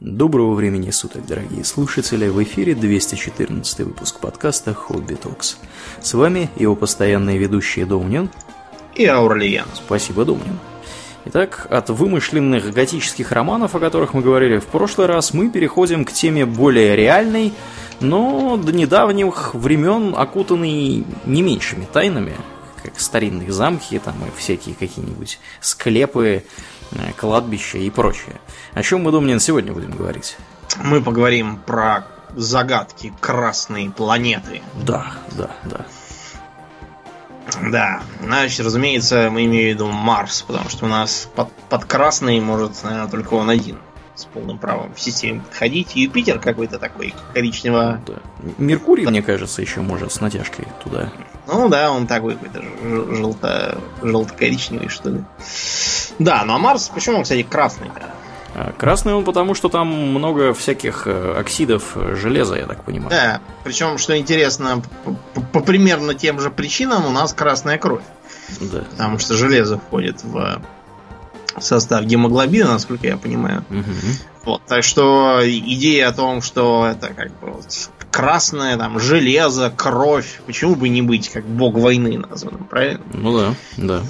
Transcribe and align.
Доброго 0.00 0.54
времени 0.54 0.90
суток, 0.90 1.26
дорогие 1.26 1.64
слушатели! 1.64 2.28
В 2.28 2.40
эфире 2.44 2.76
214 2.76 3.80
выпуск 3.80 4.20
подкаста 4.20 4.72
«Хобби 4.72 5.14
Токс». 5.14 5.58
С 6.00 6.14
вами 6.14 6.48
его 6.54 6.76
постоянные 6.76 7.36
ведущие 7.36 7.84
Домнин 7.84 8.30
и 8.94 9.06
Аурлиен. 9.06 9.64
Спасибо, 9.74 10.24
Домнин. 10.24 10.60
Итак, 11.24 11.66
от 11.68 11.90
вымышленных 11.90 12.72
готических 12.72 13.32
романов, 13.32 13.74
о 13.74 13.80
которых 13.80 14.14
мы 14.14 14.22
говорили 14.22 14.58
в 14.58 14.66
прошлый 14.66 15.08
раз, 15.08 15.34
мы 15.34 15.50
переходим 15.50 16.04
к 16.04 16.12
теме 16.12 16.46
более 16.46 16.94
реальной, 16.94 17.52
но 17.98 18.56
до 18.56 18.72
недавних 18.72 19.52
времен 19.56 20.14
окутанной 20.16 21.04
не 21.26 21.42
меньшими 21.42 21.88
тайнами, 21.92 22.36
как 22.82 22.98
старинные 23.00 23.52
замки 23.52 23.98
там, 23.98 24.14
и 24.26 24.30
всякие 24.38 24.74
какие-нибудь 24.74 25.38
склепы, 25.60 26.44
Э, 26.92 27.12
кладбище 27.12 27.80
и 27.80 27.90
прочее. 27.90 28.40
О 28.74 28.82
чем 28.82 29.02
мы, 29.02 29.12
Домнин, 29.12 29.40
сегодня 29.40 29.72
будем 29.72 29.90
говорить? 29.90 30.36
Мы 30.82 31.02
поговорим 31.02 31.56
про 31.58 32.06
загадки 32.34 33.12
красной 33.20 33.90
планеты. 33.90 34.62
Да, 34.82 35.12
да, 35.32 35.50
да. 35.64 35.86
Да, 37.62 38.02
значит, 38.22 38.60
разумеется, 38.60 39.30
мы 39.30 39.46
имеем 39.46 39.70
в 39.70 39.74
виду 39.74 39.90
Марс, 39.90 40.42
потому 40.42 40.68
что 40.68 40.84
у 40.84 40.88
нас 40.88 41.28
под, 41.34 41.50
под 41.70 41.86
красный 41.86 42.40
может, 42.40 42.84
наверное, 42.84 43.08
только 43.08 43.34
он 43.34 43.48
один 43.48 43.78
с 44.18 44.24
полным 44.24 44.58
правом 44.58 44.94
в 44.94 45.00
системе 45.00 45.40
подходить. 45.40 45.94
Юпитер 45.94 46.38
какой-то 46.38 46.78
такой 46.78 47.14
коричнево... 47.32 48.00
Да. 48.06 48.14
Меркурий, 48.58 49.06
мне 49.06 49.22
кажется, 49.22 49.62
еще 49.62 49.80
может 49.80 50.12
с 50.12 50.20
натяжкой 50.20 50.66
туда. 50.82 51.10
Ну 51.46 51.68
да, 51.68 51.90
он 51.92 52.06
такой 52.06 52.34
какой-то 52.34 52.62
желто... 53.14 53.78
желто-коричневый, 54.02 54.88
что 54.88 55.10
ли. 55.10 55.24
Да, 56.18 56.44
ну 56.44 56.54
а 56.54 56.58
Марс, 56.58 56.88
почему 56.88 57.18
он, 57.18 57.22
кстати, 57.22 57.42
красный? 57.42 57.90
А, 58.54 58.72
красный 58.72 59.14
он 59.14 59.24
потому, 59.24 59.54
что 59.54 59.68
там 59.68 59.88
много 59.88 60.52
всяких 60.52 61.06
э, 61.06 61.34
оксидов 61.38 61.92
э, 61.96 62.16
железа, 62.16 62.56
я 62.56 62.66
так 62.66 62.82
понимаю. 62.84 63.10
Да, 63.10 63.40
причем, 63.62 63.98
что 63.98 64.18
интересно, 64.18 64.82
по, 65.04 65.40
по 65.40 65.60
примерно 65.60 66.14
тем 66.14 66.40
же 66.40 66.50
причинам 66.50 67.06
у 67.06 67.10
нас 67.10 67.32
красная 67.32 67.78
кровь. 67.78 68.02
Да. 68.60 68.84
Потому 68.90 69.18
что 69.18 69.34
железо 69.34 69.78
входит 69.78 70.24
в 70.24 70.60
состав 71.60 72.04
гемоглобина, 72.04 72.72
насколько 72.72 73.06
я 73.06 73.16
понимаю. 73.16 73.64
Угу. 73.70 74.44
Вот, 74.44 74.62
так 74.66 74.82
что 74.82 75.40
идея 75.44 76.08
о 76.08 76.12
том, 76.12 76.40
что 76.40 76.86
это 76.86 77.12
как 77.12 77.28
бы 77.40 77.50
вот 77.50 77.90
красное, 78.10 78.76
там, 78.76 78.98
железо, 78.98 79.70
кровь, 79.74 80.40
почему 80.46 80.74
бы 80.74 80.88
не 80.88 81.02
быть 81.02 81.28
как 81.28 81.44
бог 81.44 81.74
войны 81.74 82.18
названным, 82.18 82.64
правильно? 82.64 83.00
Ну 83.12 83.38
да, 83.38 83.54
да. 83.76 84.02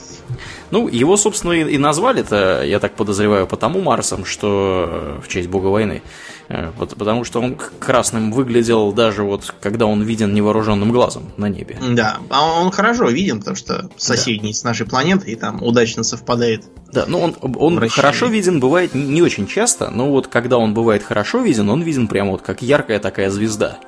Ну, 0.71 0.87
его, 0.89 1.17
собственно, 1.17 1.53
и 1.53 1.79
назвали-то, 1.79 2.63
я 2.65 2.79
так 2.79 2.95
подозреваю, 2.95 3.47
потому 3.47 3.81
Марсом, 3.81 4.25
что 4.25 4.87
э, 4.89 5.21
в 5.25 5.29
честь 5.29 5.49
бога 5.49 5.67
войны. 5.67 6.03
Потому 6.49 7.25
что 7.25 7.41
он 7.41 7.57
красным 7.79 8.33
выглядел 8.33 8.93
даже 8.93 9.23
вот, 9.23 9.55
когда 9.61 9.87
он 9.87 10.03
виден 10.03 10.33
невооруженным 10.33 10.93
глазом 10.93 11.31
на 11.37 11.47
небе. 11.47 11.79
Да, 11.91 12.19
а 12.31 12.61
он 12.63 12.71
хорошо 12.71 13.09
виден, 13.09 13.41
потому 13.41 13.57
что 13.57 13.91
соседний 13.97 14.53
да. 14.53 14.59
с 14.59 14.65
нашей 14.65 14.87
планетой, 14.87 15.33
и 15.33 15.37
там 15.37 15.63
удачно 15.63 16.03
совпадает. 16.03 16.65
Да, 16.93 17.05
ну 17.07 17.21
он, 17.21 17.37
он 17.41 17.89
хорошо 17.89 18.27
виден 18.27 18.61
бывает 18.61 18.95
не 18.95 19.21
очень 19.21 19.47
часто, 19.47 19.91
но 19.91 20.11
вот 20.11 20.29
когда 20.29 20.57
он 20.57 20.73
бывает 20.73 21.03
хорошо 21.03 21.41
виден, 21.41 21.69
он 21.69 21.83
виден 21.83 22.09
прямо 22.09 22.33
вот 22.33 22.43
как 22.43 22.63
яркая 22.63 22.99
такая 22.99 23.31
звезда. 23.31 23.79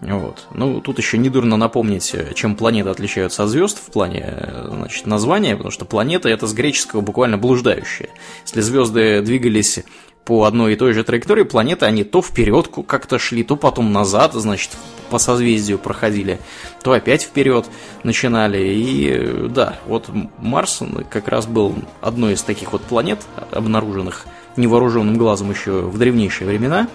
Вот. 0.00 0.46
Ну, 0.52 0.80
тут 0.80 0.98
еще 0.98 1.16
недурно 1.18 1.56
напомнить, 1.56 2.14
чем 2.34 2.56
планеты 2.56 2.90
отличаются 2.90 3.44
от 3.44 3.48
звезд 3.48 3.78
в 3.78 3.90
плане 3.90 4.34
значит, 4.66 5.06
названия, 5.06 5.56
потому 5.56 5.70
что 5.70 5.84
планета 5.84 6.28
это 6.28 6.46
с 6.46 6.52
греческого 6.52 7.00
буквально 7.00 7.38
блуждающая. 7.38 8.10
Если 8.44 8.60
звезды 8.60 9.22
двигались 9.22 9.80
по 10.24 10.44
одной 10.44 10.72
и 10.72 10.76
той 10.76 10.92
же 10.94 11.04
траектории, 11.04 11.42
планеты 11.42 11.86
они 11.86 12.04
то 12.04 12.22
вперед 12.22 12.70
как-то 12.86 13.18
шли, 13.18 13.44
то 13.44 13.56
потом 13.56 13.92
назад, 13.92 14.32
значит, 14.34 14.70
по 15.10 15.18
созвездию 15.18 15.78
проходили, 15.78 16.40
то 16.82 16.92
опять 16.92 17.22
вперед 17.22 17.66
начинали. 18.02 18.58
И 18.58 19.48
да, 19.48 19.78
вот 19.86 20.08
Марс 20.38 20.82
как 21.10 21.28
раз 21.28 21.46
был 21.46 21.74
одной 22.00 22.34
из 22.34 22.42
таких 22.42 22.72
вот 22.72 22.82
планет, 22.82 23.20
обнаруженных 23.50 24.26
невооруженным 24.56 25.16
глазом 25.16 25.50
еще 25.50 25.82
в 25.82 25.98
древнейшие 25.98 26.48
времена. 26.48 26.88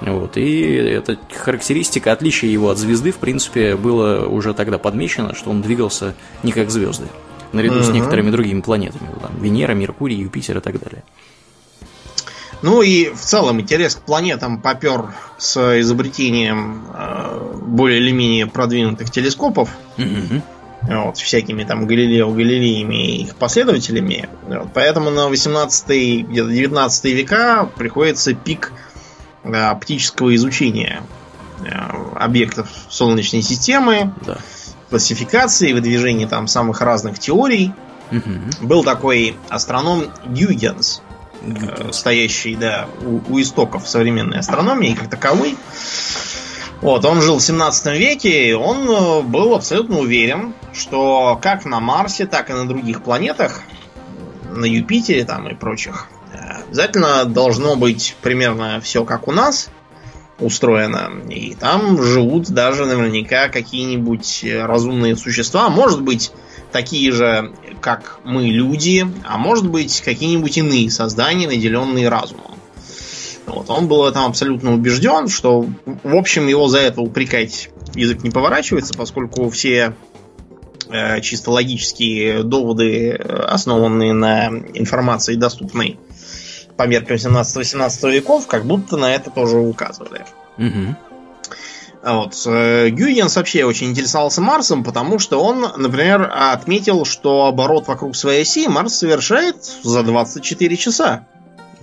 Вот, 0.00 0.38
и 0.38 0.62
эта 0.72 1.18
характеристика 1.44 2.12
отличия 2.12 2.48
его 2.48 2.70
от 2.70 2.78
звезды, 2.78 3.12
в 3.12 3.18
принципе, 3.18 3.76
было 3.76 4.26
уже 4.26 4.54
тогда 4.54 4.78
подмечено, 4.78 5.34
что 5.34 5.50
он 5.50 5.60
двигался 5.60 6.14
не 6.42 6.52
как 6.52 6.70
звезды, 6.70 7.06
наряду 7.52 7.76
угу. 7.76 7.84
с 7.84 7.90
некоторыми 7.90 8.30
другими 8.30 8.62
планетами, 8.62 9.10
там, 9.20 9.32
Венера, 9.38 9.74
Меркурий, 9.74 10.16
Юпитер 10.16 10.56
и 10.56 10.60
так 10.60 10.80
далее. 10.80 11.04
Ну 12.62 12.82
и 12.82 13.10
в 13.10 13.20
целом 13.20 13.60
интерес 13.60 13.96
к 13.96 14.00
планетам 14.00 14.60
попер 14.60 15.14
с 15.38 15.80
изобретением 15.80 16.86
э, 16.92 17.54
более 17.66 18.00
или 18.00 18.12
менее 18.12 18.46
продвинутых 18.46 19.10
телескопов. 19.10 19.70
Угу. 19.98 20.42
Вот, 20.82 21.18
всякими 21.18 21.64
там 21.64 21.86
Галилео 21.86 22.30
Галилеями 22.30 23.06
и 23.06 23.22
их 23.24 23.36
последователями. 23.36 24.28
Вот, 24.46 24.68
поэтому 24.74 25.10
на 25.10 25.28
18 25.28 26.28
где-то 26.28 26.50
19 26.50 27.04
века 27.04 27.68
приходится 27.76 28.34
пик 28.34 28.72
Э, 29.42 29.70
оптического 29.70 30.34
изучения 30.34 31.02
э, 31.64 31.70
объектов 32.16 32.68
Солнечной 32.90 33.40
системы, 33.40 34.12
да. 34.26 34.36
классификации, 34.90 35.72
выдвижения 35.72 36.28
там 36.28 36.46
самых 36.46 36.82
разных 36.82 37.18
теорий. 37.18 37.72
Угу. 38.12 38.66
Был 38.66 38.84
такой 38.84 39.36
астроном 39.48 40.08
Гюйгенс, 40.26 41.00
стоящий 41.92 42.56
да, 42.56 42.88
у, 43.02 43.20
у 43.32 43.40
истоков 43.40 43.88
современной 43.88 44.38
астрономии 44.38 44.94
как 44.94 45.10
таковой. 45.10 45.56
Вот, 46.80 47.04
он 47.04 47.20
жил 47.20 47.38
в 47.38 47.42
17 47.42 47.98
веке, 47.98 48.56
он 48.56 49.30
был 49.30 49.54
абсолютно 49.54 49.98
уверен, 49.98 50.54
что 50.72 51.38
как 51.42 51.66
на 51.66 51.78
Марсе, 51.78 52.26
так 52.26 52.48
и 52.48 52.54
на 52.54 52.66
других 52.66 53.02
планетах, 53.02 53.60
на 54.50 54.64
Юпитере 54.64 55.24
там 55.24 55.46
и 55.48 55.54
прочих 55.54 56.08
Обязательно 56.70 57.24
должно 57.24 57.74
быть 57.74 58.16
примерно 58.22 58.80
все 58.80 59.04
как 59.04 59.26
у 59.26 59.32
нас 59.32 59.70
устроено. 60.38 61.10
И 61.28 61.56
там 61.56 62.00
живут 62.00 62.48
даже 62.48 62.86
наверняка 62.86 63.48
какие-нибудь 63.48 64.46
разумные 64.62 65.16
существа. 65.16 65.68
Может 65.68 66.02
быть, 66.02 66.30
такие 66.70 67.10
же, 67.10 67.52
как 67.80 68.20
мы, 68.24 68.46
люди, 68.46 69.06
а 69.24 69.38
может 69.38 69.68
быть, 69.68 70.00
какие-нибудь 70.02 70.58
иные 70.58 70.90
создания, 70.90 71.46
наделенные 71.46 72.08
разумом. 72.08 72.54
Вот, 73.46 73.68
он 73.68 73.88
был 73.88 74.06
этом 74.06 74.24
абсолютно 74.24 74.72
убежден, 74.74 75.28
что, 75.28 75.66
в 75.84 76.14
общем, 76.14 76.46
его 76.46 76.68
за 76.68 76.78
это 76.78 77.00
упрекать 77.00 77.70
язык 77.94 78.22
не 78.22 78.30
поворачивается, 78.30 78.94
поскольку 78.94 79.50
все 79.50 79.94
э, 80.88 81.20
чисто 81.20 81.50
логические 81.50 82.44
доводы, 82.44 83.10
э, 83.10 83.16
основанные 83.16 84.12
на 84.12 84.48
информации, 84.74 85.34
доступной 85.34 85.98
по 86.76 86.86
меркам 86.86 87.16
17-18 87.16 88.12
веков, 88.12 88.46
как 88.46 88.64
будто 88.64 88.96
на 88.96 89.14
это 89.14 89.30
тоже 89.30 89.58
указывали. 89.58 90.24
Угу. 90.56 90.96
Вот. 92.02 92.34
Э, 92.46 92.88
Гюйгенс 92.88 93.36
вообще 93.36 93.64
очень 93.64 93.88
интересовался 93.90 94.40
Марсом, 94.40 94.84
потому 94.84 95.18
что 95.18 95.42
он, 95.42 95.66
например, 95.76 96.30
отметил, 96.34 97.04
что 97.04 97.46
оборот 97.46 97.88
вокруг 97.88 98.16
своей 98.16 98.42
оси 98.42 98.68
Марс 98.68 98.94
совершает 98.94 99.56
за 99.82 100.02
24 100.02 100.76
часа. 100.76 101.26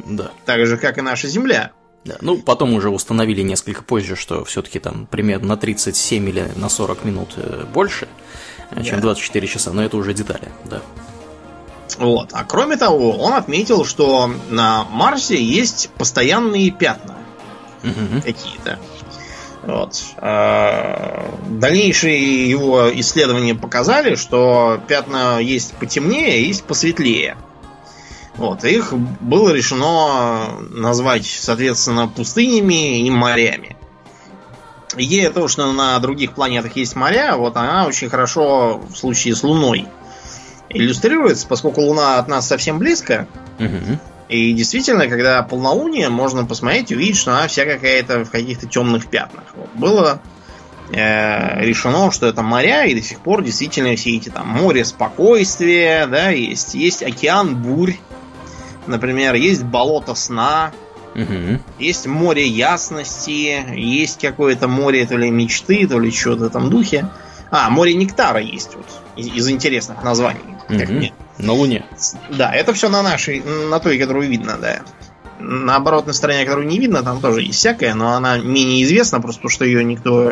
Да. 0.06 0.32
Так 0.46 0.66
же, 0.66 0.78
как 0.78 0.98
и 0.98 1.02
наша 1.02 1.28
Земля. 1.28 1.72
Да. 2.04 2.16
Ну, 2.22 2.38
потом 2.38 2.74
уже 2.74 2.90
установили 2.90 3.42
несколько 3.42 3.84
позже, 3.84 4.16
что 4.16 4.44
все-таки 4.46 4.80
там 4.80 5.08
примерно 5.08 5.50
на 5.50 5.58
37 5.58 6.30
или 6.30 6.52
на 6.56 6.70
40 6.70 7.04
минут 7.04 7.34
э, 7.36 7.66
больше, 7.72 8.08
э, 8.72 8.84
чем 8.84 8.96
да. 8.96 9.02
24 9.02 9.48
часа, 9.48 9.72
но 9.72 9.84
это 9.84 9.98
уже 9.98 10.14
детали, 10.14 10.50
да. 10.66 10.82
Вот. 11.98 12.30
А 12.34 12.44
кроме 12.44 12.78
того, 12.78 13.18
он 13.18 13.34
отметил, 13.34 13.86
что 13.86 14.32
на 14.50 14.86
Марсе 14.86 15.42
есть 15.42 15.90
постоянные 15.98 16.72
пятна 16.72 17.16
угу. 17.84 18.22
какие-то. 18.24 18.80
Вот. 19.68 20.02
А 20.16 21.30
дальнейшие 21.50 22.50
его 22.50 22.90
исследования 23.02 23.54
показали, 23.54 24.16
что 24.16 24.80
пятна 24.88 25.40
есть 25.40 25.74
потемнее, 25.74 26.48
есть 26.48 26.64
посветлее. 26.64 27.36
Вот. 28.38 28.64
Их 28.64 28.94
было 28.94 29.50
решено 29.52 30.62
назвать, 30.70 31.26
соответственно, 31.26 32.08
пустынями 32.08 33.02
и 33.02 33.10
морями. 33.10 33.76
Идея 34.96 35.32
того, 35.32 35.50
что 35.50 35.70
на 35.74 36.00
других 36.00 36.32
планетах 36.32 36.78
есть 36.78 36.96
моря, 36.96 37.36
вот 37.36 37.58
она 37.58 37.86
очень 37.88 38.08
хорошо 38.10 38.82
в 38.90 38.96
случае 38.96 39.36
с 39.36 39.44
Луной 39.44 39.86
иллюстрируется, 40.70 41.46
поскольку 41.46 41.82
Луна 41.82 42.20
от 42.20 42.30
нас 42.30 42.48
совсем 42.48 42.80
близко. 42.80 43.28
Угу. 43.60 44.00
И 44.30 44.52
действительно, 44.54 45.08
когда 45.08 45.42
полнолуние, 45.44 46.10
можно 46.10 46.46
посмотреть 46.46 46.92
и 46.92 46.96
увидеть, 46.96 47.18
что 47.18 47.32
она 47.32 47.48
вся 47.48 47.66
какая-то 47.66 48.26
в 48.26 48.30
каких-то 48.30 48.68
темных 48.68 49.08
пятнах. 49.08 49.46
Вот. 49.56 49.70
Было 49.74 50.22
э, 50.92 51.64
решено, 51.64 52.12
что 52.12 52.28
это 52.28 52.42
моря, 52.42 52.86
и 52.86 52.94
до 52.94 53.02
сих 53.02 53.20
пор 53.22 53.42
действительно 53.42 53.96
все 53.96 54.18
эти 54.18 54.30
там 54.30 54.50
море 54.50 54.84
спокойствия, 54.84 56.08
да, 56.08 56.30
есть. 56.30 56.76
Есть 56.76 57.04
океан 57.04 57.56
бурь, 57.56 57.96
например, 58.86 59.36
есть 59.36 59.64
болото 59.64 60.14
сна. 60.14 60.72
Угу. 61.16 61.62
Есть 61.80 62.06
море 62.06 62.46
ясности, 62.48 63.64
есть 63.76 64.20
какое-то 64.22 64.68
море 64.68 65.06
то 65.06 65.18
ли 65.18 65.32
мечты, 65.32 65.88
то 65.88 66.00
ли 66.00 66.12
что-то 66.12 66.44
в 66.44 66.48
этом 66.48 66.70
духе. 66.70 67.10
А, 67.50 67.70
море 67.70 67.96
нектара 67.96 68.40
есть 68.40 68.76
вот 68.76 68.86
из, 69.16 69.28
из 69.28 69.50
интересных 69.50 70.04
названий. 70.04 70.42
Угу. 70.70 70.78
Как 70.78 70.90
мне. 70.90 71.14
На 71.38 71.54
Луне. 71.54 71.86
Да, 72.30 72.54
это 72.54 72.74
все 72.74 72.90
на 72.90 73.04
нашей, 73.04 73.42
на 73.42 73.80
той, 73.80 74.00
которую 74.00 74.30
видно, 74.30 74.58
да. 74.60 74.82
На 75.40 75.76
оборотной 75.76 76.16
стороне, 76.16 76.46
которую 76.46 76.68
не 76.68 76.80
видно, 76.80 77.04
там 77.04 77.22
тоже 77.22 77.42
есть 77.44 77.60
всякое, 77.60 77.94
но 77.94 78.14
она 78.14 78.38
менее 78.38 78.84
известна, 78.84 79.22
просто 79.22 79.42
потому 79.42 79.52
что 79.52 79.66
ее 79.66 79.84
никто 79.84 80.32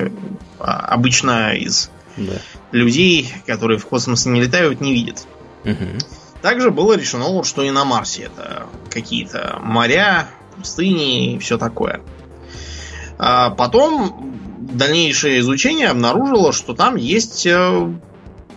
а, 0.59 0.79
обычно 0.87 1.53
из 1.53 1.91
да. 2.17 2.33
людей, 2.71 3.31
которые 3.45 3.77
в 3.77 3.85
космос 3.85 4.25
не 4.25 4.41
летают, 4.41 4.81
не 4.81 4.93
видит. 4.93 5.27
Угу. 5.63 5.99
Также 6.41 6.71
было 6.71 6.93
решено, 6.93 7.43
что 7.43 7.61
и 7.61 7.69
на 7.69 7.85
Марсе 7.85 8.23
это 8.23 8.65
какие-то 8.89 9.59
моря, 9.63 10.27
пустыни 10.57 11.33
и 11.33 11.39
все 11.39 11.57
такое. 11.57 12.01
А 13.17 13.51
потом 13.51 14.35
дальнейшее 14.59 15.39
изучение 15.39 15.89
обнаружило, 15.89 16.51
что 16.51 16.73
там 16.73 16.95
есть 16.95 17.45
э, 17.45 17.93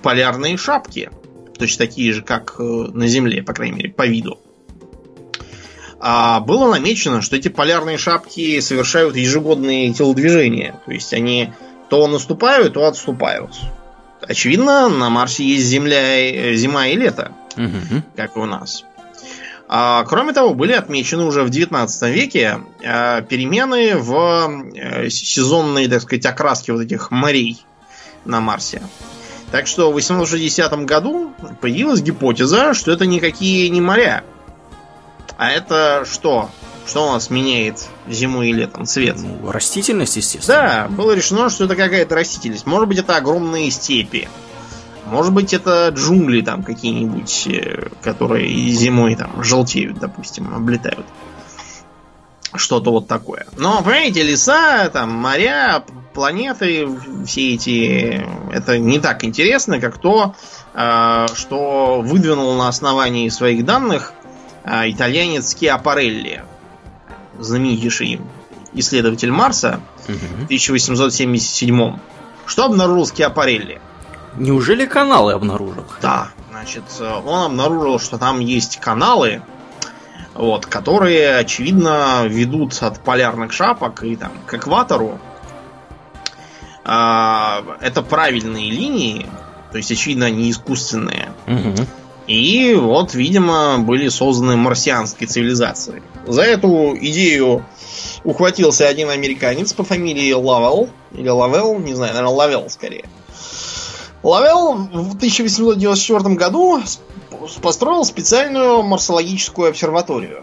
полярные 0.02 0.56
шапки. 0.56 1.10
Точно 1.58 1.86
такие 1.86 2.12
же, 2.12 2.22
как 2.22 2.56
э, 2.58 2.62
на 2.62 3.06
Земле, 3.06 3.42
по 3.42 3.52
крайней 3.52 3.76
мере, 3.76 3.90
по 3.90 4.06
виду. 4.06 4.38
А 6.00 6.40
было 6.40 6.70
намечено, 6.70 7.22
что 7.22 7.36
эти 7.36 7.48
полярные 7.48 7.98
шапки 7.98 8.60
совершают 8.60 9.16
ежегодные 9.16 9.92
телодвижения. 9.92 10.80
То 10.86 10.92
есть 10.92 11.12
они 11.12 11.52
то 11.90 12.06
наступают, 12.06 12.74
то 12.74 12.86
отступают. 12.86 13.50
Очевидно, 14.22 14.88
на 14.88 15.10
Марсе 15.10 15.44
есть 15.44 15.66
земля, 15.66 16.54
зима 16.54 16.86
и 16.88 16.96
лето, 16.96 17.32
угу. 17.56 18.02
как 18.14 18.36
и 18.36 18.38
у 18.38 18.46
нас. 18.46 18.84
А, 19.70 20.04
кроме 20.04 20.32
того, 20.32 20.54
были 20.54 20.72
отмечены 20.72 21.24
уже 21.24 21.42
в 21.42 21.50
19 21.50 22.14
веке 22.14 22.60
а, 22.84 23.20
перемены 23.22 23.96
в 23.96 24.64
э, 24.74 25.10
сезонные, 25.10 25.88
так 25.88 26.02
сказать, 26.02 26.24
окраски 26.24 26.70
вот 26.70 26.80
этих 26.80 27.10
морей 27.10 27.62
на 28.24 28.40
Марсе. 28.40 28.82
Так 29.50 29.66
что 29.66 29.90
в 29.90 29.94
860 29.94 30.84
году 30.84 31.32
появилась 31.60 32.02
гипотеза, 32.02 32.74
что 32.74 32.92
это 32.92 33.06
никакие 33.06 33.68
не 33.70 33.80
моря. 33.80 34.24
А 35.38 35.50
это 35.50 36.04
что? 36.10 36.50
Что 36.86 37.08
у 37.08 37.12
нас 37.12 37.30
меняет 37.30 37.86
зиму 38.08 38.42
и 38.42 38.52
летом 38.52 38.86
цвет? 38.86 39.16
Ну, 39.18 39.50
растительность, 39.50 40.16
естественно. 40.16 40.58
Да, 40.58 40.88
было 40.88 41.12
решено, 41.12 41.50
что 41.50 41.64
это 41.64 41.76
какая-то 41.76 42.14
растительность. 42.14 42.66
Может 42.66 42.88
быть, 42.88 42.98
это 42.98 43.16
огромные 43.16 43.70
степи. 43.70 44.28
Может 45.06 45.32
быть, 45.32 45.54
это 45.54 45.88
джунгли 45.94 46.42
там 46.42 46.62
какие-нибудь, 46.62 47.46
э, 47.46 47.88
которые 48.02 48.70
зимой 48.72 49.16
там 49.16 49.42
желтеют, 49.42 49.98
допустим, 49.98 50.54
облетают. 50.54 51.06
Что-то 52.54 52.90
вот 52.90 53.06
такое. 53.06 53.46
Но, 53.56 53.82
понимаете, 53.82 54.22
леса, 54.22 54.88
там, 54.90 55.10
моря, 55.10 55.84
планеты, 56.14 56.88
все 57.26 57.54
эти... 57.54 58.26
Это 58.52 58.78
не 58.78 58.98
так 58.98 59.24
интересно, 59.24 59.80
как 59.80 59.98
то, 59.98 60.34
э, 60.74 61.26
что 61.34 62.00
выдвинул 62.00 62.54
на 62.54 62.68
основании 62.68 63.28
своих 63.28 63.64
данных 63.64 64.12
э, 64.64 64.90
итальянец 64.90 65.54
Киапарелли, 65.54 66.42
знаменитейший 67.38 68.20
исследователь 68.72 69.30
Марса 69.30 69.80
в 70.06 70.44
1877 70.44 71.98
Что 72.46 72.64
обнаружил 72.64 73.06
Скиапарелли? 73.06 73.80
Неужели 74.36 74.86
каналы 74.86 75.32
обнаружил? 75.32 75.84
Да, 76.00 76.30
значит, 76.50 76.84
он 77.00 77.44
обнаружил, 77.44 77.98
что 77.98 78.18
там 78.18 78.40
есть 78.40 78.78
каналы, 78.78 79.42
вот, 80.38 80.66
которые, 80.66 81.36
очевидно, 81.36 82.24
ведут 82.26 82.80
от 82.80 83.00
полярных 83.00 83.52
шапок 83.52 84.04
и 84.04 84.14
там 84.14 84.32
к 84.46 84.54
экватору. 84.54 85.18
А, 86.84 87.62
это 87.80 88.02
правильные 88.02 88.70
линии, 88.70 89.26
то 89.72 89.78
есть, 89.78 89.90
очевидно, 89.90 90.26
они 90.26 90.50
искусственные. 90.50 91.32
Угу. 91.46 91.86
И 92.28 92.74
вот, 92.74 93.14
видимо, 93.14 93.78
были 93.78 94.08
созданы 94.08 94.56
марсианской 94.56 95.26
цивилизацией. 95.26 96.02
За 96.26 96.42
эту 96.42 96.96
идею 96.96 97.64
ухватился 98.22 98.86
один 98.86 99.10
американец 99.10 99.72
по 99.72 99.82
фамилии 99.82 100.32
Лавел. 100.32 100.88
Или 101.12 101.28
Лавел, 101.28 101.78
не 101.78 101.94
знаю, 101.94 102.12
наверное, 102.14 102.36
Лавел 102.36 102.70
скорее. 102.70 103.06
Лавел 104.22 104.74
в 104.74 105.14
1894 105.16 106.34
году 106.34 106.82
построил 107.62 108.04
специальную 108.04 108.82
марсологическую 108.82 109.70
обсерваторию. 109.70 110.42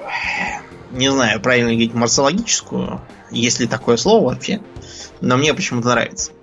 Не 0.92 1.12
знаю, 1.12 1.42
правильно 1.42 1.72
говорить 1.72 1.94
марсологическую, 1.94 3.02
есть 3.32 3.60
ли 3.60 3.68
такое 3.68 3.98
слово 3.98 4.30
вообще, 4.30 4.62
но 5.20 5.36
мне 5.38 5.54
почему-то 5.54 5.90
нравится. 5.90 6.32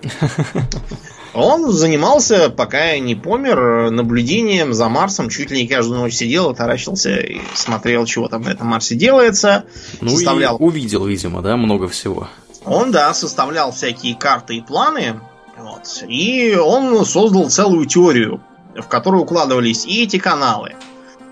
Он 1.34 1.73
занимался, 1.73 2.50
пока 2.50 2.99
не 2.99 3.14
помер, 3.14 3.90
наблюдением 3.90 4.75
за 4.75 4.90
Марсом. 4.90 5.31
Чуть 5.31 5.50
ли 5.50 5.62
не 5.62 5.69
каждую 5.69 6.00
ночь 6.00 6.14
сидел, 6.14 6.55
таращился 6.55 7.17
и 7.17 7.40
смотрел, 7.55 8.05
чего 8.05 8.28
там 8.28 8.43
на 8.43 8.50
этом 8.50 8.67
Марсе 8.67 8.94
делается. 8.94 9.64
Ну 10.02 10.11
составлял... 10.11 10.58
и 10.58 10.62
увидел, 10.62 11.06
видимо, 11.06 11.40
да, 11.40 11.56
много 11.56 11.88
всего. 11.88 12.28
Он, 12.67 12.93
да, 12.93 13.14
составлял 13.14 13.73
всякие 13.73 14.14
карты 14.14 14.56
и 14.56 14.61
планы. 14.61 15.20
Вот. 15.62 16.03
И 16.09 16.56
он 16.56 17.05
создал 17.06 17.49
целую 17.49 17.87
теорию, 17.87 18.43
в 18.75 18.88
которую 18.88 19.23
укладывались 19.23 19.87
и 19.87 20.03
эти 20.03 20.19
каналы, 20.19 20.75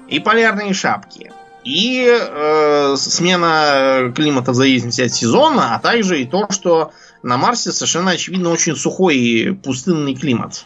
и 0.07 0.21
полярные 0.21 0.73
шапки, 0.73 1.33
и 1.65 2.07
э, 2.09 2.95
смена 2.97 4.13
климата 4.15 4.53
в 4.53 4.55
зависимости 4.55 5.01
от 5.03 5.13
сезона, 5.13 5.75
а 5.75 5.81
также 5.81 6.23
и 6.23 6.27
то, 6.27 6.47
что 6.51 6.93
на 7.25 7.39
Марсе 7.39 7.73
совершенно 7.73 8.13
очевидно 8.13 8.51
очень 8.51 8.77
сухой 8.77 9.17
и 9.17 9.51
пустынный 9.51 10.15
климат. 10.15 10.65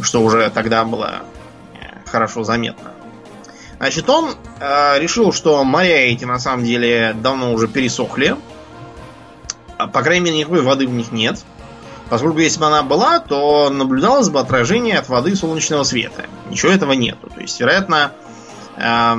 Что 0.00 0.20
уже 0.20 0.50
тогда 0.50 0.84
было 0.84 1.22
э, 1.74 2.08
хорошо 2.10 2.42
заметно. 2.42 2.90
Значит, 3.78 4.10
он 4.10 4.34
э, 4.58 4.98
решил, 4.98 5.32
что 5.32 5.62
моря 5.62 6.12
эти 6.12 6.24
на 6.24 6.40
самом 6.40 6.64
деле 6.64 7.14
давно 7.14 7.52
уже 7.52 7.68
пересохли. 7.68 8.36
А, 9.78 9.86
по 9.86 10.02
крайней 10.02 10.24
мере, 10.24 10.38
никакой 10.38 10.62
воды 10.62 10.88
в 10.88 10.92
них 10.92 11.12
нет. 11.12 11.44
Поскольку 12.12 12.40
если 12.40 12.60
бы 12.60 12.66
она 12.66 12.82
была, 12.82 13.20
то 13.20 13.70
наблюдалось 13.70 14.28
бы 14.28 14.38
отражение 14.38 14.98
от 14.98 15.08
воды 15.08 15.34
солнечного 15.34 15.82
света. 15.82 16.26
Ничего 16.50 16.70
этого 16.70 16.92
нету. 16.92 17.30
То 17.34 17.40
есть, 17.40 17.58
вероятно, 17.58 18.12
э, 18.76 19.14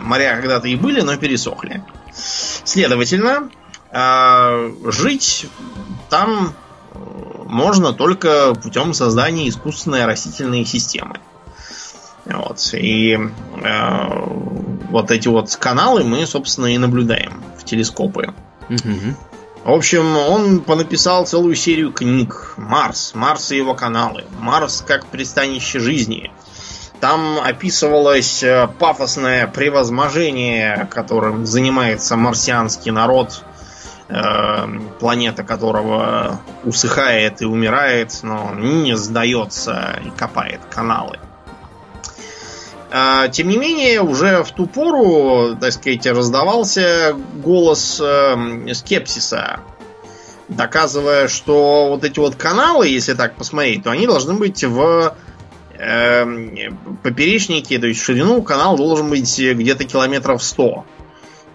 моря 0.00 0.38
когда-то 0.40 0.66
и 0.66 0.74
были, 0.74 1.02
но 1.02 1.14
пересохли. 1.18 1.84
Следовательно, 2.10 3.50
э, 3.90 4.72
жить 4.86 5.46
там 6.08 6.54
можно 7.44 7.92
только 7.92 8.54
путем 8.54 8.94
создания 8.94 9.46
искусственной 9.50 10.06
растительной 10.06 10.64
системы. 10.64 11.20
Вот. 12.24 12.66
И 12.72 13.12
э, 13.62 14.00
вот 14.88 15.10
эти 15.10 15.28
вот 15.28 15.54
каналы 15.56 16.02
мы, 16.02 16.24
собственно, 16.24 16.74
и 16.74 16.78
наблюдаем 16.78 17.42
в 17.58 17.64
телескопы. 17.66 18.32
Угу. 18.70 19.16
В 19.64 19.70
общем, 19.70 20.16
он 20.16 20.60
понаписал 20.60 21.26
целую 21.26 21.54
серию 21.54 21.92
книг. 21.92 22.54
Марс, 22.56 23.14
Марс 23.14 23.50
и 23.50 23.56
его 23.56 23.74
каналы. 23.74 24.24
Марс 24.38 24.82
как 24.86 25.06
пристанище 25.06 25.78
жизни. 25.78 26.30
Там 27.00 27.38
описывалось 27.38 28.42
э, 28.42 28.68
пафосное 28.78 29.46
превозможение, 29.46 30.88
которым 30.90 31.46
занимается 31.46 32.16
марсианский 32.16 32.90
народ, 32.90 33.44
э, 34.08 34.66
планета 34.98 35.44
которого 35.44 36.40
усыхает 36.64 37.40
и 37.40 37.44
умирает, 37.44 38.18
но 38.22 38.52
не 38.54 38.96
сдается 38.96 40.00
и 40.04 40.10
копает 40.10 40.60
каналы. 40.70 41.18
А, 42.90 43.28
тем 43.28 43.48
не 43.48 43.58
менее, 43.58 44.00
уже 44.00 44.42
в 44.42 44.50
ту 44.52 44.66
пору, 44.66 45.56
так 45.60 45.72
сказать, 45.72 46.06
раздавался 46.06 47.14
голос 47.42 48.00
эм, 48.00 48.72
скепсиса, 48.74 49.60
доказывая, 50.48 51.28
что 51.28 51.90
вот 51.90 52.04
эти 52.04 52.18
вот 52.18 52.36
каналы, 52.36 52.88
если 52.88 53.12
так 53.12 53.36
посмотреть, 53.36 53.84
то 53.84 53.90
они 53.90 54.06
должны 54.06 54.34
быть 54.34 54.64
в 54.64 55.14
э, 55.74 56.24
поперечнике, 57.02 57.78
то 57.78 57.86
есть 57.86 58.00
в 58.00 58.04
ширину 58.04 58.40
канал 58.40 58.78
должен 58.78 59.10
быть 59.10 59.38
где-то 59.38 59.84
километров 59.84 60.42
100, 60.42 60.86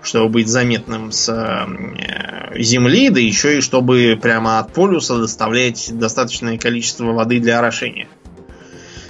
чтобы 0.04 0.30
быть 0.30 0.48
заметным 0.48 1.12
с 1.12 1.30
э, 1.30 2.62
Земли, 2.62 3.10
да 3.10 3.20
еще 3.20 3.58
и 3.58 3.62
чтобы 3.62 4.20
прямо 4.22 4.60
от 4.60 4.72
полюса 4.72 5.18
доставлять 5.18 5.90
достаточное 5.98 6.60
количество 6.60 7.12
воды 7.14 7.40
для 7.40 7.58
орошения. 7.58 8.08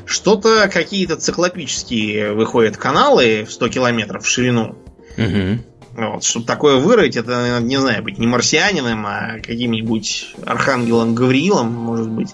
Что-то 0.06 0.70
какие-то 0.72 1.16
циклопические 1.16 2.34
выходят 2.34 2.78
каналы 2.78 3.46
в 3.48 3.52
100 3.52 3.70
километров 3.70 4.24
в 4.24 4.28
ширину. 4.28 4.76
Угу. 5.18 5.60
Вот, 5.96 6.24
чтобы 6.24 6.46
такое 6.46 6.78
вырыть, 6.78 7.16
это, 7.16 7.60
не 7.62 7.78
знаю, 7.78 8.04
быть 8.04 8.18
не 8.18 8.26
марсианином, 8.26 9.06
а 9.06 9.36
каким-нибудь 9.38 10.36
архангелом 10.46 11.14
Гавриилом, 11.14 11.72
может 11.72 12.10
быть. 12.10 12.30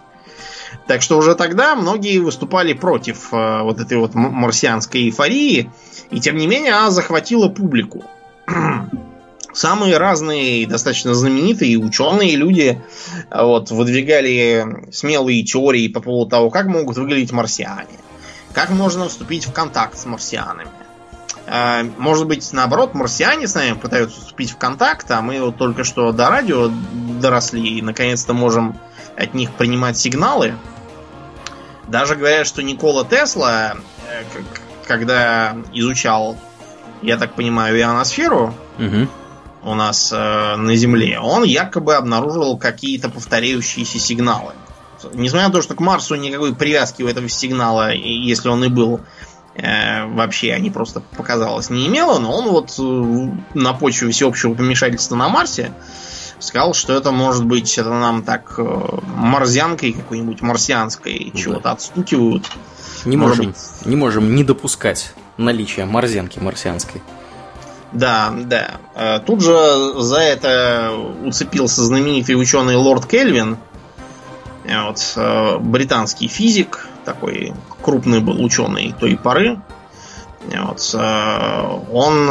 Так 0.87 1.01
что 1.01 1.17
уже 1.17 1.35
тогда 1.35 1.75
многие 1.75 2.19
выступали 2.19 2.73
против 2.73 3.33
э, 3.33 3.61
вот 3.61 3.79
этой 3.79 3.97
вот 3.97 4.15
марсианской 4.15 5.01
эйфории, 5.01 5.69
и 6.09 6.19
тем 6.19 6.37
не 6.37 6.47
менее 6.47 6.73
она 6.73 6.89
захватила 6.89 7.49
публику. 7.49 8.03
Самые 9.53 9.97
разные, 9.97 10.67
достаточно 10.67 11.13
знаменитые 11.13 11.77
ученые 11.77 12.35
люди 12.35 12.81
вот, 13.31 13.71
выдвигали 13.71 14.89
смелые 14.91 15.43
теории 15.43 15.87
по 15.87 16.01
поводу 16.01 16.29
того, 16.29 16.49
как 16.49 16.67
могут 16.67 16.97
выглядеть 16.97 17.31
марсиане, 17.31 17.87
как 18.53 18.69
можно 18.69 19.09
вступить 19.09 19.47
в 19.47 19.53
контакт 19.53 19.97
с 19.97 20.05
марсианами. 20.05 20.69
А, 21.47 21.83
может 21.97 22.27
быть, 22.27 22.47
наоборот, 22.53 22.93
марсиане 22.93 23.47
с 23.47 23.55
нами 23.55 23.73
пытаются 23.73 24.19
вступить 24.19 24.51
в 24.51 24.57
контакт, 24.57 25.09
а 25.09 25.21
мы 25.21 25.41
вот 25.41 25.57
только 25.57 25.83
что 25.83 26.11
до 26.11 26.29
радио 26.29 26.71
доросли 27.19 27.77
и 27.77 27.81
наконец-то 27.81 28.33
можем 28.33 28.79
от 29.17 29.33
них 29.33 29.51
принимать 29.53 29.97
сигналы. 29.97 30.53
Даже 31.87 32.15
говорят, 32.15 32.45
что 32.45 32.61
Никола 32.61 33.03
Тесла, 33.03 33.73
э, 34.07 34.23
когда 34.87 35.57
изучал, 35.73 36.37
я 37.01 37.17
так 37.17 37.33
понимаю, 37.33 37.79
ионосферу, 37.79 38.53
угу 38.77 39.07
у 39.63 39.75
нас 39.75 40.11
э, 40.11 40.55
на 40.55 40.75
Земле, 40.75 41.19
он 41.19 41.43
якобы 41.43 41.95
обнаружил 41.95 42.57
какие-то 42.57 43.09
повторяющиеся 43.09 43.99
сигналы. 43.99 44.53
Несмотря 45.13 45.47
на 45.47 45.53
то, 45.53 45.61
что 45.61 45.75
к 45.75 45.79
Марсу 45.79 46.15
никакой 46.15 46.53
привязки 46.53 47.03
у 47.03 47.07
этого 47.07 47.29
сигнала, 47.29 47.91
если 47.93 48.49
он 48.49 48.63
и 48.63 48.69
был, 48.69 49.01
э, 49.55 50.05
вообще 50.05 50.57
не 50.59 50.69
просто 50.69 51.01
показалось, 51.17 51.69
не 51.69 51.87
имело, 51.87 52.19
но 52.19 52.31
он 52.31 52.49
вот 52.49 52.75
э, 52.77 53.31
на 53.53 53.73
почве 53.73 54.11
всеобщего 54.11 54.53
помешательства 54.53 55.15
на 55.15 55.29
Марсе 55.29 55.71
сказал, 56.39 56.73
что 56.73 56.93
это 56.93 57.11
может 57.11 57.45
быть, 57.45 57.77
это 57.77 57.89
нам 57.89 58.23
так 58.23 58.55
э, 58.57 58.63
морзянкой 59.15 59.93
какой-нибудь 59.93 60.41
марсианской 60.41 61.31
да. 61.33 61.39
чего-то 61.39 61.71
отстукивают. 61.71 62.49
Не 63.05 63.17
можем, 63.17 63.47
быть... 63.47 63.57
не 63.85 63.95
можем 63.95 64.35
не 64.35 64.43
допускать 64.43 65.13
наличия 65.37 65.85
морзянки 65.85 66.39
марсианской. 66.39 67.01
Да, 67.91 68.33
да. 68.35 68.79
Э, 68.95 69.19
тут 69.19 69.41
же 69.41 69.93
за 69.97 70.17
это 70.17 70.91
уцепился 71.23 71.83
знаменитый 71.83 72.35
ученый 72.35 72.75
Лорд 72.75 73.07
Кельвин. 73.07 73.57
Э, 74.65 74.83
вот, 74.87 75.13
э, 75.15 75.57
британский 75.59 76.27
физик, 76.27 76.87
такой 77.05 77.53
крупный 77.81 78.19
был 78.19 78.43
ученый 78.43 78.93
той 78.99 79.17
поры. 79.17 79.59
Вот, 80.41 80.95
он 81.91 82.27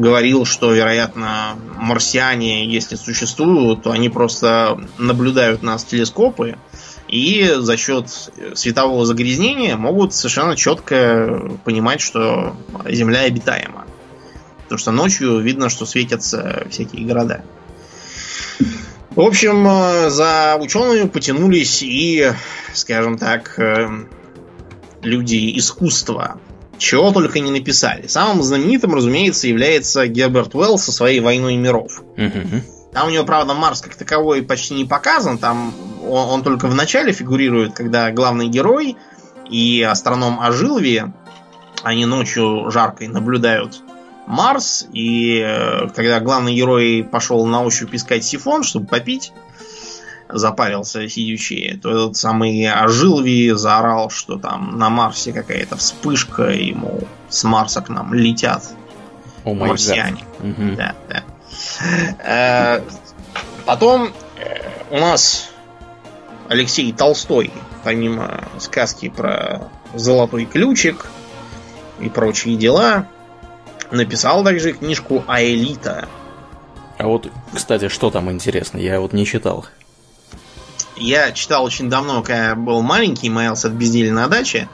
говорил, 0.00 0.46
что, 0.46 0.72
вероятно, 0.72 1.56
марсиане, 1.76 2.66
если 2.66 2.96
существуют, 2.96 3.82
то 3.82 3.90
они 3.90 4.08
просто 4.08 4.80
наблюдают 4.96 5.62
нас 5.62 5.82
с 5.82 5.84
телескопы, 5.84 6.56
и 7.08 7.54
за 7.58 7.76
счет 7.76 8.08
светового 8.54 9.04
загрязнения 9.04 9.76
могут 9.76 10.14
совершенно 10.14 10.56
четко 10.56 11.58
понимать, 11.64 12.00
что 12.00 12.56
Земля 12.88 13.20
обитаема. 13.20 13.86
Потому 14.64 14.78
что 14.78 14.92
ночью 14.92 15.38
видно, 15.40 15.68
что 15.68 15.86
светятся 15.86 16.66
всякие 16.70 17.06
города. 17.06 17.44
В 19.10 19.20
общем, 19.20 19.66
э, 19.66 20.10
за 20.10 20.56
учеными 20.60 21.06
потянулись 21.06 21.82
и, 21.82 22.32
скажем 22.72 23.16
так, 23.16 23.58
э, 23.58 23.88
люди 25.02 25.56
искусства. 25.56 26.40
Чего 26.78 27.12
только 27.12 27.38
не 27.38 27.52
написали. 27.52 28.08
Самым 28.08 28.42
знаменитым, 28.42 28.94
разумеется, 28.94 29.46
является 29.46 30.08
Герберт 30.08 30.54
Уэлл 30.56 30.78
со 30.78 30.90
своей 30.90 31.20
«Войной 31.20 31.54
миров». 31.54 32.02
Угу. 32.16 32.62
Там 32.92 33.08
у 33.08 33.10
него, 33.10 33.24
правда, 33.24 33.54
Марс 33.54 33.80
как 33.80 33.94
таковой 33.94 34.42
почти 34.42 34.74
не 34.74 34.84
показан. 34.84 35.38
Там 35.38 35.72
он, 36.08 36.28
он 36.30 36.42
только 36.42 36.68
в 36.68 36.74
начале 36.74 37.12
фигурирует, 37.12 37.74
когда 37.74 38.10
главный 38.10 38.48
герой 38.48 38.96
и 39.48 39.82
астроном 39.82 40.40
Ажилви, 40.40 41.12
они 41.82 42.06
ночью 42.06 42.70
жаркой 42.70 43.08
наблюдают 43.08 43.82
Марс, 44.26 44.86
и 44.92 45.42
э, 45.44 45.88
когда 45.94 46.20
главный 46.20 46.54
герой 46.54 47.06
пошел 47.10 47.44
на 47.46 47.62
ощупь 47.62 47.94
искать 47.94 48.24
сифон, 48.24 48.62
чтобы 48.62 48.86
попить, 48.86 49.32
запарился 50.28 51.06
сидячий, 51.08 51.78
то 51.78 51.90
этот 51.90 52.16
самый 52.16 52.66
Ажилви 52.66 53.50
заорал, 53.54 54.08
что 54.10 54.38
там 54.38 54.78
на 54.78 54.88
Марсе 54.88 55.32
какая-то 55.32 55.76
вспышка, 55.76 56.50
мол, 56.74 57.06
с 57.28 57.44
Марса 57.44 57.82
к 57.82 57.90
нам 57.90 58.14
летят 58.14 58.64
oh 59.44 59.54
марсиане. 59.54 60.24
Угу. 60.40 60.76
Да, 60.76 60.94
да. 61.08 61.22
Э, 62.24 62.82
потом 63.66 64.12
э, 64.38 64.70
у 64.90 64.98
нас 64.98 65.50
Алексей 66.48 66.92
Толстой, 66.92 67.50
помимо 67.82 68.44
сказки 68.58 69.08
про 69.08 69.70
золотой 69.94 70.44
ключик 70.44 71.06
и 72.00 72.08
прочие 72.08 72.56
дела, 72.56 73.06
написал 73.90 74.44
также 74.44 74.72
книжку 74.72 75.24
Аэлита. 75.26 76.08
А 76.98 77.06
вот, 77.06 77.30
кстати, 77.52 77.88
что 77.88 78.10
там 78.10 78.30
интересно? 78.30 78.78
Я 78.78 79.00
вот 79.00 79.12
не 79.12 79.26
читал. 79.26 79.66
Я 80.96 81.32
читал 81.32 81.64
очень 81.64 81.90
давно, 81.90 82.22
когда 82.22 82.48
я 82.50 82.54
был 82.54 82.82
маленький, 82.82 83.28
маялся 83.30 83.68
от 83.68 83.74
безделия 83.74 84.12
на 84.12 84.28
даче. 84.28 84.68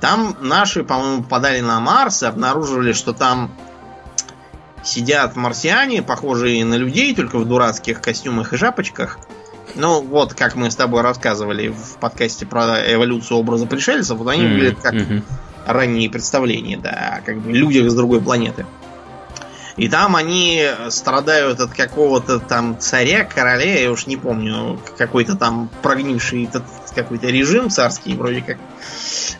Там 0.00 0.36
наши, 0.40 0.82
по-моему, 0.82 1.22
подали 1.22 1.60
на 1.60 1.78
Марс 1.78 2.22
и 2.24 2.26
обнаружили, 2.26 2.92
что 2.92 3.12
там 3.12 3.54
сидят 4.82 5.36
марсиане, 5.36 6.02
похожие 6.02 6.64
на 6.64 6.74
людей, 6.74 7.14
только 7.14 7.38
в 7.38 7.46
дурацких 7.46 8.00
костюмах 8.00 8.52
и 8.52 8.56
шапочках. 8.56 9.18
Ну, 9.74 10.02
вот 10.02 10.34
как 10.34 10.54
мы 10.54 10.70
с 10.70 10.76
тобой 10.76 11.02
рассказывали 11.02 11.68
в 11.68 11.96
подкасте 11.98 12.46
про 12.46 12.78
эволюцию 12.92 13.38
образа 13.38 13.66
пришельцев, 13.66 14.18
вот 14.18 14.28
они 14.28 14.42
mm-hmm. 14.42 14.52
выглядят 14.52 14.80
как 14.80 14.94
mm-hmm. 14.94 15.22
ранние 15.66 16.10
представления, 16.10 16.76
да, 16.76 17.20
как 17.24 17.40
бы 17.40 17.52
людях 17.52 17.90
с 17.90 17.94
другой 17.94 18.20
планеты. 18.20 18.66
И 19.76 19.88
там 19.88 20.16
они 20.16 20.66
страдают 20.90 21.60
от 21.60 21.72
какого-то 21.72 22.40
там 22.40 22.78
царя, 22.78 23.24
короля, 23.24 23.80
я 23.80 23.90
уж 23.90 24.06
не 24.06 24.16
помню, 24.16 24.78
какой-то 24.98 25.34
там 25.34 25.70
прогнивший 25.80 26.44
этот 26.44 26.64
какой-то 26.94 27.28
режим 27.28 27.70
царский 27.70 28.14
вроде 28.14 28.42
как. 28.42 28.58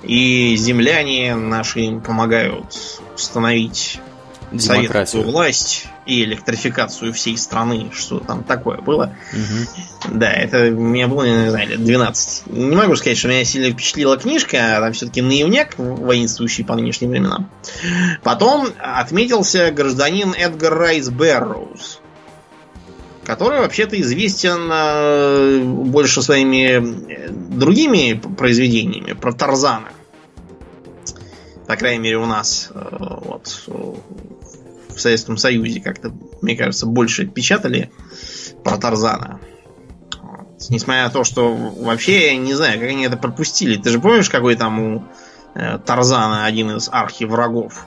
И 0.02 0.56
земляне 0.56 1.34
наши 1.34 1.80
им 1.80 2.00
помогают 2.00 2.74
установить 3.14 4.00
советскую 4.58 5.24
власть 5.24 5.86
и 6.06 6.24
электрификацию 6.24 7.12
всей 7.12 7.36
страны, 7.36 7.90
что 7.92 8.18
там 8.18 8.42
такое 8.42 8.78
было. 8.78 9.14
Угу. 9.32 10.01
Да, 10.12 10.30
это 10.30 10.70
меня 10.70 11.08
было, 11.08 11.24
не 11.24 11.48
знаю, 11.50 11.70
лет 11.70 11.84
12. 11.84 12.46
Не 12.48 12.76
могу 12.76 12.96
сказать, 12.96 13.16
что 13.16 13.28
меня 13.28 13.44
сильно 13.44 13.72
впечатлила 13.72 14.18
книжка, 14.18 14.76
а 14.76 14.80
там 14.80 14.92
все-таки 14.92 15.22
наивняк, 15.22 15.78
воинствующий 15.78 16.64
по 16.64 16.74
нынешним 16.74 17.10
временам. 17.10 17.50
Потом 18.22 18.68
отметился 18.78 19.70
гражданин 19.70 20.34
Эдгар 20.34 20.74
Райс 20.74 21.08
Берроуз, 21.08 22.00
который 23.24 23.60
вообще-то 23.60 23.98
известен 24.00 24.68
э, 24.70 25.62
больше 25.62 26.20
своими 26.20 27.10
э, 27.10 27.28
другими 27.30 28.20
произведениями 28.36 29.14
про 29.14 29.32
Тарзана. 29.32 29.88
По 31.66 31.76
крайней 31.76 32.02
мере, 32.02 32.18
у 32.18 32.26
нас 32.26 32.70
э, 32.74 32.96
вот, 33.00 33.62
в 33.66 35.00
Советском 35.00 35.38
Союзе 35.38 35.80
как-то, 35.80 36.12
мне 36.42 36.54
кажется, 36.54 36.84
больше 36.84 37.24
печатали 37.24 37.90
про 38.62 38.76
Тарзана. 38.76 39.40
Несмотря 40.70 41.04
на 41.04 41.10
то, 41.10 41.24
что 41.24 41.52
вообще 41.54 42.32
я 42.32 42.36
не 42.36 42.54
знаю, 42.54 42.80
как 42.80 42.88
они 42.88 43.04
это 43.04 43.16
пропустили. 43.16 43.76
Ты 43.76 43.90
же 43.90 44.00
помнишь, 44.00 44.30
какой 44.30 44.56
там 44.56 44.80
у 44.80 45.04
э, 45.54 45.78
Тарзана 45.84 46.44
один 46.44 46.76
из 46.76 46.88
архиврагов? 46.90 47.86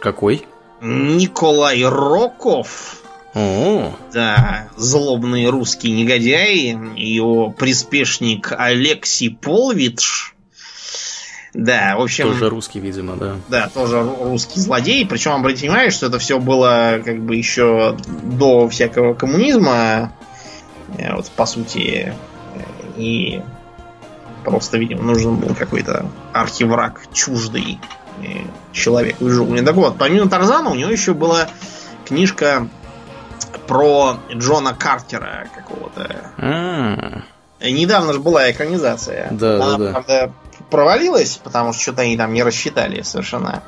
Какой? 0.00 0.46
Николай 0.80 1.84
Роков. 1.84 3.02
О. 3.34 3.92
Да, 4.12 4.68
злобный 4.76 5.46
русский 5.46 5.92
негодяй, 5.92 6.76
его 6.96 7.50
приспешник 7.50 8.52
Алексей 8.56 9.30
Полвич 9.30 10.34
да, 11.52 11.96
в 11.96 12.02
общем... 12.02 12.28
Тоже 12.28 12.48
русский, 12.48 12.78
видимо, 12.78 13.16
да. 13.16 13.36
Да, 13.48 13.68
тоже 13.68 14.02
русский 14.02 14.60
злодей. 14.60 15.04
Причем, 15.06 15.32
обратите 15.32 15.66
внимание, 15.66 15.90
что 15.90 16.06
это 16.06 16.18
все 16.18 16.38
было 16.38 17.00
как 17.04 17.20
бы 17.20 17.34
еще 17.34 17.96
до 18.22 18.68
всякого 18.68 19.14
коммунизма. 19.14 20.12
Э, 20.98 21.14
вот, 21.14 21.30
по 21.30 21.46
сути. 21.46 22.14
И 22.96 23.42
просто, 24.44 24.78
видимо, 24.78 25.02
нужен 25.02 25.36
был 25.36 25.54
какой-то 25.54 26.06
архивраг 26.32 27.02
чуждый 27.12 27.78
э, 28.22 28.42
человек 28.72 29.16
в 29.20 29.28
джунгле. 29.28 29.62
Так 29.62 29.74
вот, 29.74 29.98
помимо 29.98 30.28
Тарзана, 30.28 30.70
у 30.70 30.74
него 30.74 30.90
еще 30.90 31.14
была 31.14 31.48
книжка 32.06 32.68
про 33.66 34.18
Джона 34.32 34.74
Картера 34.74 35.48
какого-то. 35.54 36.32
А-а-а. 36.38 37.22
Недавно 37.70 38.12
же 38.12 38.20
была 38.20 38.50
экранизация. 38.50 39.28
Да, 39.30 39.56
Она, 39.56 39.70
да, 39.70 39.78
да. 39.78 39.90
правда, 39.92 40.32
провалилась, 40.70 41.36
потому 41.36 41.72
что 41.72 41.82
что-то 41.82 42.02
они 42.02 42.16
там 42.16 42.32
не 42.32 42.42
рассчитали 42.42 43.02
совершенно. 43.02 43.62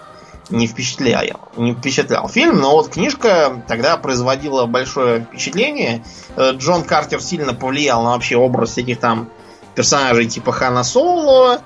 Не 0.52 0.66
впечатлял, 0.66 1.49
не 1.56 1.75
впечатлял 1.75 2.28
фильм, 2.28 2.59
но 2.59 2.73
вот 2.73 2.90
книжка 2.90 3.62
тогда 3.66 3.97
производила 3.97 4.66
большое 4.66 5.23
впечатление. 5.23 6.04
Э, 6.37 6.52
Джон 6.52 6.85
Картер 6.85 7.23
сильно 7.23 7.54
повлиял 7.54 8.02
на 8.04 8.11
вообще 8.11 8.37
образ 8.37 8.71
всяких 8.71 9.00
там 9.00 9.30
персонажей 9.75 10.26
типа 10.26 10.52
Хана 10.52 10.85
Соло, 10.85 11.62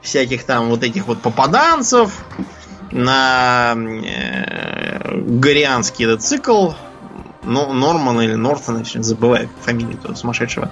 всяких 0.00 0.44
там 0.44 0.70
вот 0.70 0.82
этих 0.82 1.06
вот 1.06 1.20
попаданцев. 1.20 2.24
на 2.90 3.74
э, 3.74 5.18
горианский 5.20 6.04
этот 6.04 6.22
цикл, 6.22 6.70
но, 7.42 7.72
Норман 7.72 8.20
или 8.20 8.34
Нортон, 8.34 8.84
забываю 8.84 9.48
фамилию 9.62 9.98
этого 9.98 10.14
сумасшедшего. 10.14 10.70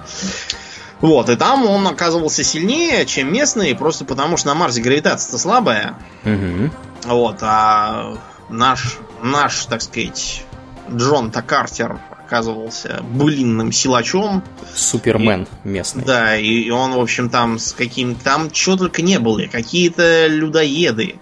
Вот, 1.01 1.29
и 1.29 1.35
там 1.35 1.65
он 1.65 1.87
оказывался 1.87 2.43
сильнее, 2.43 3.05
чем 3.07 3.33
местные, 3.33 3.75
просто 3.75 4.05
потому 4.05 4.37
что 4.37 4.49
на 4.49 4.53
Марсе 4.55 4.81
гравитация-то 4.81 5.39
слабая. 5.39 5.95
Угу. 6.23 6.69
Вот, 7.05 7.37
а 7.41 8.17
наш, 8.49 8.97
наш, 9.21 9.65
так 9.65 9.81
сказать, 9.81 10.43
Джон 10.89 11.31
Такартер 11.31 11.99
оказывался 12.11 13.03
былинным 13.03 13.71
силачом. 13.71 14.43
Супермен 14.73 15.47
и, 15.63 15.67
местный. 15.67 16.05
Да, 16.05 16.37
и, 16.37 16.69
он, 16.69 16.93
в 16.93 16.99
общем, 16.99 17.29
там 17.29 17.59
с 17.59 17.73
каким 17.73 18.15
там 18.15 18.53
что 18.53 18.77
только 18.77 19.01
не 19.01 19.19
было. 19.19 19.41
Какие-то 19.51 20.27
людоеды, 20.27 21.15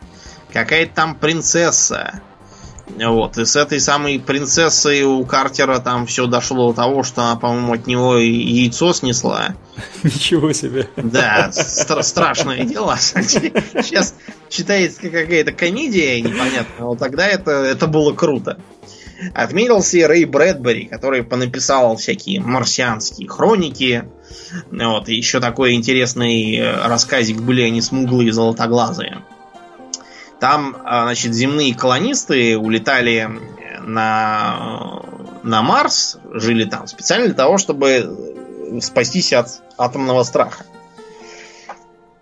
какая-то 0.53 0.93
там 0.93 1.15
принцесса. 1.15 2.21
Вот, 2.98 3.38
и 3.38 3.46
с 3.46 3.55
этой 3.55 3.79
самой 3.79 4.19
принцессой 4.19 5.03
у 5.03 5.24
Картера 5.25 5.79
там 5.79 6.05
все 6.05 6.25
дошло 6.27 6.72
до 6.72 6.77
того, 6.77 7.03
что 7.03 7.22
она, 7.22 7.36
по-моему, 7.36 7.74
от 7.74 7.88
него 7.88 8.17
яйцо 8.17 8.93
снесла. 8.93 9.55
Ничего 10.03 10.51
себе. 10.53 10.89
Да, 10.98 11.50
стра- 11.51 12.03
страшное 12.03 12.63
дело. 12.63 12.98
Сейчас 13.00 14.15
читается 14.50 15.01
какая-то 15.01 15.51
комедия 15.51 16.19
непонятная, 16.22 16.79
но 16.79 16.96
тогда 16.96 17.27
это, 17.27 17.51
это 17.51 17.88
было 17.88 18.13
круто. 18.13 18.60
Отметился 19.34 19.98
и 19.98 20.03
Рэй 20.03 20.25
Брэдбери, 20.25 20.86
который 20.86 21.24
понаписал 21.24 21.98
всякие 21.98 22.39
марсианские 22.39 23.27
хроники. 23.27 24.05
Вот, 24.72 25.10
и 25.10 25.15
еще 25.15 25.39
такой 25.39 25.74
интересный 25.74 26.55
э, 26.55 26.88
рассказик 26.88 27.41
были 27.41 27.62
они 27.62 27.81
смуглые 27.81 28.29
и 28.29 28.31
золотоглазые. 28.31 29.17
Там, 30.39 30.77
а, 30.86 31.03
значит, 31.03 31.34
земные 31.34 31.75
колонисты 31.75 32.58
улетали 32.58 33.29
на, 33.81 35.01
на 35.43 35.62
Марс, 35.62 36.17
жили 36.31 36.63
там 36.63 36.88
специально 36.88 37.25
для 37.25 37.36
того, 37.36 37.58
чтобы 37.58 38.39
спастись 38.81 39.34
от 39.34 39.62
атомного 39.77 40.24
страха. 40.24 40.65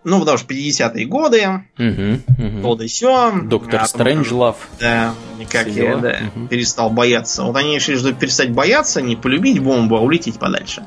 Ну, 0.04 0.22
потому 0.22 0.38
что 0.38 0.54
50-е 0.54 1.06
годы, 1.06 1.66
угу, 1.78 2.22
угу. 2.38 2.62
то 2.62 2.76
да 2.76 2.88
сё. 2.88 3.34
Доктор 3.44 3.86
Стрэнджлав. 3.86 4.56
Да, 4.80 5.14
никак 5.38 5.68
я 5.68 5.98
да, 5.98 6.20
угу. 6.34 6.48
перестал 6.48 6.90
бояться. 6.90 7.44
Вот 7.44 7.58
они 7.58 7.76
решили, 7.76 7.98
что 7.98 8.14
перестать 8.14 8.54
бояться, 8.54 9.02
не 9.02 9.18
полюбить 9.18 9.60
бомбу, 9.60 9.98
а 9.98 10.00
улететь 10.00 10.40
подальше. 10.40 10.86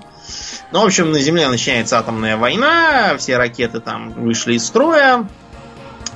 Ну, 0.72 0.80
в 0.80 0.84
общем, 0.86 1.10
на 1.10 1.18
Земле 1.18 1.48
начинается 1.48 1.98
атомная 1.98 2.38
война, 2.38 3.16
все 3.18 3.36
ракеты 3.36 3.80
там 3.80 4.12
вышли 4.12 4.54
из 4.54 4.64
строя, 4.64 5.28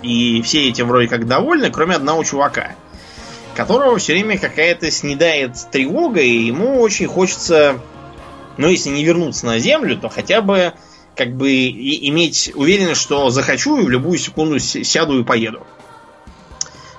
и 0.04 0.42
все 0.42 0.68
этим 0.68 0.88
вроде 0.88 1.08
как 1.08 1.26
довольны, 1.26 1.70
кроме 1.70 1.96
одного 1.96 2.22
чувака, 2.24 2.72
которого 3.54 3.98
все 3.98 4.12
время 4.12 4.38
какая-то 4.38 4.90
снедает 4.90 5.52
тревога, 5.72 6.20
и 6.20 6.46
ему 6.46 6.80
очень 6.80 7.06
хочется, 7.06 7.80
ну, 8.58 8.68
если 8.68 8.90
не 8.90 9.04
вернуться 9.04 9.46
на 9.46 9.58
Землю, 9.58 9.96
то 9.96 10.08
хотя 10.08 10.42
бы 10.42 10.74
как 11.16 11.34
бы 11.34 11.50
и, 11.50 12.08
иметь 12.08 12.52
уверенность, 12.54 13.00
что 13.00 13.30
захочу 13.30 13.78
и 13.78 13.84
в 13.84 13.88
любую 13.88 14.18
секунду 14.18 14.58
сяду 14.58 15.20
и 15.20 15.24
поеду. 15.24 15.66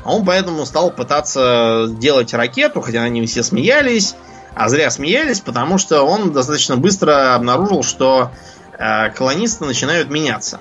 А 0.04 0.14
он 0.14 0.26
поэтому 0.26 0.66
стал 0.66 0.92
пытаться 0.92 1.88
делать 1.90 2.34
ракету, 2.34 2.82
хотя 2.82 3.04
они 3.04 3.26
все 3.26 3.44
смеялись, 3.44 4.16
а 4.54 4.70
зря 4.70 4.90
смеялись, 4.90 5.42
потому 5.42 5.78
что 5.78 6.04
он 6.04 6.32
достаточно 6.32 6.78
быстро 6.78 7.36
обнаружил, 7.36 7.84
что 7.84 8.32
э, 8.78 9.10
колонисты 9.10 9.66
начинают 9.66 10.10
меняться. 10.10 10.60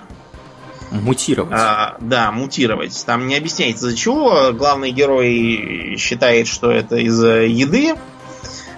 Мутировать. 0.91 1.53
А, 1.53 1.97
да, 2.01 2.31
мутировать. 2.31 3.05
Там 3.05 3.27
не 3.27 3.37
объясняется 3.37 3.87
из-за 3.87 3.97
чего. 3.97 4.53
Главный 4.53 4.93
герой 4.93 5.97
считает, 5.99 6.47
что 6.47 6.71
это 6.71 6.97
из-за 6.97 7.43
еды. 7.43 7.95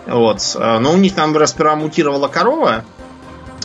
Вот. 0.06 0.40
А, 0.56 0.78
но 0.78 0.92
у 0.92 0.96
них 0.96 1.14
там 1.14 1.34
сперва 1.46 1.76
мутировала 1.76 2.28
корова, 2.28 2.84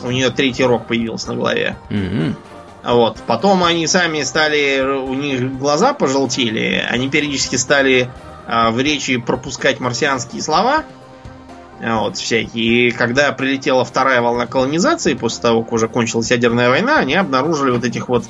у 0.02 0.10
нее 0.10 0.30
третий 0.30 0.64
рог 0.64 0.86
появился 0.86 1.28
на 1.28 1.36
голове. 1.36 1.76
Угу. 1.90 2.94
Вот. 2.94 3.18
Потом 3.26 3.62
они 3.64 3.86
сами 3.86 4.22
стали, 4.22 4.80
у 4.80 5.14
них 5.14 5.58
глаза 5.58 5.94
пожелтели, 5.94 6.84
они 6.90 7.08
периодически 7.08 7.56
стали 7.56 8.10
э, 8.46 8.70
в 8.70 8.80
речи 8.80 9.16
пропускать 9.18 9.78
марсианские 9.80 10.42
слова. 10.42 10.84
Вот, 11.82 12.16
всякие. 12.16 12.88
И 12.88 12.90
когда 12.92 13.32
прилетела 13.32 13.84
вторая 13.84 14.22
волна 14.22 14.46
колонизации, 14.46 15.14
после 15.14 15.42
того, 15.42 15.64
как 15.64 15.72
уже 15.72 15.88
кончилась 15.88 16.30
ядерная 16.30 16.68
война, 16.68 16.98
они 16.98 17.14
обнаружили 17.16 17.72
вот 17.72 17.84
этих 17.84 18.08
вот 18.08 18.24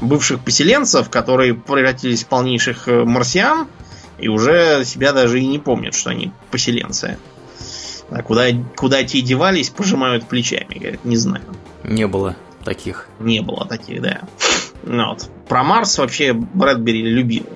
бывших 0.00 0.40
поселенцев, 0.40 1.10
которые 1.10 1.54
превратились 1.54 2.22
в 2.22 2.28
полнейших 2.28 2.86
э, 2.86 3.04
марсиан, 3.04 3.66
и 4.18 4.28
уже 4.28 4.84
себя 4.84 5.12
даже 5.12 5.40
и 5.40 5.46
не 5.46 5.58
помнят, 5.58 5.94
что 5.94 6.10
они 6.10 6.30
поселенцы. 6.52 7.18
А 8.10 8.22
куда, 8.22 8.46
куда 8.76 9.02
те 9.02 9.22
девались, 9.22 9.70
пожимают 9.70 10.28
плечами. 10.28 10.78
Говорят, 10.78 11.04
не 11.04 11.16
знаю. 11.16 11.44
Не 11.82 12.06
было 12.06 12.36
таких. 12.64 13.08
Не 13.18 13.40
было 13.40 13.66
таких, 13.66 14.02
да. 14.02 14.20
Ну, 14.84 15.08
вот. 15.08 15.28
Про 15.48 15.64
Марс 15.64 15.98
вообще 15.98 16.32
Брэдбери 16.32 17.02
любил. 17.02 17.46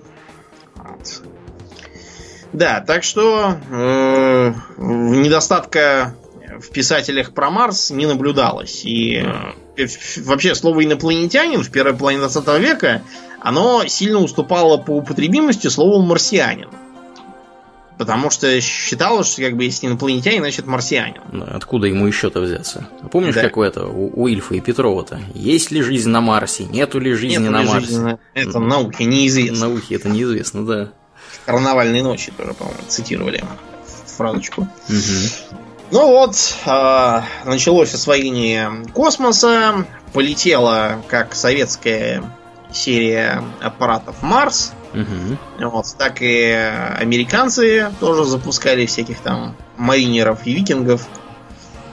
Да, 2.53 2.81
так 2.81 3.05
что 3.05 3.57
э, 3.71 4.53
недостатка 4.79 6.15
в 6.61 6.71
писателях 6.71 7.33
про 7.33 7.51
Марс 7.51 7.91
не 7.91 8.07
наблюдалось. 8.07 8.85
И 8.85 9.23
э, 9.77 9.87
вообще 10.19 10.55
слово 10.55 10.85
инопланетянин 10.85 11.63
в 11.63 11.71
первой 11.71 11.95
половине 11.95 12.21
20 12.23 12.61
века 12.61 13.03
оно 13.41 13.87
сильно 13.87 14.19
уступало 14.19 14.79
по 14.79 14.93
употребимости 14.93 15.69
слову 15.69 16.03
марсианин. 16.03 16.69
Потому 17.99 18.31
что 18.31 18.61
считалось, 18.61 19.33
что 19.33 19.43
как 19.43 19.57
бы 19.57 19.65
если 19.65 19.89
инопланетянин, 19.89 20.41
значит 20.41 20.67
марсианин. 20.67 21.21
Откуда 21.53 21.89
ему 21.89 22.07
еще-то 22.07 22.41
взяться? 22.41 22.89
Помнишь, 23.11 23.35
да. 23.35 23.43
как 23.43 23.57
у 23.57 23.63
этого, 23.63 23.91
у, 23.91 24.23
у 24.23 24.29
Ильфа 24.29 24.55
и 24.55 24.61
Петрова-то? 24.61 25.21
Есть 25.35 25.73
ли 25.73 25.83
жизнь 25.83 26.09
на 26.09 26.21
Марсе? 26.21 26.65
Нету 26.65 27.01
ли 27.01 27.13
жизни 27.15 27.39
Нету 27.39 27.51
на 27.51 27.63
ли 27.63 27.69
Марсе? 27.69 27.87
Жизни 27.87 28.03
на... 28.03 28.19
Это 28.35 28.61
науке 28.61 29.05
неизвестно. 29.05 29.69
Науке 29.69 29.97
это 29.97 30.09
неизвестно, 30.09 30.65
да. 30.65 30.93
Карнавальной 31.47 32.03
ночи 32.03 32.33
тоже, 32.37 32.55
по-моему, 32.55 32.81
цитировали 32.88 33.45
фразочку. 34.07 34.62
Угу. 34.88 35.57
Ну 35.91 36.07
вот, 36.09 36.37
э, 36.67 37.21
началось 37.45 37.95
освоение 37.95 38.71
космоса, 38.93 39.87
полетела 40.12 41.03
как 41.09 41.35
советская 41.35 42.23
серия 42.73 43.43
аппаратов 43.61 44.23
Марс. 44.23 44.73
Угу. 44.93 45.71
Вот, 45.71 45.87
так 45.97 46.21
и 46.21 46.51
американцы 46.99 47.91
тоже 48.01 48.25
запускали 48.25 48.87
всяких 48.87 49.21
там 49.21 49.57
маринеров 49.77 50.47
и 50.47 50.53
викингов 50.53 51.07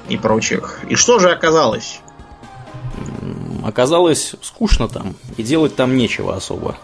и 0.09 0.17
прочих. 0.17 0.79
И 0.89 0.95
что 0.95 1.19
же 1.19 1.31
оказалось? 1.31 1.99
Оказалось 3.63 4.35
скучно 4.41 4.87
там, 4.87 5.15
и 5.37 5.43
делать 5.43 5.75
там 5.75 5.97
нечего 5.97 6.35
особо. 6.35 6.77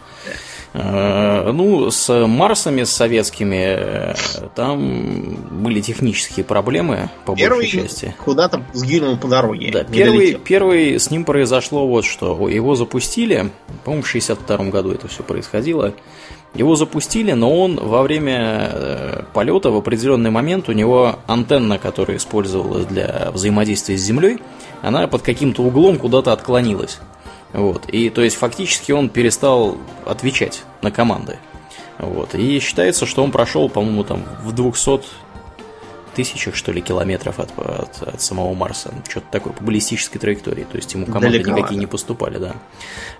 Э, 0.73 1.51
ну, 1.51 1.91
с 1.91 2.27
Марсами, 2.27 2.83
с 2.83 2.91
советскими, 2.91 3.75
э, 3.77 4.13
там 4.55 5.35
были 5.63 5.81
технические 5.81 6.45
проблемы, 6.45 7.09
по 7.25 7.35
первый 7.35 7.63
большей 7.63 7.81
части. 7.81 8.15
куда-то 8.23 8.63
сгинул 8.73 9.17
по 9.17 9.27
дороге. 9.27 9.69
Да, 9.71 9.83
первый, 9.83 10.35
первый 10.35 10.97
с 10.97 11.11
ним 11.11 11.25
произошло 11.25 11.85
вот 11.87 12.05
что. 12.05 12.47
Его 12.47 12.75
запустили, 12.75 13.51
по-моему, 13.83 14.03
в 14.03 14.07
62 14.07 14.57
году 14.69 14.91
это 14.91 15.09
все 15.09 15.23
происходило. 15.23 15.93
Его 16.53 16.75
запустили, 16.75 17.31
но 17.31 17.53
он 17.53 17.75
во 17.75 18.01
время 18.01 18.69
э, 18.71 19.23
полета 19.33 19.71
в 19.71 19.77
определенный 19.77 20.31
момент 20.31 20.69
у 20.69 20.73
него 20.73 21.17
антенна, 21.27 21.79
которая 21.79 22.17
использовалась 22.17 22.85
для 22.85 23.29
взаимодействия 23.33 23.97
с 23.97 24.01
Землей, 24.01 24.39
она 24.81 25.07
под 25.07 25.21
каким-то 25.21 25.63
углом 25.63 25.97
куда-то 25.97 26.31
отклонилась. 26.33 26.99
Вот. 27.53 27.89
И 27.89 28.09
то 28.09 28.21
есть 28.21 28.35
фактически 28.37 28.91
он 28.91 29.09
перестал 29.09 29.77
отвечать 30.05 30.63
на 30.81 30.91
команды. 30.91 31.37
Вот. 31.97 32.33
И 32.35 32.59
считается, 32.59 33.05
что 33.05 33.23
он 33.23 33.31
прошел, 33.31 33.69
по-моему, 33.69 34.03
там 34.03 34.23
в 34.43 34.53
200 34.53 35.01
тысячах, 36.15 36.55
что 36.55 36.71
ли, 36.71 36.81
километров 36.81 37.39
от, 37.39 37.57
от, 37.57 38.01
от 38.01 38.21
самого 38.21 38.53
Марса. 38.53 38.93
Что-то 39.07 39.27
такое 39.31 39.53
по 39.53 39.63
баллистической 39.63 40.19
траектории. 40.19 40.65
То 40.69 40.77
есть 40.77 40.93
ему 40.93 41.05
команды 41.05 41.29
Далеко, 41.29 41.51
никакие 41.51 41.79
не 41.79 41.85
поступали, 41.85 42.37
да. 42.37 42.55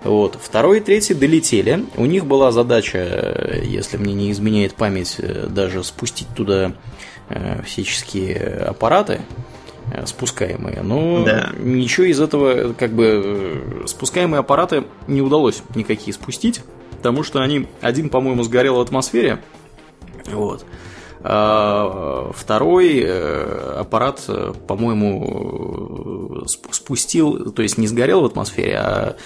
Вот. 0.02 0.38
Второй 0.40 0.78
и 0.78 0.80
третий 0.80 1.14
долетели. 1.14 1.86
У 1.96 2.04
них 2.04 2.26
была 2.26 2.52
задача, 2.52 3.60
если 3.62 3.96
мне 3.96 4.12
не 4.14 4.30
изменяет 4.30 4.74
память, 4.74 5.16
даже 5.48 5.84
спустить 5.84 6.28
туда 6.34 6.72
э, 7.28 7.62
всяческие 7.62 8.56
аппараты, 8.66 9.20
Э, 9.22 9.51
спускаемые. 10.06 10.82
Но 10.82 11.24
да. 11.24 11.50
ничего 11.58 12.06
из 12.06 12.20
этого, 12.20 12.72
как 12.72 12.92
бы, 12.92 13.22
э, 13.24 13.86
спускаемые 13.86 14.40
аппараты 14.40 14.84
не 15.06 15.22
удалось 15.22 15.62
никакие 15.74 16.12
спустить, 16.12 16.62
потому 16.96 17.22
что 17.22 17.40
они, 17.40 17.68
один, 17.80 18.08
по-моему, 18.08 18.42
сгорел 18.42 18.76
в 18.76 18.80
атмосфере, 18.80 19.40
вот. 20.26 20.64
А 21.24 22.30
второй 22.34 23.00
э, 23.00 23.76
аппарат, 23.78 24.28
по-моему, 24.66 26.44
спустил, 26.46 27.52
то 27.52 27.62
есть 27.62 27.78
не 27.78 27.86
сгорел 27.86 28.22
в 28.22 28.24
атмосфере, 28.24 28.76
а 28.76 29.16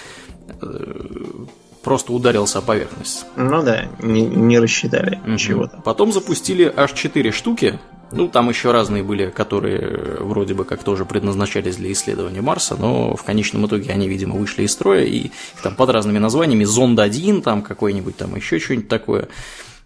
просто 1.87 2.11
ударился 2.11 2.59
о 2.59 2.61
поверхность. 2.61 3.25
Ну 3.37 3.63
да, 3.63 3.85
не, 4.01 4.21
не 4.21 4.59
рассчитали 4.59 5.21
угу. 5.25 5.37
чего-то. 5.37 5.81
Потом 5.85 6.11
запустили 6.11 6.71
аж 6.75 6.91
4 6.91 7.31
штуки. 7.31 7.79
Ну, 8.11 8.29
там 8.29 8.49
еще 8.49 8.71
разные 8.71 9.03
были, 9.03 9.27
которые 9.27 10.17
вроде 10.19 10.53
бы 10.53 10.63
как 10.63 10.83
тоже 10.83 11.05
предназначались 11.05 11.75
для 11.75 11.91
исследования 11.91 12.41
Марса, 12.41 12.75
но 12.75 13.15
в 13.15 13.23
конечном 13.23 13.65
итоге 13.67 13.91
они, 13.91 14.07
видимо, 14.07 14.35
вышли 14.35 14.63
из 14.63 14.71
строя, 14.71 15.03
и 15.03 15.31
там 15.61 15.75
под 15.75 15.89
разными 15.89 16.17
названиями 16.17 16.63
Зонд-1, 16.63 17.41
там 17.41 17.61
какой-нибудь 17.61 18.15
там 18.15 18.35
еще 18.35 18.59
что-нибудь 18.59 18.87
такое 18.87 19.27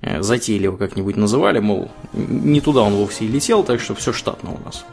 э, 0.01 0.21
затейливо 0.21 0.77
как-нибудь 0.77 1.15
называли, 1.15 1.59
мол, 1.59 1.89
не 2.13 2.61
туда 2.61 2.81
он 2.81 2.93
вовсе 2.93 3.25
и 3.25 3.27
летел, 3.27 3.63
так 3.63 3.79
что 3.81 3.95
все 3.95 4.13
штатно 4.13 4.51
у 4.51 4.63
нас. 4.63 4.85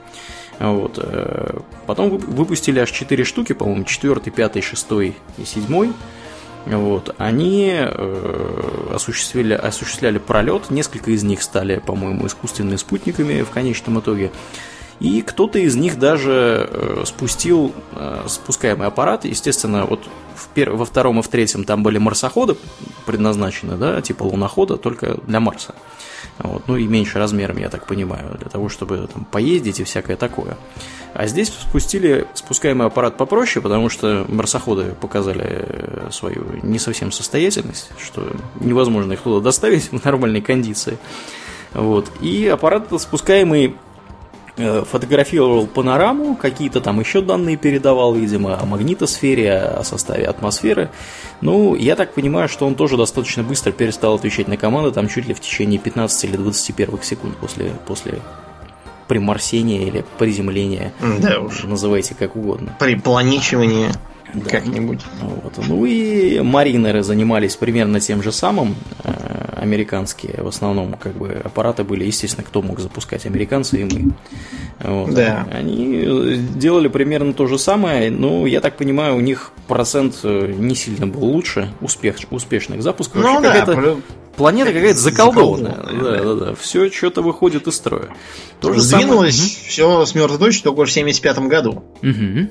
Вот. 0.58 0.98
Э, 0.98 1.58
потом 1.86 2.16
выпустили 2.18 2.80
аж 2.80 2.90
4 2.90 3.24
штуки, 3.24 3.52
по-моему, 3.52 3.84
4, 3.84 4.20
5, 4.20 4.64
6 4.64 4.86
и 4.92 5.44
7. 5.44 5.92
Вот. 6.66 7.14
Они 7.18 7.72
э, 7.72 8.90
осуществили, 8.94 9.54
осуществляли 9.54 10.18
пролет, 10.18 10.70
несколько 10.70 11.10
из 11.10 11.22
них 11.22 11.42
стали, 11.42 11.78
по-моему, 11.84 12.26
искусственными 12.26 12.76
спутниками 12.76 13.42
в 13.42 13.50
конечном 13.50 14.00
итоге. 14.00 14.30
И 15.00 15.22
кто-то 15.22 15.58
из 15.58 15.76
них 15.76 15.98
даже 15.98 16.68
э, 16.70 17.02
спустил 17.06 17.72
э, 17.92 18.24
спускаемый 18.26 18.88
аппарат. 18.88 19.24
Естественно, 19.24 19.86
вот 19.86 20.00
в 20.34 20.48
пер... 20.48 20.72
во 20.72 20.84
втором 20.84 21.20
и 21.20 21.22
в 21.22 21.28
третьем 21.28 21.64
там 21.64 21.82
были 21.82 21.98
марсоходы 21.98 22.56
предназначены, 23.06 23.76
да, 23.76 24.02
типа 24.02 24.24
лунохода, 24.24 24.76
только 24.76 25.18
для 25.26 25.40
Марса. 25.40 25.74
Вот, 26.38 26.68
ну 26.68 26.76
и 26.76 26.86
меньше 26.86 27.18
размером, 27.18 27.58
я 27.58 27.68
так 27.68 27.86
понимаю, 27.86 28.36
для 28.38 28.48
того, 28.48 28.68
чтобы 28.68 29.08
там, 29.12 29.24
поездить 29.24 29.80
и 29.80 29.84
всякое 29.84 30.16
такое. 30.16 30.56
А 31.14 31.26
здесь 31.26 31.48
спустили 31.48 32.26
спускаемый 32.34 32.86
аппарат 32.86 33.16
попроще, 33.16 33.62
потому 33.62 33.88
что 33.88 34.24
марсоходы 34.28 34.94
показали 35.00 35.46
э, 35.48 36.08
свою 36.12 36.44
не 36.62 36.78
совсем 36.78 37.10
состоятельность, 37.10 37.90
что 37.98 38.30
невозможно 38.60 39.14
их 39.14 39.20
туда 39.20 39.42
доставить 39.42 39.90
в 39.90 40.04
нормальной 40.04 40.40
кондиции. 40.40 40.98
Вот. 41.74 42.10
И 42.20 42.46
аппарат 42.46 42.88
спускаемый 43.00 43.74
фотографировал 44.58 45.66
панораму, 45.66 46.36
какие-то 46.36 46.80
там 46.80 47.00
еще 47.00 47.20
данные 47.20 47.56
передавал, 47.56 48.14
видимо, 48.14 48.60
о 48.60 48.66
магнитосфере, 48.66 49.54
о 49.54 49.84
составе 49.84 50.26
атмосферы. 50.26 50.90
Ну, 51.40 51.74
я 51.74 51.96
так 51.96 52.14
понимаю, 52.14 52.48
что 52.48 52.66
он 52.66 52.74
тоже 52.74 52.96
достаточно 52.96 53.42
быстро 53.42 53.72
перестал 53.72 54.14
отвечать 54.14 54.48
на 54.48 54.56
команды, 54.56 54.90
там 54.90 55.08
чуть 55.08 55.26
ли 55.26 55.34
в 55.34 55.40
течение 55.40 55.78
15 55.78 56.24
или 56.24 56.36
20 56.36 56.74
первых 56.74 57.04
секунд 57.04 57.36
после, 57.36 57.72
после 57.86 58.20
приморсения 59.06 59.86
или 59.86 60.04
приземления. 60.18 60.92
Да 61.20 61.40
уж. 61.40 61.64
Называйте 61.64 62.14
как 62.14 62.36
угодно. 62.36 62.76
Припланичивание. 62.78 63.92
Да. 64.34 64.50
Как-нибудь. 64.50 65.00
Вот. 65.22 65.54
Ну 65.66 65.86
и 65.86 66.40
маринеры 66.40 67.02
занимались 67.02 67.56
примерно 67.56 67.98
тем 67.98 68.22
же 68.22 68.30
самым. 68.30 68.76
Американские 69.58 70.42
в 70.42 70.48
основном 70.48 70.94
как 70.94 71.14
бы 71.14 71.40
аппараты 71.44 71.84
были, 71.84 72.04
естественно, 72.04 72.44
кто 72.46 72.62
мог 72.62 72.80
запускать, 72.80 73.26
американцы 73.26 73.80
и 73.80 73.84
мы. 73.84 74.12
Вот. 74.80 75.14
Да. 75.14 75.46
Они 75.52 76.36
делали 76.54 76.88
примерно 76.88 77.32
то 77.32 77.46
же 77.46 77.58
самое, 77.58 78.10
но 78.10 78.46
я 78.46 78.60
так 78.60 78.76
понимаю, 78.76 79.16
у 79.16 79.20
них 79.20 79.52
процент 79.66 80.20
э, 80.22 80.52
не 80.56 80.74
сильно 80.74 81.06
был 81.06 81.24
лучше 81.24 81.70
успех, 81.80 82.16
успешных 82.30 82.82
запусков. 82.82 83.22
Ну, 83.22 83.40
да, 83.40 83.52
какая-то 83.52 84.00
планета 84.36 84.72
какая-то 84.72 84.98
заколдованная. 84.98 85.74
заколдованная 85.74 86.22
да, 86.22 86.34
да, 86.34 86.46
да. 86.46 86.54
Все 86.54 86.90
что-то 86.90 87.22
выходит 87.22 87.66
из 87.66 87.74
строя. 87.74 88.08
То 88.60 88.72
же 88.72 88.80
Сдвинулось 88.80 89.36
самое... 89.36 89.68
все 89.68 90.06
с 90.06 90.14
мертвой 90.14 90.38
точки 90.38 90.62
только 90.62 90.84
в 90.84 90.90
75 90.90 91.38
году. 91.40 91.84
Угу. 92.02 92.48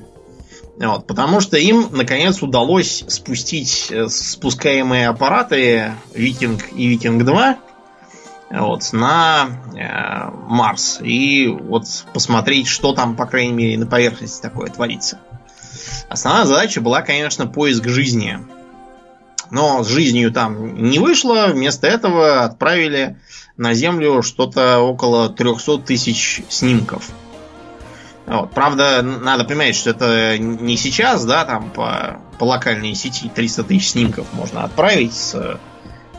Вот, 0.80 1.08
потому 1.08 1.40
что 1.40 1.58
им, 1.58 1.90
наконец, 1.92 2.44
удалось 2.44 3.04
спустить 3.08 3.88
э, 3.90 4.08
спускаемые 4.10 5.08
аппараты 5.08 5.94
Викинг 6.13 6.72
и 6.72 6.88
Викинг 6.88 7.24
2 7.24 7.58
вот, 8.52 8.94
на 8.94 9.48
э, 9.76 10.30
Марс. 10.48 11.00
И 11.02 11.48
вот 11.48 11.86
посмотреть, 12.13 12.68
что 12.68 12.94
там, 12.94 13.16
по 13.16 13.26
крайней 13.26 13.54
мере, 13.54 13.78
на 13.80 13.88
поверхности 13.88 14.40
такое 14.40 14.70
творится. 14.70 15.20
Основная 16.10 16.46
задача 16.46 16.80
была, 16.80 17.02
конечно, 17.02 17.48
поиск 17.48 17.88
жизни. 17.88 18.40
Но 19.50 19.84
с 19.84 19.88
жизнью 19.88 20.32
там 20.32 20.90
не 20.90 21.00
вышло. 21.00 21.48
Вместо 21.48 21.88
этого 21.88 22.44
отправили 22.44 23.18
на 23.56 23.74
Землю 23.74 24.22
что-то 24.22 24.80
около 24.80 25.30
300 25.30 25.80
тысяч 25.80 26.44
снимков. 26.50 27.10
Вот. 28.28 28.52
Правда, 28.52 29.02
надо 29.02 29.46
понимать, 29.46 29.76
что 29.76 29.92
это 29.92 30.38
не 30.38 30.76
сейчас, 30.76 31.24
да, 31.26 31.46
там 31.46 31.70
по, 31.70 32.20
по 32.38 32.44
локальной 32.44 32.94
сети 32.94 33.32
300 33.34 33.63
тысяч 33.63 33.92
снимков 33.92 34.28
можно 34.34 34.63
отправить 34.63 35.13
с, 35.13 35.58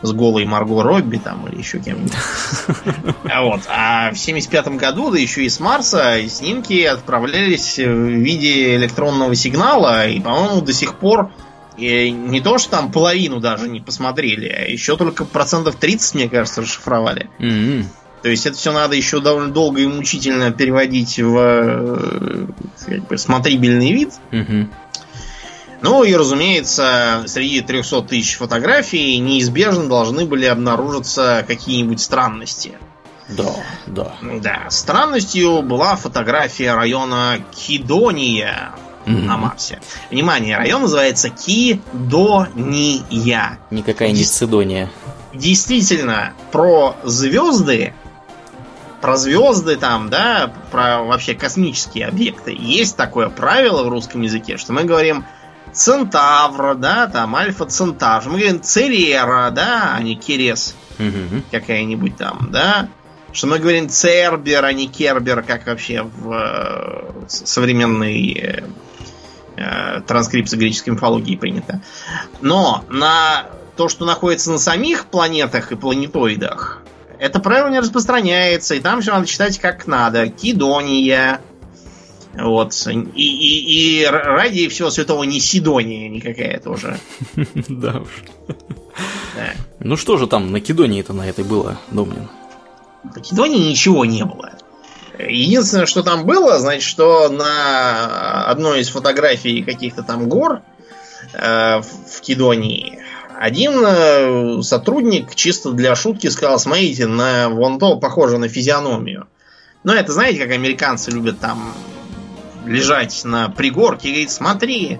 с 0.01 0.11
голой 0.11 0.45
Марго 0.45 0.81
Робби 0.81 1.17
там 1.17 1.47
или 1.47 1.59
еще 1.59 1.79
кем-нибудь. 1.79 2.13
А 3.31 3.43
вот. 3.43 3.61
А 3.69 4.11
в 4.11 4.17
75 4.17 4.69
году, 4.69 5.11
да 5.11 5.19
еще 5.19 5.43
и 5.45 5.49
с 5.49 5.59
Марса, 5.59 6.27
снимки 6.27 6.83
отправлялись 6.83 7.77
в 7.77 7.81
виде 7.81 8.75
электронного 8.75 9.35
сигнала, 9.35 10.07
и, 10.07 10.19
по-моему, 10.19 10.61
до 10.61 10.73
сих 10.73 10.95
пор 10.95 11.31
и 11.77 12.09
не 12.09 12.41
то, 12.41 12.57
что 12.57 12.71
там 12.71 12.91
половину 12.91 13.39
даже 13.39 13.69
не 13.69 13.81
посмотрели, 13.81 14.49
а 14.49 14.63
еще 14.63 14.97
только 14.97 15.25
процентов 15.25 15.75
30, 15.75 16.15
мне 16.15 16.27
кажется, 16.29 16.61
расшифровали. 16.61 17.29
Mm-hmm. 17.39 17.85
То 18.21 18.29
есть 18.29 18.45
это 18.45 18.57
все 18.57 18.71
надо 18.71 18.95
еще 18.95 19.21
довольно 19.21 19.51
долго 19.51 19.81
и 19.81 19.87
мучительно 19.87 20.51
переводить 20.51 21.19
в 21.19 21.37
э, 21.37 22.47
как 22.85 23.07
бы, 23.07 23.17
смотрибельный 23.17 23.91
вид. 23.93 24.13
Угу. 24.31 24.67
Ну 25.81 26.03
и, 26.03 26.13
разумеется, 26.13 27.23
среди 27.27 27.61
300 27.61 28.01
тысяч 28.03 28.35
фотографий 28.37 29.17
неизбежно 29.19 29.87
должны 29.87 30.25
были 30.25 30.45
обнаружиться 30.45 31.45
какие-нибудь 31.47 32.01
странности. 32.01 32.73
Да, 33.29 33.55
да. 33.87 34.15
Да, 34.41 34.65
странностью 34.69 35.61
была 35.61 35.95
фотография 35.95 36.73
района 36.73 37.37
Кидония 37.51 38.71
угу. 39.05 39.17
на 39.17 39.37
Марсе. 39.37 39.79
Внимание, 40.09 40.57
район 40.57 40.81
называется 40.81 41.29
Кидония. 41.29 41.79
Никакая 43.71 44.11
не 44.11 44.23
Цидония. 44.23 44.89
Действительно, 45.33 46.33
про 46.51 46.97
звезды 47.03 47.93
про 49.01 49.17
звезды 49.17 49.77
там, 49.77 50.09
да, 50.09 50.53
про 50.71 51.03
вообще 51.03 51.33
космические 51.33 52.07
объекты, 52.07 52.55
есть 52.57 52.97
такое 52.97 53.29
правило 53.29 53.83
в 53.83 53.89
русском 53.89 54.21
языке, 54.21 54.57
что 54.57 54.73
мы 54.73 54.83
говорим 54.83 55.25
Центавр, 55.71 56.75
да, 56.75 57.07
там 57.07 57.35
Альфа 57.35 57.65
Центавр, 57.65 58.29
мы 58.29 58.39
говорим 58.39 58.61
Церера, 58.61 59.51
да, 59.51 59.95
а 59.95 60.01
не 60.01 60.15
Керес 60.15 60.75
угу. 60.97 61.43
какая-нибудь 61.51 62.17
там, 62.17 62.49
да, 62.51 62.89
что 63.31 63.47
мы 63.47 63.59
говорим 63.59 63.89
Цербер, 63.89 64.65
а 64.65 64.73
не 64.73 64.87
Кербер, 64.87 65.43
как 65.43 65.67
вообще 65.67 66.01
в 66.01 66.31
э, 66.31 67.27
современной 67.27 68.33
э, 68.33 68.63
э, 69.55 70.01
транскрипции 70.01 70.57
греческой 70.57 70.93
мифологии 70.93 71.35
принято. 71.35 71.81
Но 72.41 72.83
на 72.89 73.45
то, 73.77 73.87
что 73.87 74.05
находится 74.05 74.51
на 74.51 74.57
самих 74.57 75.05
планетах 75.05 75.71
и 75.71 75.75
планетоидах, 75.75 76.81
это 77.19 77.39
правило 77.39 77.67
не 77.67 77.79
распространяется, 77.79 78.75
и 78.75 78.79
там 78.79 79.01
все 79.01 79.11
надо 79.11 79.27
читать 79.27 79.59
как 79.59 79.87
надо. 79.87 80.29
Кидония. 80.29 81.41
Вот. 82.33 82.73
И, 82.87 82.91
и, 82.91 84.01
и 84.01 84.05
ради 84.05 84.67
всего 84.69 84.89
святого 84.89 85.23
не 85.23 85.39
Сидония 85.39 86.09
никакая 86.09 86.59
тоже. 86.59 86.99
Да 87.67 87.99
уж. 87.99 88.23
Ну 89.79 89.95
что 89.95 90.17
же 90.17 90.27
там 90.27 90.51
на 90.51 90.59
Кидонии-то 90.59 91.13
на 91.13 91.27
этой 91.27 91.43
было, 91.43 91.79
Домнин? 91.91 92.29
На 93.03 93.21
Кидонии 93.21 93.69
ничего 93.69 94.05
не 94.05 94.25
было. 94.25 94.51
Единственное, 95.17 95.85
что 95.85 96.03
там 96.03 96.25
было, 96.25 96.59
значит, 96.59 96.83
что 96.83 97.29
на 97.29 98.45
одной 98.45 98.81
из 98.81 98.89
фотографий 98.89 99.63
каких-то 99.63 100.03
там 100.03 100.29
гор 100.29 100.61
э, 101.33 101.81
в 101.81 102.21
Кидонии 102.21 102.99
один 103.39 103.85
э, 103.85 104.61
сотрудник 104.63 105.33
чисто 105.33 105.71
для 105.71 105.95
шутки 105.95 106.27
сказал, 106.27 106.59
смотрите, 106.59 107.07
на 107.07 107.47
вон 107.47 107.79
то 107.79 107.95
похоже 107.95 108.37
на 108.37 108.49
физиономию. 108.49 109.27
Но 109.85 109.93
это 109.93 110.11
знаете, 110.11 110.39
как 110.39 110.51
американцы 110.51 111.09
любят 111.09 111.39
там 111.39 111.73
лежать 112.65 113.21
на 113.23 113.47
пригорке 113.47 114.09
и 114.09 114.11
говорить, 114.11 114.31
смотри, 114.31 114.99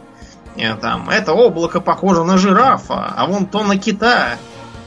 э, 0.55 0.75
там, 0.75 1.09
это 1.09 1.33
облако 1.33 1.81
похоже 1.81 2.23
на 2.23 2.37
жирафа, 2.37 3.13
а 3.13 3.25
вон 3.27 3.45
то 3.45 3.61
на 3.63 3.77
кита. 3.77 4.37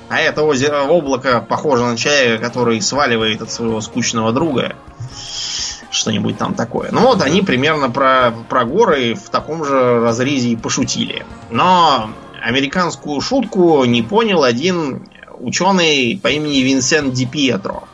А 0.08 0.18
это 0.18 0.44
озеро, 0.44 0.84
облако 0.84 1.44
похоже 1.46 1.84
на 1.84 1.98
человека, 1.98 2.42
который 2.42 2.80
сваливает 2.80 3.42
от 3.42 3.50
своего 3.50 3.82
скучного 3.82 4.32
друга. 4.32 4.76
Что-нибудь 5.90 6.38
там 6.38 6.54
такое. 6.54 6.90
Ну 6.90 7.02
вот 7.02 7.20
они 7.20 7.42
примерно 7.42 7.90
про, 7.90 8.32
про 8.48 8.64
горы 8.64 9.14
в 9.14 9.28
таком 9.28 9.62
же 9.62 10.00
разрезе 10.00 10.48
и 10.48 10.56
пошутили. 10.56 11.26
Но 11.50 12.08
американскую 12.42 13.20
шутку 13.20 13.84
не 13.84 14.02
понял 14.02 14.42
один 14.42 15.08
ученый 15.38 16.18
по 16.22 16.28
имени 16.28 16.58
Винсент 16.58 17.14
Ди 17.14 17.26
Пьетро. 17.26 17.84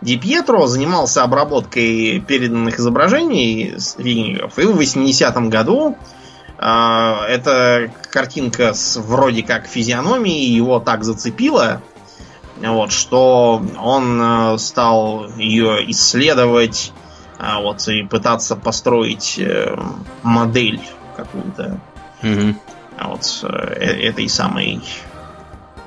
Ди 0.00 0.16
Пьетро 0.16 0.66
занимался 0.66 1.24
обработкой 1.24 2.20
переданных 2.20 2.78
изображений 2.78 3.74
викингов 3.96 4.58
и 4.58 4.64
в 4.64 4.78
80-м 4.78 5.50
году 5.50 5.96
э, 6.58 6.64
эта 7.28 7.92
картинка 8.10 8.74
с 8.74 8.96
вроде 8.96 9.42
как 9.42 9.66
физиономией 9.66 10.54
его 10.54 10.78
так 10.78 11.02
зацепила, 11.02 11.82
вот, 12.62 12.92
что 12.92 13.60
он 13.76 14.20
э, 14.22 14.58
стал 14.58 15.28
ее 15.36 15.90
исследовать 15.90 16.92
а, 17.40 17.60
вот, 17.60 17.86
и 17.88 18.02
пытаться 18.02 18.54
построить 18.54 19.38
э, 19.38 19.76
модель 20.22 20.80
какую-то 21.16 21.80
Мгм. 22.22 22.58
А 22.98 23.08
вот 23.08 23.22
э, 23.42 23.46
этой 23.48 24.28
самой 24.28 24.80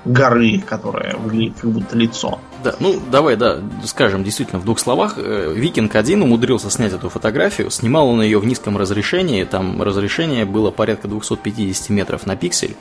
горы, 0.06 0.60
которая 0.60 1.16
выглядит 1.16 1.60
как 1.62 1.72
будто 1.72 1.98
лицо. 1.98 2.40
Да, 2.64 2.76
ну 2.80 3.00
давай, 3.12 3.36
да, 3.36 3.60
скажем 3.86 4.24
действительно 4.24 4.60
в 4.60 4.66
двух 4.66 4.80
словах. 4.80 5.16
Э, 5.18 5.54
Викинг 5.56 5.96
1 5.96 6.22
умудрился 6.22 6.70
снять 6.70 6.94
эту 6.94 7.10
фотографию, 7.10 7.70
снимал 7.70 8.08
он 8.08 8.22
ее 8.22 8.40
в 8.40 8.46
низком 8.46 8.78
разрешении, 8.78 9.44
там 9.44 9.82
разрешение 9.82 10.46
было 10.46 10.72
порядка 10.72 11.08
250 11.08 11.90
метров 11.90 12.26
на 12.26 12.36
пиксель, 12.36 12.76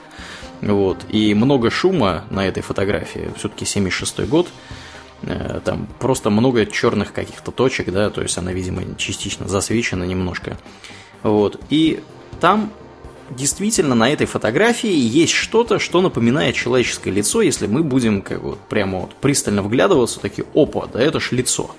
вот, 0.62 1.04
и 1.08 1.34
много 1.34 1.70
шума 1.70 2.24
на 2.30 2.46
этой 2.46 2.62
фотографии, 2.62 3.32
все-таки 3.36 3.64
76 3.64 4.20
год, 4.28 4.48
Э, 5.22 5.60
там 5.62 5.86
просто 5.98 6.30
много 6.30 6.64
черных 6.66 7.12
каких-то 7.12 7.50
точек, 7.50 7.92
да, 7.92 8.10
то 8.10 8.22
есть 8.22 8.38
она, 8.38 8.52
видимо, 8.52 8.82
частично 8.96 9.48
засвечена 9.48 10.04
немножко, 10.04 10.56
вот, 11.22 11.60
и 11.68 12.02
там 12.40 12.72
действительно 13.36 13.94
на 13.94 14.10
этой 14.10 14.26
фотографии 14.26 14.92
есть 14.92 15.32
что-то, 15.32 15.78
что 15.78 16.00
напоминает 16.00 16.54
человеческое 16.54 17.10
лицо, 17.10 17.42
если 17.42 17.66
мы 17.66 17.82
будем 17.82 18.22
как 18.22 18.42
вот 18.42 18.58
прямо 18.68 19.00
вот 19.00 19.14
пристально 19.14 19.62
вглядываться, 19.62 20.20
такие, 20.20 20.46
опа, 20.54 20.86
да 20.92 21.00
это 21.00 21.20
ж 21.20 21.32
лицо. 21.32 21.70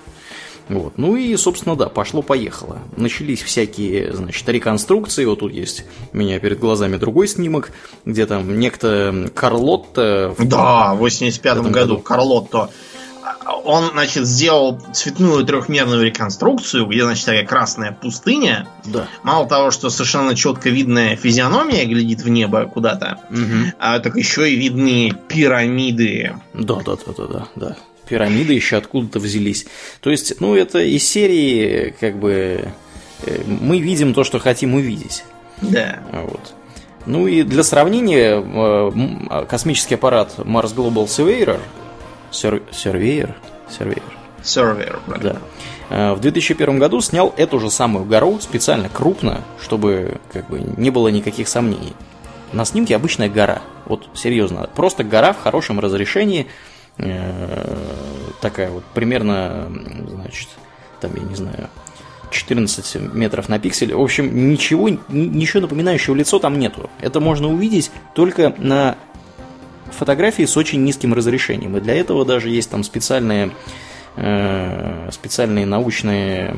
Вот. 0.68 0.96
Ну 0.96 1.16
и, 1.16 1.36
собственно, 1.36 1.74
да, 1.76 1.88
пошло-поехало. 1.88 2.78
Начались 2.96 3.42
всякие, 3.42 4.12
значит, 4.14 4.48
реконструкции. 4.48 5.24
Вот 5.24 5.40
тут 5.40 5.52
есть 5.52 5.84
у 6.12 6.16
меня 6.16 6.38
перед 6.38 6.60
глазами 6.60 6.96
другой 6.96 7.26
снимок, 7.28 7.72
где 8.06 8.26
там 8.26 8.58
некто 8.58 9.28
Карлотта... 9.34 10.34
в- 10.38 10.46
Да, 10.48 10.94
в 10.94 10.98
85 10.98 11.52
этом 11.58 11.72
году 11.72 11.94
году. 11.94 12.02
Карлотто. 12.02 12.70
Он, 13.64 13.90
значит, 13.92 14.26
сделал 14.26 14.80
цветную 14.92 15.44
трехмерную 15.44 16.04
реконструкцию, 16.04 16.86
где, 16.86 17.04
значит, 17.04 17.24
такая 17.24 17.46
красная 17.46 17.92
пустыня. 17.92 18.66
Да. 18.84 19.06
Мало 19.22 19.48
того, 19.48 19.70
что 19.70 19.90
совершенно 19.90 20.34
четко 20.34 20.68
видная 20.70 21.14
физиономия 21.16 21.84
глядит 21.84 22.22
в 22.22 22.28
небо 22.28 22.64
куда-то, 22.64 23.20
Мгм. 23.30 23.72
а 23.78 23.98
так 24.00 24.16
еще 24.16 24.50
и 24.50 24.56
видны 24.56 25.12
пирамиды. 25.28 26.34
Да, 26.54 26.76
да, 26.84 26.96
да, 26.96 27.12
да, 27.16 27.26
да, 27.26 27.48
да. 27.54 27.76
Пирамиды 28.08 28.52
еще 28.52 28.76
откуда-то 28.76 29.20
взялись. 29.20 29.66
То 30.00 30.10
есть, 30.10 30.40
ну, 30.40 30.56
это 30.56 30.80
из 30.80 31.06
серии, 31.06 31.94
как 32.00 32.18
бы, 32.18 32.72
э, 33.24 33.42
мы 33.46 33.78
видим 33.78 34.12
то, 34.14 34.24
что 34.24 34.38
хотим 34.40 34.74
увидеть. 34.74 35.24
Да. 35.60 36.00
Вот. 36.12 36.54
Ну 37.06 37.26
и 37.28 37.42
для 37.44 37.62
сравнения, 37.62 38.40
э, 38.40 38.40
м, 38.40 39.46
космический 39.48 39.94
аппарат 39.94 40.34
Mars 40.38 40.74
Global 40.74 41.06
Surveyor, 41.06 41.58
Sur- 42.32 42.62
Surveyor, 42.72 43.34
Surveyor, 43.70 44.02
Сервер. 44.42 45.00
да, 45.22 45.36
э, 45.90 46.12
в 46.14 46.20
2001 46.20 46.78
году 46.78 47.00
снял 47.00 47.32
эту 47.36 47.60
же 47.60 47.70
самую 47.70 48.04
гору 48.04 48.38
специально 48.40 48.88
крупно, 48.88 49.42
чтобы 49.60 50.18
как 50.32 50.48
бы 50.48 50.60
не 50.76 50.90
было 50.90 51.08
никаких 51.08 51.46
сомнений. 51.48 51.92
На 52.52 52.64
снимке 52.64 52.96
обычная 52.96 53.28
гора. 53.28 53.62
Вот 53.86 54.08
серьезно, 54.14 54.68
просто 54.74 55.04
гора 55.04 55.32
в 55.32 55.40
хорошем 55.42 55.78
разрешении, 55.80 56.46
э, 56.98 57.76
такая 58.40 58.70
вот 58.70 58.84
примерно, 58.94 59.70
значит, 60.08 60.48
там 61.00 61.12
я 61.14 61.22
не 61.22 61.34
знаю, 61.34 61.68
14 62.30 62.96
метров 63.14 63.48
на 63.48 63.58
пиксель. 63.58 63.94
В 63.94 64.00
общем, 64.00 64.50
ничего, 64.50 64.88
ни- 64.88 64.98
ничего 65.08 65.60
напоминающего 65.62 66.14
лицо 66.14 66.38
там 66.38 66.58
нету. 66.58 66.88
Это 67.00 67.20
можно 67.20 67.48
увидеть 67.48 67.90
только 68.14 68.54
на 68.58 68.96
фотографии 69.92 70.44
с 70.44 70.56
очень 70.56 70.82
низким 70.84 71.14
разрешением. 71.14 71.76
И 71.76 71.80
для 71.80 71.94
этого 71.94 72.24
даже 72.24 72.48
есть 72.48 72.70
там 72.70 72.84
специальные 72.84 73.52
э, 74.16 75.08
специальные 75.10 75.66
научные 75.66 76.54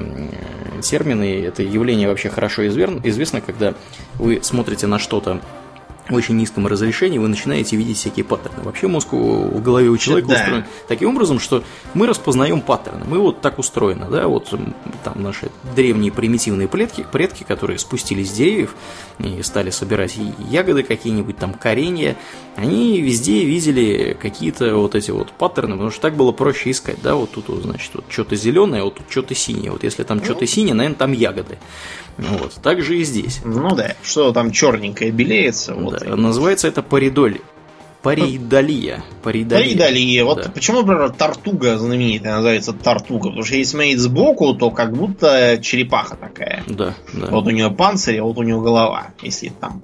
термины. 0.82 1.44
Это 1.44 1.62
явление 1.62 2.08
вообще 2.08 2.30
хорошо 2.30 2.66
известно, 2.66 3.40
когда 3.40 3.74
вы 4.14 4.40
смотрите 4.42 4.86
на 4.86 4.98
что-то 4.98 5.40
очень 6.10 6.36
низком 6.36 6.66
разрешении, 6.66 7.18
вы 7.18 7.28
начинаете 7.28 7.76
видеть 7.76 7.96
всякие 7.96 8.24
паттерны. 8.24 8.62
Вообще 8.62 8.88
мозг 8.88 9.12
в 9.12 9.62
голове 9.62 9.88
у 9.88 9.96
человека 9.96 10.28
Да. 10.28 10.34
устроен 10.34 10.64
таким 10.86 11.08
образом, 11.10 11.38
что 11.38 11.64
мы 11.94 12.06
распознаем 12.06 12.60
паттерны. 12.60 13.04
Мы 13.06 13.18
вот 13.18 13.40
так 13.40 13.58
устроены, 13.58 14.06
да, 14.10 14.28
вот 14.28 14.52
там 15.02 15.22
наши 15.22 15.50
древние 15.74 16.12
примитивные 16.12 16.68
предки, 16.68 17.06
предки, 17.10 17.42
которые 17.44 17.78
спустились 17.78 18.30
с 18.30 18.32
деревьев 18.32 18.74
и 19.18 19.42
стали 19.42 19.70
собирать 19.70 20.16
ягоды 20.50 20.82
какие-нибудь, 20.82 21.36
там 21.38 21.54
коренья, 21.54 22.16
они 22.56 23.00
везде 23.00 23.44
видели 23.44 24.16
какие-то 24.20 24.76
вот 24.76 24.94
эти 24.94 25.10
вот 25.10 25.32
паттерны, 25.32 25.72
потому 25.72 25.90
что 25.90 26.00
так 26.02 26.14
было 26.16 26.32
проще 26.32 26.70
искать, 26.70 26.98
да, 27.02 27.14
вот 27.14 27.30
тут, 27.30 27.48
вот, 27.48 27.62
значит, 27.62 27.90
вот 27.94 28.04
что-то 28.08 28.36
зеленое, 28.36 28.82
вот 28.82 28.96
тут 28.96 29.06
что-то 29.08 29.34
синее, 29.34 29.70
вот 29.70 29.84
если 29.84 30.02
там 30.02 30.22
что-то 30.22 30.46
синее, 30.46 30.74
наверное, 30.74 30.98
там 30.98 31.12
ягоды. 31.12 31.58
Вот, 32.18 32.54
так 32.62 32.82
же 32.82 32.98
и 32.98 33.04
здесь. 33.04 33.40
Ну 33.44 33.74
да, 33.74 33.94
что 34.02 34.32
там 34.32 34.52
черненькое 34.52 35.10
белеется. 35.10 35.74
Вот. 35.74 36.00
Да, 36.00 36.16
называется 36.16 36.68
это 36.68 36.82
паридоль. 36.82 37.38
Паридолия. 38.02 39.02
Паридолия. 39.22 39.64
Паридолия. 39.64 40.24
Вот 40.24 40.42
Да. 40.42 40.50
почему, 40.50 40.82
например, 40.82 41.08
тартуга 41.10 41.78
знаменитая 41.78 42.34
называется 42.36 42.74
тартуга? 42.74 43.28
Потому 43.30 43.44
что 43.44 43.56
если 43.56 43.70
смотреть 43.72 43.98
сбоку, 43.98 44.52
то 44.54 44.70
как 44.70 44.92
будто 44.94 45.58
черепаха 45.62 46.14
такая. 46.16 46.62
Да, 46.66 46.94
да. 47.14 47.28
Вот 47.28 47.46
у 47.46 47.50
нее 47.50 47.70
панцирь, 47.70 48.18
а 48.18 48.24
вот 48.24 48.36
у 48.36 48.42
нее 48.42 48.60
голова, 48.60 49.08
если 49.22 49.48
там 49.48 49.82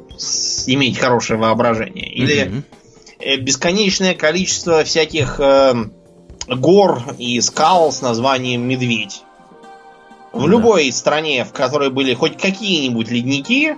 иметь 0.67 0.99
хорошее 0.99 1.39
воображение. 1.39 2.13
Или 2.13 2.63
э, 3.21 3.37
бесконечное 3.39 4.13
количество 4.15 4.85
всяких 4.85 5.41
э, 5.41 5.73
гор 6.47 7.03
и 7.17 7.41
скал 7.41 7.91
с 7.91 8.03
названием 8.03 8.69
Медведь. 8.69 9.23
В 10.33 10.43
Да. 10.43 10.49
любой 10.49 10.93
стране, 10.93 11.45
в 11.45 11.53
которой 11.53 11.91
были 11.91 12.15
хоть 12.15 12.37
какие-нибудь 12.37 13.11
ледники, 13.11 13.77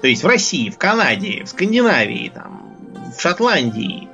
то 0.00 0.06
есть 0.06 0.22
в 0.22 0.26
России, 0.26 0.70
в 0.70 0.78
Канаде, 0.78 1.44
в 1.44 1.48
Скандинавии, 1.48 2.32
там, 2.34 2.62
в 3.16 3.20
Шотландии, 3.20 4.08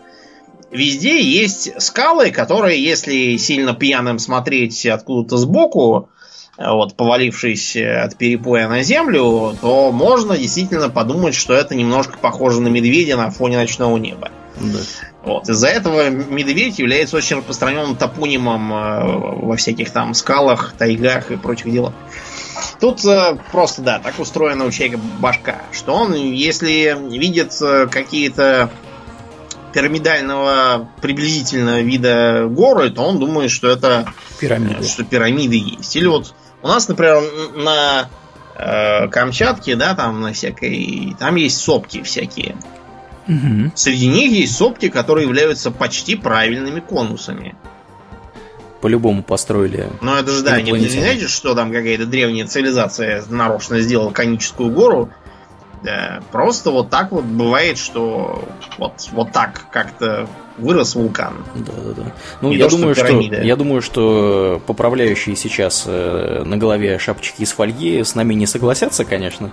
везде 0.72 1.22
есть 1.22 1.80
скалы, 1.80 2.30
которые, 2.32 2.82
если 2.82 3.36
сильно 3.36 3.72
пьяным 3.72 4.18
смотреть 4.18 4.84
откуда-то 4.84 5.36
сбоку, 5.36 6.10
вот, 6.58 6.94
повалившись 6.96 7.76
от 7.76 8.16
перепоя 8.16 8.66
на 8.68 8.82
землю, 8.82 9.54
то 9.60 9.92
можно 9.92 10.36
действительно 10.36 10.88
подумать, 10.88 11.34
что 11.34 11.52
это 11.52 11.74
немножко 11.74 12.18
похоже 12.18 12.60
на 12.62 12.68
медведя 12.68 13.16
на 13.16 13.30
фоне 13.30 13.58
ночного 13.58 13.96
неба. 13.98 14.30
Да. 14.60 14.78
Вот. 15.26 15.48
Из-за 15.48 15.66
этого 15.66 16.08
медведь 16.08 16.78
является 16.78 17.16
очень 17.16 17.38
распространенным 17.38 17.96
топонимом 17.96 18.72
э, 18.72 19.44
во 19.44 19.56
всяких 19.56 19.90
там 19.90 20.14
скалах, 20.14 20.74
тайгах 20.78 21.32
и 21.32 21.36
прочих 21.36 21.72
делах. 21.72 21.94
Тут 22.80 23.04
э, 23.04 23.36
просто, 23.50 23.82
да, 23.82 23.98
так 23.98 24.20
устроена 24.20 24.64
у 24.64 24.70
человека 24.70 25.00
башка, 25.18 25.62
что 25.72 25.94
он, 25.94 26.14
если 26.14 26.96
видит 27.10 27.60
э, 27.60 27.88
какие-то 27.90 28.70
пирамидального 29.72 30.88
приблизительно 31.02 31.82
вида 31.82 32.46
горы, 32.48 32.90
то 32.90 33.02
он 33.02 33.18
думает, 33.18 33.50
что 33.50 33.68
это 33.68 34.06
Пирамиды. 34.38 34.84
что 34.84 35.02
пирамиды 35.04 35.56
есть. 35.56 35.96
Или 35.96 36.06
вот 36.06 36.34
у 36.62 36.68
нас, 36.68 36.86
например, 36.86 37.20
на 37.56 38.08
э, 38.54 39.08
Камчатке, 39.08 39.74
да, 39.74 39.96
там 39.96 40.20
на 40.20 40.32
всякой, 40.32 41.16
там 41.18 41.34
есть 41.34 41.58
сопки 41.58 42.02
всякие. 42.02 42.54
Мгм. 43.26 43.72
Среди 43.74 44.06
них 44.08 44.30
есть 44.32 44.56
сопки, 44.56 44.88
которые 44.88 45.26
являются 45.26 45.70
почти 45.70 46.14
правильными 46.14 46.80
конусами. 46.80 47.54
По-любому 48.80 49.22
построили. 49.22 49.88
Но 50.00 50.18
это 50.18 50.30
же, 50.30 50.42
да, 50.42 50.60
не, 50.60 50.88
знаете, 50.88 51.26
что 51.26 51.54
там 51.54 51.72
какая-то 51.72 52.06
древняя 52.06 52.46
цивилизация 52.46 53.24
нарочно 53.28 53.80
сделала 53.80 54.10
коническую 54.10 54.70
гору. 54.70 55.10
Да, 55.82 56.22
просто 56.32 56.70
вот 56.70 56.90
так 56.90 57.12
вот 57.12 57.24
бывает, 57.24 57.78
что 57.78 58.44
вот, 58.78 59.08
вот 59.12 59.32
так 59.32 59.66
как-то 59.70 60.26
вырос 60.58 60.94
вулкан. 60.94 61.44
Да, 61.54 61.72
да, 61.76 61.92
да. 61.92 62.12
Ну, 62.40 62.50
Не 62.50 62.56
я 62.56 62.64
то, 62.64 62.70
что 62.70 62.78
думаю, 62.78 62.94
что, 62.94 63.04
пирамида. 63.04 63.42
я 63.42 63.56
думаю, 63.56 63.82
что 63.82 64.60
поправляющие 64.66 65.36
сейчас 65.36 65.84
э, 65.86 66.42
на 66.44 66.56
голове 66.56 66.98
шапочки 66.98 67.42
из 67.42 67.52
фольги 67.52 68.02
с 68.02 68.14
нами 68.14 68.34
не 68.34 68.46
согласятся, 68.46 69.04
конечно. 69.04 69.52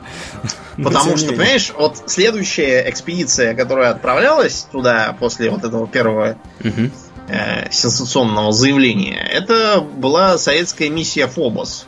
Но 0.78 0.86
Потому 0.90 1.18
что, 1.18 1.30
понимаешь, 1.30 1.74
вот 1.78 2.04
следующая 2.06 2.90
экспедиция, 2.90 3.54
которая 3.54 3.92
отправлялась 3.92 4.68
туда 4.72 5.16
после 5.20 5.50
вот 5.50 5.64
этого 5.64 5.88
первого 5.88 6.38
э, 7.28 7.70
сенсационного 7.70 8.52
заявления, 8.52 9.20
это 9.20 9.82
была 9.82 10.38
советская 10.38 10.90
миссия 10.90 11.28
Фобос. 11.28 11.86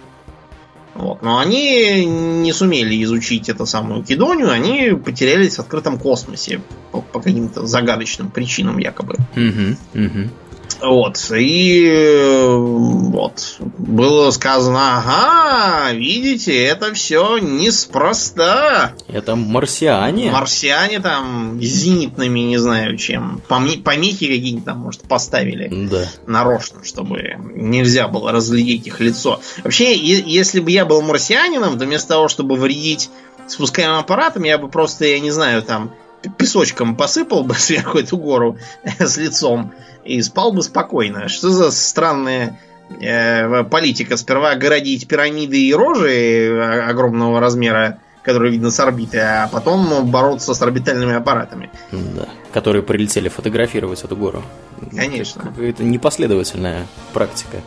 Вот. 0.95 1.21
Но 1.21 1.39
они 1.39 2.05
не 2.05 2.53
сумели 2.53 3.03
изучить 3.03 3.49
эту 3.49 3.65
самую 3.65 4.03
Кедонию, 4.03 4.49
они 4.49 4.91
потерялись 4.91 5.57
в 5.57 5.59
открытом 5.59 5.99
космосе 5.99 6.61
по, 6.91 7.01
по 7.01 7.19
каким-то 7.19 7.67
загадочным 7.67 8.31
причинам 8.31 8.77
якобы. 8.77 9.17
Мгм. 9.35 9.77
Мгм. 9.93 10.31
Вот. 10.81 11.31
И 11.31 11.87
э, 11.87 12.55
вот. 12.55 13.57
было 13.59 14.31
сказано, 14.31 14.97
ага, 14.97 15.91
видите, 15.93 16.55
это 16.65 16.93
все 16.93 17.37
неспроста. 17.37 18.93
Это 19.07 19.35
марсиане. 19.35 20.31
Марсиане 20.31 20.99
там 20.99 21.59
зенитными, 21.61 22.39
не 22.41 22.57
знаю 22.57 22.97
чем, 22.97 23.41
помехи 23.47 24.27
какие-нибудь 24.27 24.65
там, 24.65 24.79
может, 24.79 25.01
поставили. 25.01 25.87
Да. 25.89 26.07
Нарочно, 26.27 26.83
чтобы 26.83 27.37
нельзя 27.53 28.07
было 28.07 28.31
разглядеть 28.31 28.87
их 28.87 28.99
лицо. 28.99 29.41
Вообще, 29.63 29.95
если 29.95 30.59
бы 30.59 30.71
я 30.71 30.85
был 30.85 31.01
марсианином, 31.01 31.79
то 31.79 31.85
вместо 31.85 32.09
того, 32.09 32.27
чтобы 32.27 32.55
вредить 32.55 33.09
спускаемым 33.47 33.99
аппаратом, 33.99 34.43
я 34.43 34.57
бы 34.57 34.67
просто, 34.67 35.05
я 35.05 35.19
не 35.19 35.31
знаю, 35.31 35.61
там 35.61 35.91
песочком 36.37 36.95
посыпал 36.95 37.43
бы 37.43 37.53
сверху 37.55 37.99
эту 37.99 38.17
гору 38.17 38.57
с 38.99 39.17
лицом 39.17 39.73
и 40.05 40.21
спал 40.21 40.51
бы 40.51 40.61
спокойно. 40.61 41.27
Что 41.27 41.49
за 41.49 41.71
странная 41.71 42.59
э, 43.01 43.63
политика? 43.63 44.15
Сперва 44.17 44.51
огородить 44.51 45.07
пирамиды 45.07 45.59
и 45.59 45.73
рожи 45.73 46.11
э, 46.11 46.81
огромного 46.83 47.39
размера, 47.39 47.99
которые 48.21 48.51
видно 48.51 48.71
с 48.71 48.79
орбиты, 48.79 49.19
а 49.19 49.49
потом 49.51 50.09
бороться 50.09 50.53
с 50.53 50.61
орбитальными 50.61 51.15
аппаратами. 51.15 51.69
Да, 51.91 52.27
которые 52.53 52.83
прилетели 52.83 53.29
фотографировать 53.29 54.03
эту 54.03 54.15
гору. 54.15 54.43
Конечно. 54.95 55.53
Это 55.59 55.83
непоследовательная 55.83 56.87
практика 57.13 57.57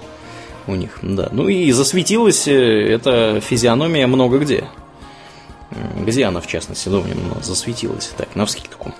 у 0.66 0.74
них, 0.74 0.98
да. 1.02 1.28
Ну 1.32 1.48
и 1.48 1.70
засветилась 1.72 2.46
э, 2.46 2.92
эта 2.92 3.40
физиономия 3.40 4.06
много 4.06 4.38
где. 4.38 4.64
Где 6.00 6.24
она, 6.24 6.40
в 6.40 6.46
частности, 6.46 6.88
ну, 6.88 7.04
засветилась 7.42 8.10
так, 8.16 8.34
на 8.34 8.46
вскидку. 8.46 8.94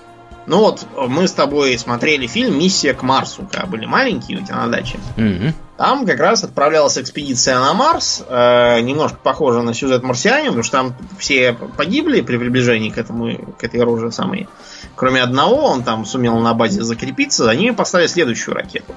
Ну 0.45 0.59
вот, 0.59 0.85
мы 0.95 1.27
с 1.27 1.31
тобой 1.31 1.77
смотрели 1.77 2.25
фильм 2.25 2.57
«Миссия 2.57 2.93
к 2.93 3.03
Марсу», 3.03 3.47
когда 3.51 3.67
были 3.67 3.85
маленькие 3.85 4.39
у 4.39 4.45
тебя 4.45 4.55
на 4.55 4.67
даче. 4.67 4.97
Угу. 5.15 5.53
Там 5.77 6.05
как 6.05 6.19
раз 6.19 6.43
отправлялась 6.43 6.97
экспедиция 6.97 7.59
на 7.59 7.73
Марс, 7.73 8.23
э, 8.27 8.81
немножко 8.81 9.17
похожа 9.21 9.61
на 9.61 9.73
сюжет 9.73 10.03
«Марсианин», 10.03 10.47
потому 10.47 10.63
что 10.63 10.77
там 10.77 10.95
все 11.17 11.53
погибли 11.53 12.21
при 12.21 12.37
приближении 12.37 12.89
к, 12.89 12.97
этому, 12.97 13.53
к 13.57 13.63
этой 13.63 13.81
роже 13.81 14.11
самой. 14.11 14.49
Кроме 14.95 15.21
одного, 15.21 15.65
он 15.65 15.83
там 15.83 16.05
сумел 16.05 16.37
на 16.39 16.53
базе 16.53 16.81
закрепиться, 16.81 17.43
за 17.43 17.55
ними 17.55 17.71
поставили 17.71 18.07
следующую 18.07 18.55
ракету. 18.55 18.93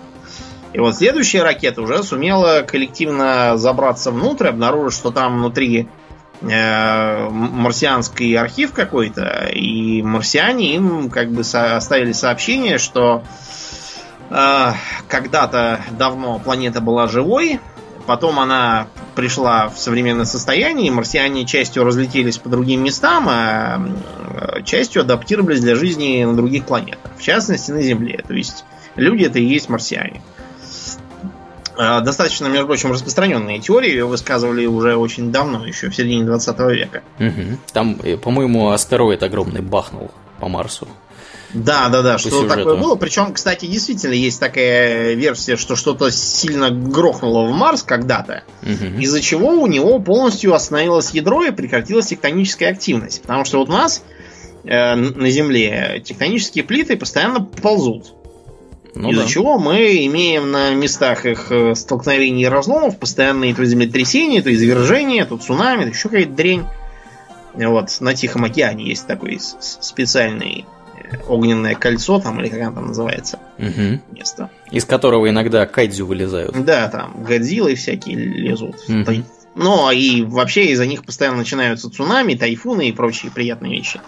И 0.72 0.78
вот 0.78 0.96
следующая 0.96 1.42
ракета 1.42 1.82
уже 1.82 2.02
сумела 2.02 2.62
коллективно 2.62 3.58
забраться 3.58 4.10
внутрь, 4.10 4.48
обнаружить, 4.48 4.98
что 4.98 5.10
там 5.10 5.36
внутри 5.36 5.88
марсианский 6.42 8.36
архив 8.36 8.72
какой-то, 8.72 9.48
и 9.52 10.02
марсиане 10.02 10.74
им 10.74 11.10
как 11.10 11.30
бы 11.30 11.40
оставили 11.40 12.12
сообщение, 12.12 12.78
что 12.78 13.22
э, 14.30 14.72
когда-то 15.08 15.80
давно 15.92 16.38
планета 16.40 16.80
была 16.80 17.06
живой, 17.06 17.60
потом 18.06 18.40
она 18.40 18.88
пришла 19.14 19.68
в 19.68 19.78
современное 19.78 20.24
состояние, 20.24 20.88
и 20.88 20.90
марсиане 20.90 21.46
частью 21.46 21.84
разлетелись 21.84 22.38
по 22.38 22.48
другим 22.48 22.82
местам, 22.82 23.26
а 23.28 23.78
э, 23.78 24.62
частью 24.64 25.02
адаптировались 25.02 25.60
для 25.60 25.76
жизни 25.76 26.24
на 26.24 26.34
других 26.34 26.64
планетах, 26.64 27.12
в 27.16 27.22
частности 27.22 27.70
на 27.70 27.82
Земле. 27.82 28.24
То 28.26 28.34
есть 28.34 28.64
люди 28.96 29.24
это 29.24 29.38
и 29.38 29.44
есть 29.44 29.68
марсиане. 29.68 30.22
Э, 31.76 32.00
достаточно, 32.00 32.46
между 32.46 32.66
прочим, 32.66 32.92
распространенные 32.92 33.60
теории, 33.60 33.90
ее 33.90 34.06
высказывали 34.06 34.66
уже 34.66 34.96
очень 34.96 35.32
давно, 35.32 35.66
еще 35.66 35.88
в 35.88 35.96
середине 35.96 36.24
20 36.24 36.58
века. 36.70 37.02
Угу. 37.18 37.58
Там, 37.72 37.98
э, 38.02 38.16
по-моему, 38.16 38.70
астероид 38.70 39.22
огромный 39.22 39.62
бахнул 39.62 40.10
по 40.40 40.48
Марсу. 40.48 40.88
Да, 41.54 41.88
да, 41.88 42.02
да, 42.02 42.18
что 42.18 42.46
такое 42.48 42.76
было. 42.76 42.94
Причем, 42.96 43.32
кстати, 43.32 43.66
действительно 43.66 44.14
есть 44.14 44.40
такая 44.40 45.14
версия, 45.14 45.56
что 45.56 45.76
что-то 45.76 46.10
сильно 46.10 46.70
грохнуло 46.70 47.46
в 47.46 47.52
Марс 47.52 47.82
когда-то, 47.82 48.44
угу. 48.62 49.00
из-за 49.00 49.20
чего 49.20 49.48
у 49.48 49.66
него 49.66 49.98
полностью 49.98 50.54
остановилось 50.54 51.10
ядро 51.10 51.44
и 51.44 51.50
прекратилась 51.50 52.06
тектоническая 52.06 52.70
активность. 52.70 53.22
Потому 53.22 53.44
что 53.44 53.58
вот 53.58 53.68
у 53.68 53.72
нас 53.72 54.02
э, 54.64 54.94
на 54.94 55.30
Земле 55.30 56.02
тектонические 56.04 56.64
плиты 56.64 56.96
постоянно 56.96 57.40
ползут. 57.40 58.14
Ну, 58.94 59.10
Из-за 59.10 59.22
да. 59.22 59.28
чего 59.28 59.58
мы 59.58 60.04
имеем 60.06 60.50
на 60.50 60.74
местах 60.74 61.24
их 61.24 61.50
э, 61.50 61.74
столкновений 61.74 62.42
и 62.42 62.46
разломов 62.46 62.98
постоянные 62.98 63.54
то 63.54 63.64
землетрясения, 63.64 64.42
то 64.42 64.52
извержения, 64.52 65.24
то 65.24 65.38
цунами, 65.38 65.84
то 65.84 65.88
еще 65.88 66.08
какая-то 66.08 66.32
дрень. 66.32 66.64
Вот, 67.54 67.96
на 68.00 68.14
Тихом 68.14 68.44
океане 68.44 68.86
есть 68.86 69.06
такой 69.06 69.38
специальный 69.40 70.66
э, 71.10 71.16
огненное 71.26 71.74
кольцо, 71.74 72.20
там, 72.20 72.40
или 72.40 72.48
как 72.48 72.60
оно 72.60 72.72
там 72.72 72.86
называется, 72.88 73.38
угу. 73.58 74.00
место. 74.10 74.50
Из 74.70 74.84
которого 74.84 75.28
иногда 75.28 75.64
кайдзю 75.64 76.06
вылезают. 76.06 76.62
Да, 76.64 76.88
там 76.88 77.24
Годзиллы 77.24 77.74
всякие 77.76 78.16
лезут. 78.16 78.76
Угу. 78.88 79.24
Но 79.54 79.92
и 79.92 80.22
вообще 80.22 80.66
из-за 80.66 80.86
них 80.86 81.04
постоянно 81.04 81.38
начинаются 81.38 81.90
цунами, 81.90 82.34
тайфуны 82.34 82.88
и 82.88 82.92
прочие 82.92 83.30
приятные 83.30 83.72
вещи. 83.72 84.00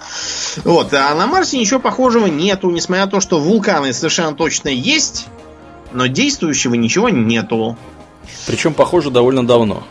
Вот. 0.65 0.95
А 0.95 1.15
на 1.15 1.27
Марсе 1.27 1.59
ничего 1.59 1.81
похожего 1.81 2.27
нету, 2.27 2.71
несмотря 2.71 3.05
на 3.05 3.11
то, 3.11 3.21
что 3.21 3.39
вулканы 3.39 3.93
совершенно 3.93 4.35
точно 4.35 4.69
есть, 4.69 5.27
но 5.93 6.07
действующего 6.07 6.75
ничего 6.75 7.11
нету. 7.11 7.77
Причем, 8.47 8.73
похоже, 8.73 9.11
довольно 9.11 9.47
давно. 9.47 9.85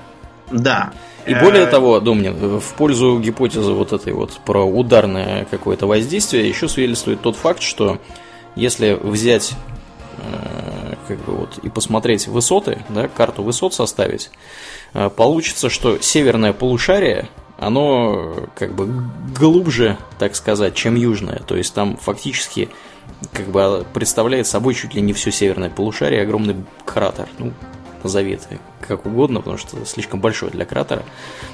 Да. 0.51 0.91
И 1.25 1.33
более 1.35 1.67
того, 1.67 1.99
Домнин, 1.99 2.59
в 2.59 2.73
пользу 2.73 3.19
гипотезы 3.19 3.71
вот 3.71 3.93
этой 3.93 4.11
вот 4.11 4.39
про 4.45 4.63
ударное 4.63 5.45
какое-то 5.45 5.87
воздействие 5.87 6.49
еще 6.49 6.67
свидетельствует 6.67 7.21
тот 7.21 7.37
факт, 7.37 7.61
что 7.61 7.99
если 8.55 8.99
взять 9.01 9.53
э, 10.17 10.82
как 11.15 11.25
бы 11.25 11.33
вот 11.33 11.59
и 11.59 11.69
посмотреть 11.69 12.27
высоты, 12.27 12.79
да, 12.89 13.07
карту 13.07 13.43
высот 13.43 13.73
составить, 13.73 14.31
Э, 14.93 15.09
получится, 15.09 15.69
что 15.69 15.99
северное 16.01 16.53
полушарие, 16.53 17.29
оно 17.57 18.47
как 18.55 18.73
бы 18.75 18.87
глубже, 19.37 19.97
так 20.19 20.35
сказать, 20.35 20.75
чем 20.75 20.95
южное. 20.95 21.39
То 21.39 21.55
есть 21.55 21.73
там 21.73 21.97
фактически 21.97 22.69
как 23.31 23.47
бы 23.47 23.85
представляет 23.93 24.47
собой 24.47 24.75
чуть 24.75 24.93
ли 24.93 25.01
не 25.01 25.13
все 25.13 25.31
северное 25.31 25.69
полушарие, 25.69 26.21
огромный 26.21 26.55
кратер. 26.85 27.27
Ну, 27.39 27.53
назови 28.03 28.33
это 28.33 28.59
как 28.81 29.05
угодно, 29.05 29.39
потому 29.39 29.57
что 29.57 29.85
слишком 29.85 30.19
большой 30.19 30.51
для 30.51 30.65
кратера. 30.65 31.03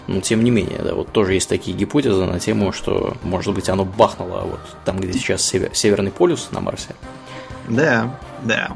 Но 0.07 0.19
тем 0.19 0.43
не 0.43 0.49
менее, 0.49 0.79
да, 0.79 0.95
вот 0.95 1.11
тоже 1.11 1.35
есть 1.35 1.47
такие 1.47 1.77
гипотезы 1.77 2.25
на 2.25 2.39
тему, 2.39 2.71
что, 2.71 3.15
может 3.23 3.53
быть, 3.53 3.69
оно 3.69 3.85
бахнуло 3.85 4.41
вот 4.41 4.59
там, 4.83 4.99
где 4.99 5.13
сейчас 5.13 5.43
север, 5.43 5.69
Северный 5.73 6.11
полюс 6.11 6.49
на 6.51 6.59
Марсе. 6.59 6.95
Да, 7.67 8.19
да. 8.43 8.75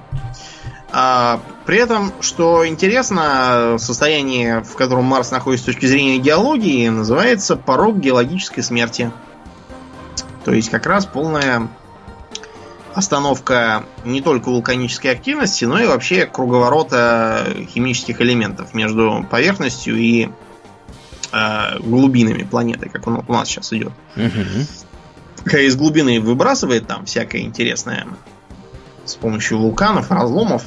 А, 0.96 1.42
при 1.66 1.80
этом, 1.80 2.14
что 2.22 2.68
интересно, 2.68 3.78
состояние, 3.80 4.62
в 4.62 4.76
котором 4.76 5.06
Марс 5.06 5.32
находится 5.32 5.64
с 5.64 5.74
точки 5.74 5.88
зрения 5.88 6.20
геологии, 6.20 6.88
называется 6.88 7.56
порог 7.56 7.98
геологической 7.98 8.64
смерти. 8.64 9.12
То 10.46 10.54
есть 10.54 10.70
как 10.70 10.86
раз 10.86 11.08
полная 11.08 11.68
остановка 12.94 13.86
не 14.06 14.22
только 14.22 14.50
вулканической 14.50 15.12
активности, 15.12 15.66
но 15.66 15.82
и 15.82 15.88
вообще 15.88 16.28
круговорота 16.28 17.48
химических 17.74 18.22
элементов 18.22 18.76
между 18.76 19.26
поверхностью 19.32 19.98
и 19.98 20.30
э, 21.32 21.80
глубинами 21.80 22.44
планеты, 22.44 22.90
как 22.90 23.08
он 23.08 23.24
у 23.28 23.34
нас 23.34 23.48
сейчас 23.48 23.74
идет. 23.74 23.94
Угу. 24.16 25.46
Когда 25.46 25.62
из 25.62 25.76
глубины 25.76 26.22
выбрасывает 26.22 26.86
там 26.86 27.06
всякое 27.06 27.42
интересное 27.42 28.06
с 29.06 29.16
помощью 29.16 29.58
вулканов, 29.58 30.12
разломов, 30.12 30.66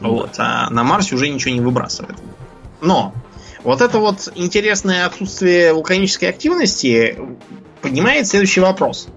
вот. 0.00 0.34
А 0.38 0.68
на 0.70 0.84
Марсе 0.84 1.14
уже 1.14 1.28
ничего 1.28 1.54
не 1.54 1.60
выбрасывает. 1.60 2.16
Но 2.80 3.14
вот 3.62 3.80
это 3.80 3.98
вот 3.98 4.32
интересное 4.34 5.06
отсутствие 5.06 5.72
вулканической 5.72 6.28
активности 6.28 7.18
поднимает 7.82 8.26
следующий 8.26 8.60
вопрос. 8.60 9.08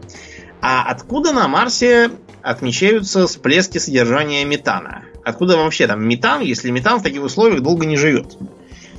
А 0.62 0.84
откуда 0.84 1.32
на 1.32 1.48
Марсе 1.48 2.12
отмечаются 2.42 3.28
всплески 3.28 3.78
содержания 3.78 4.44
метана? 4.46 5.04
Откуда 5.24 5.58
вообще 5.58 5.88
там 5.88 6.08
метан, 6.08 6.42
если 6.42 6.72
метан 6.72 7.00
в 7.00 7.04
таких 7.04 7.24
условиях 7.24 7.62
долго 7.62 7.86
не 7.86 7.98
живет? 7.98 8.38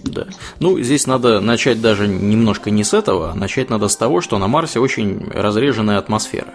Да. 0.04 0.26
Ну, 0.60 0.80
здесь 0.80 1.06
надо 1.06 1.40
начать 1.40 1.80
даже 1.80 2.06
немножко 2.06 2.70
не 2.70 2.84
с 2.84 2.94
этого, 2.94 3.32
а 3.32 3.34
начать 3.34 3.70
надо 3.70 3.88
с 3.88 3.96
того, 3.96 4.20
что 4.20 4.38
на 4.38 4.46
Марсе 4.46 4.78
очень 4.80 5.28
разреженная 5.30 5.98
атмосфера. 5.98 6.54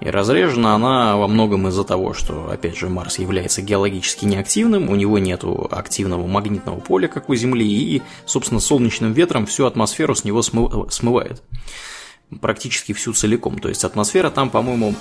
И 0.00 0.08
разрежена 0.08 0.74
она 0.74 1.16
во 1.16 1.26
многом 1.26 1.66
из-за 1.68 1.82
того, 1.82 2.14
что, 2.14 2.50
опять 2.50 2.76
же, 2.76 2.88
Марс 2.88 3.18
является 3.18 3.62
геологически 3.62 4.24
неактивным, 4.24 4.90
у 4.90 4.94
него 4.94 5.18
нет 5.18 5.42
активного 5.70 6.26
магнитного 6.26 6.78
поля, 6.78 7.08
как 7.08 7.28
у 7.28 7.34
Земли, 7.34 7.66
и, 7.66 8.02
собственно, 8.24 8.60
солнечным 8.60 9.12
ветром 9.12 9.46
всю 9.46 9.66
атмосферу 9.66 10.14
с 10.14 10.24
него 10.24 10.42
смывает. 10.42 11.42
Практически 12.40 12.92
всю 12.92 13.12
целиком. 13.12 13.58
То 13.58 13.70
есть 13.70 13.84
атмосфера 13.84 14.30
там, 14.30 14.50
по-моему, 14.50 14.94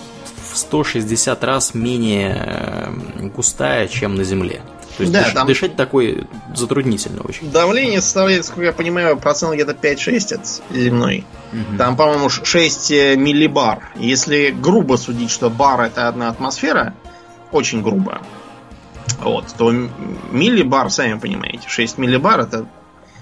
в 0.51 0.57
160 0.57 1.43
раз 1.43 1.73
менее 1.73 2.41
э, 2.41 3.27
густая, 3.35 3.87
чем 3.89 4.15
на 4.15 4.23
Земле. 4.23 4.61
То 4.97 5.03
есть 5.03 5.13
да, 5.13 5.23
дыш, 5.23 5.33
там 5.33 5.47
дышать 5.47 5.75
такой 5.75 6.27
затруднительно 6.55 7.21
очень. 7.21 7.51
Давление 7.51 8.01
составляет, 8.01 8.45
сколько 8.45 8.63
я 8.63 8.73
понимаю, 8.73 9.17
процент 9.17 9.53
где-то 9.53 9.73
5-6 9.73 10.33
от 10.33 10.75
земной. 10.75 11.23
Угу. 11.53 11.77
Там, 11.77 11.95
по-моему, 11.95 12.29
6 12.29 12.91
э, 12.91 13.15
миллибар. 13.15 13.91
Если 13.95 14.49
грубо 14.49 14.95
судить, 14.95 15.29
что 15.29 15.51
бар 15.51 15.81
это 15.81 16.07
одна 16.07 16.29
атмосфера, 16.29 16.95
очень 17.51 17.83
грубо, 17.83 18.21
вот, 19.21 19.45
то 19.55 19.71
миллибар, 19.71 20.89
сами 20.89 21.19
понимаете, 21.19 21.69
6 21.69 21.99
миллибар 21.99 22.39
это 22.41 22.67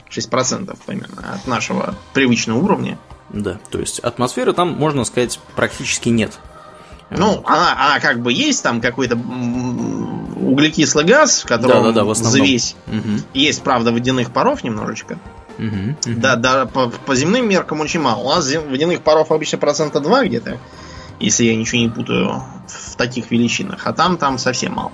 6% 0.09 0.77
примерно 0.85 1.33
от 1.33 1.45
нашего 1.45 1.95
привычного 2.13 2.59
уровня. 2.59 2.97
Да, 3.29 3.59
то 3.69 3.79
есть 3.79 3.99
атмосферы 3.99 4.53
там, 4.53 4.69
можно 4.69 5.03
сказать, 5.03 5.39
практически 5.55 6.07
нет. 6.09 6.39
Ну, 7.17 7.41
она, 7.45 7.73
она 7.73 7.99
как 7.99 8.21
бы 8.21 8.31
есть, 8.31 8.63
там 8.63 8.81
какой-то 8.81 9.15
углекислый 9.15 11.05
газ, 11.05 11.43
в 11.43 11.47
котором 11.47 11.83
да, 11.83 11.91
да, 11.91 11.91
да, 11.91 12.03
в 12.03 12.11
взвесь. 12.11 12.75
Угу. 12.87 13.23
Есть, 13.33 13.63
правда, 13.63 13.91
водяных 13.91 14.31
паров 14.31 14.63
немножечко. 14.63 15.17
Угу, 15.57 15.65
угу. 15.67 16.19
Да, 16.19 16.35
да, 16.35 16.65
по, 16.65 16.89
по 16.89 17.15
земным 17.15 17.47
меркам 17.47 17.81
очень 17.81 18.01
мало. 18.01 18.23
У 18.23 18.29
нас 18.29 18.53
водяных 18.53 19.01
паров 19.01 19.31
обычно 19.31 19.57
процента 19.57 19.99
2 19.99 20.25
где-то, 20.25 20.59
если 21.19 21.45
я 21.45 21.55
ничего 21.55 21.81
не 21.81 21.89
путаю 21.89 22.43
в 22.67 22.95
таких 22.95 23.31
величинах. 23.31 23.81
А 23.85 23.93
там 23.93 24.17
там 24.17 24.37
совсем 24.37 24.73
мало. 24.73 24.91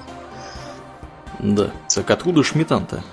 Да. 1.39 1.71
Так 1.93 2.09
откуда 2.11 2.43
ж 2.43 2.53
метан-то? 2.55 3.03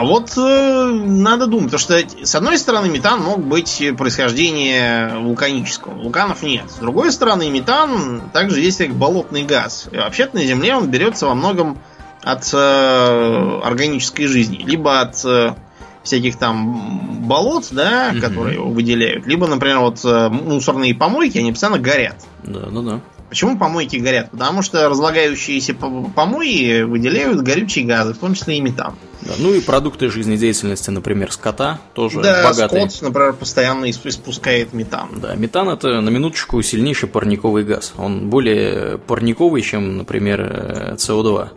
А 0.00 0.04
вот 0.04 0.32
э, 0.38 0.86
надо 1.04 1.46
думать, 1.46 1.70
потому 1.70 1.78
что 1.78 2.24
с 2.24 2.34
одной 2.34 2.56
стороны 2.56 2.88
метан 2.88 3.20
мог 3.20 3.44
быть 3.44 3.82
происхождение 3.98 5.18
вулканического. 5.18 5.92
Вулканов 5.92 6.42
нет. 6.42 6.70
С 6.70 6.76
другой 6.76 7.12
стороны 7.12 7.50
метан 7.50 8.22
также 8.32 8.62
есть 8.62 8.78
как 8.78 8.94
болотный 8.94 9.42
газ. 9.42 9.88
И 9.92 9.98
вообще-то 9.98 10.36
на 10.36 10.44
Земле 10.46 10.74
он 10.74 10.90
берется 10.90 11.26
во 11.26 11.34
многом 11.34 11.76
от 12.22 12.48
э, 12.50 13.60
органической 13.62 14.24
жизни. 14.24 14.64
Либо 14.64 15.00
от 15.02 15.22
э, 15.22 15.54
всяких 16.02 16.38
там 16.38 17.26
болот, 17.28 17.68
да, 17.70 18.12
mm 18.12 18.20
которые 18.20 18.54
его 18.54 18.70
выделяют. 18.70 19.26
Либо, 19.26 19.46
например, 19.46 19.80
вот 19.80 20.02
э, 20.02 20.30
мусорные 20.30 20.94
помойки, 20.94 21.36
они 21.36 21.52
постоянно 21.52 21.78
горят. 21.78 22.16
Да, 22.42 22.70
да, 22.70 22.80
да. 22.80 23.00
Почему 23.28 23.58
помойки 23.58 23.96
горят? 23.96 24.30
Потому 24.30 24.62
что 24.62 24.88
разлагающиеся 24.88 25.74
помои 25.74 26.84
выделяют 26.84 27.42
горючие 27.42 27.84
газы, 27.84 28.14
в 28.14 28.18
том 28.18 28.32
числе 28.32 28.56
и 28.56 28.60
метан. 28.62 28.94
Да, 29.30 29.36
ну 29.38 29.54
и 29.54 29.60
продукты 29.60 30.10
жизнедеятельности, 30.10 30.90
например, 30.90 31.30
скота 31.30 31.78
тоже 31.94 32.20
да, 32.20 32.42
богатые. 32.48 32.90
скот, 32.90 33.02
например, 33.02 33.32
постоянно 33.34 33.88
испускает 33.88 34.72
метан. 34.72 35.20
Да, 35.20 35.36
метан 35.36 35.68
это 35.68 36.00
на 36.00 36.08
минуточку 36.08 36.60
сильнейший 36.62 37.08
парниковый 37.08 37.62
газ. 37.62 37.92
Он 37.96 38.28
более 38.28 38.98
парниковый, 38.98 39.62
чем, 39.62 39.98
например, 39.98 40.96
СО2. 40.96 41.48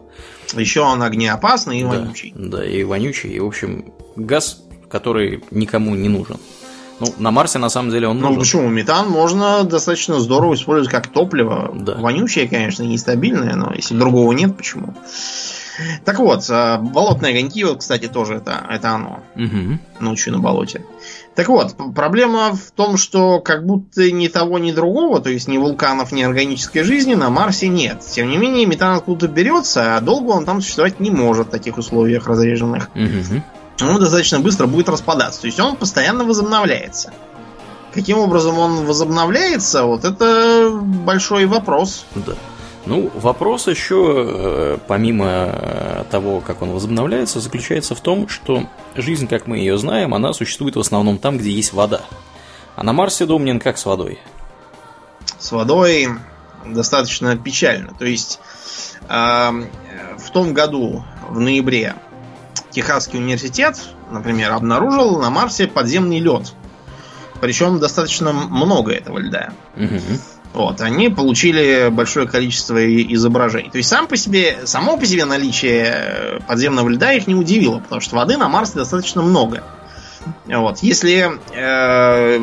Еще 0.56 0.82
он 0.82 1.02
огнеопасный 1.02 1.80
и 1.80 1.84
да, 1.84 1.90
вонючий. 1.90 2.34
Да, 2.36 2.64
и 2.64 2.84
вонючий. 2.84 3.32
И, 3.32 3.40
в 3.40 3.48
общем, 3.48 3.92
газ, 4.16 4.62
который 4.88 5.44
никому 5.50 5.96
не 5.96 6.10
нужен. 6.10 6.38
Ну, 7.00 7.08
на 7.18 7.32
Марсе 7.32 7.58
на 7.58 7.70
самом 7.70 7.90
деле 7.90 8.08
он 8.08 8.18
ну, 8.18 8.28
нужен. 8.28 8.36
Ну 8.36 8.40
почему? 8.42 8.70
Метан 8.70 9.10
можно 9.10 9.64
достаточно 9.64 10.20
здорово 10.20 10.54
использовать 10.54 10.92
как 10.92 11.08
топливо. 11.08 11.72
Да. 11.74 11.96
Вонючее, 11.96 12.48
конечно, 12.48 12.84
нестабильное, 12.84 13.56
но 13.56 13.74
если 13.74 13.98
другого 13.98 14.32
нет, 14.32 14.56
почему? 14.56 14.94
Так 16.06 16.20
вот, 16.20 16.46
а, 16.50 16.78
болотные 16.78 17.32
огоньки, 17.32 17.64
вот, 17.64 17.80
кстати, 17.80 18.08
тоже 18.08 18.36
это, 18.36 18.66
это 18.70 18.90
оно. 18.92 19.20
Угу. 19.36 19.80
Ночью 20.00 20.34
на 20.34 20.40
болоте. 20.40 20.86
Так 21.36 21.50
вот, 21.50 21.76
проблема 21.96 22.54
в 22.54 22.72
том, 22.72 22.98
что 22.98 23.40
как 23.40 23.66
будто 23.66 24.12
ни 24.12 24.28
того, 24.28 24.60
ни 24.60 24.72
другого, 24.72 25.20
то 25.20 25.30
есть 25.30 25.48
ни 25.48 25.58
вулканов, 25.58 26.12
ни 26.12 26.22
органической 26.22 26.84
жизни 26.84 27.16
на 27.16 27.30
Марсе 27.30 27.68
нет. 27.68 28.02
Тем 28.02 28.30
не 28.30 28.38
менее, 28.38 28.66
метан 28.66 28.96
откуда-то 28.96 29.28
берется, 29.28 29.98
а 29.98 30.02
долго 30.02 30.32
он 30.32 30.46
там 30.46 30.62
существовать 30.62 31.00
не 31.00 31.10
может 31.10 31.48
в 31.48 31.52
таких 31.52 31.78
условиях 31.78 32.28
разреженных. 32.28 32.90
Угу 32.96 33.42
он 33.82 34.00
достаточно 34.00 34.40
быстро 34.40 34.68
будет 34.68 34.90
распадаться. 34.90 35.42
То 35.42 35.48
есть 35.48 35.60
он 35.60 35.76
постоянно 35.76 36.24
возобновляется. 36.24 37.14
Каким 37.94 38.18
образом 38.18 38.58
он 38.58 38.86
возобновляется, 38.86 39.84
вот 39.84 40.04
это 40.04 40.72
большой 40.82 41.46
вопрос. 41.46 42.06
Да. 42.16 42.34
Ну, 42.86 43.10
вопрос 43.16 43.68
еще, 43.68 44.14
э, 44.28 44.78
помимо 44.88 45.26
э, 45.28 46.04
того, 46.12 46.42
как 46.42 46.62
он 46.62 46.72
возобновляется, 46.72 47.40
заключается 47.40 47.96
в 47.96 48.02
том, 48.02 48.28
что 48.28 48.68
жизнь, 48.96 49.28
как 49.28 49.48
мы 49.48 49.58
ее 49.58 49.78
знаем, 49.78 50.14
она 50.14 50.34
существует 50.34 50.76
в 50.76 50.80
основном 50.80 51.18
там, 51.18 51.38
где 51.38 51.50
есть 51.50 51.72
вода. 51.72 52.02
А 52.76 52.84
на 52.84 52.92
Марсе, 52.92 53.26
Домнин, 53.26 53.60
как 53.60 53.78
с 53.78 53.86
водой? 53.86 54.20
С 55.38 55.52
водой 55.54 56.10
достаточно 56.66 57.38
печально. 57.38 57.94
То 57.98 58.06
есть 58.06 58.42
э, 59.08 59.52
в 60.18 60.32
том 60.34 60.54
году, 60.54 61.06
в 61.30 61.40
ноябре, 61.40 61.96
Техасский 62.72 63.20
университет, 63.20 63.80
например, 64.12 64.52
обнаружил 64.52 65.22
на 65.22 65.30
Марсе 65.30 65.68
подземный 65.68 66.20
лед. 66.20 66.54
Причем 67.40 67.80
достаточно 67.80 68.34
много 68.34 68.92
этого 68.92 69.20
льда. 69.20 69.54
Угу. 69.78 70.00
Вот, 70.54 70.82
они 70.82 71.10
получили 71.10 71.90
большое 71.90 72.28
количество 72.28 72.78
изображений. 73.14 73.72
То 73.72 73.78
есть 73.78 73.90
сам 73.90 74.08
по 74.08 74.16
себе, 74.16 74.60
само 74.66 74.98
по 74.98 75.06
себе 75.06 75.26
наличие 75.26 76.42
подземного 76.48 76.90
льда 76.90 77.14
их 77.14 77.26
не 77.26 77.34
удивило, 77.34 77.80
потому 77.80 78.02
что 78.02 78.16
воды 78.16 78.38
на 78.38 78.50
Марсе 78.50 78.76
достаточно 78.76 79.24
много. 79.24 79.64
Вот. 80.46 80.80
Если, 80.80 81.32
э, 81.54 82.40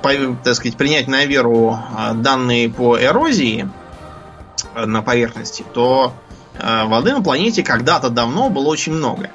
по, 0.00 0.10
так 0.44 0.54
сказать, 0.54 0.76
принять 0.76 1.08
на 1.08 1.24
веру 1.24 1.76
э, 1.76 2.14
данные 2.14 2.70
по 2.70 2.98
эрозии 2.98 3.68
на 4.74 5.02
поверхности, 5.02 5.64
то 5.74 6.14
э, 6.58 6.84
воды 6.84 7.12
на 7.12 7.22
планете 7.22 7.62
когда-то 7.62 8.10
давно 8.10 8.48
было 8.48 8.68
очень 8.68 8.92
много. 8.92 9.30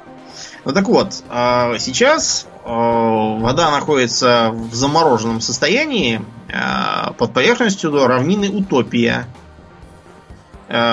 Ну 0.64 0.72
так 0.72 0.88
вот, 0.88 1.22
а, 1.28 1.78
сейчас 1.78 2.46
вода 2.70 3.70
находится 3.70 4.50
в 4.52 4.74
замороженном 4.74 5.40
состоянии 5.40 6.22
а, 6.52 7.12
под 7.12 7.32
поверхностью 7.32 8.06
равнины 8.06 8.48
Утопия. 8.50 9.26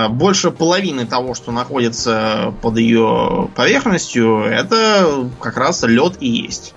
Больше 0.09 0.49
половины 0.49 1.05
того, 1.05 1.35
что 1.35 1.51
находится 1.51 2.51
под 2.63 2.77
ее 2.77 3.47
поверхностью, 3.55 4.39
это 4.39 5.29
как 5.39 5.55
раз 5.55 5.83
лед 5.83 6.15
и 6.19 6.27
есть. 6.27 6.73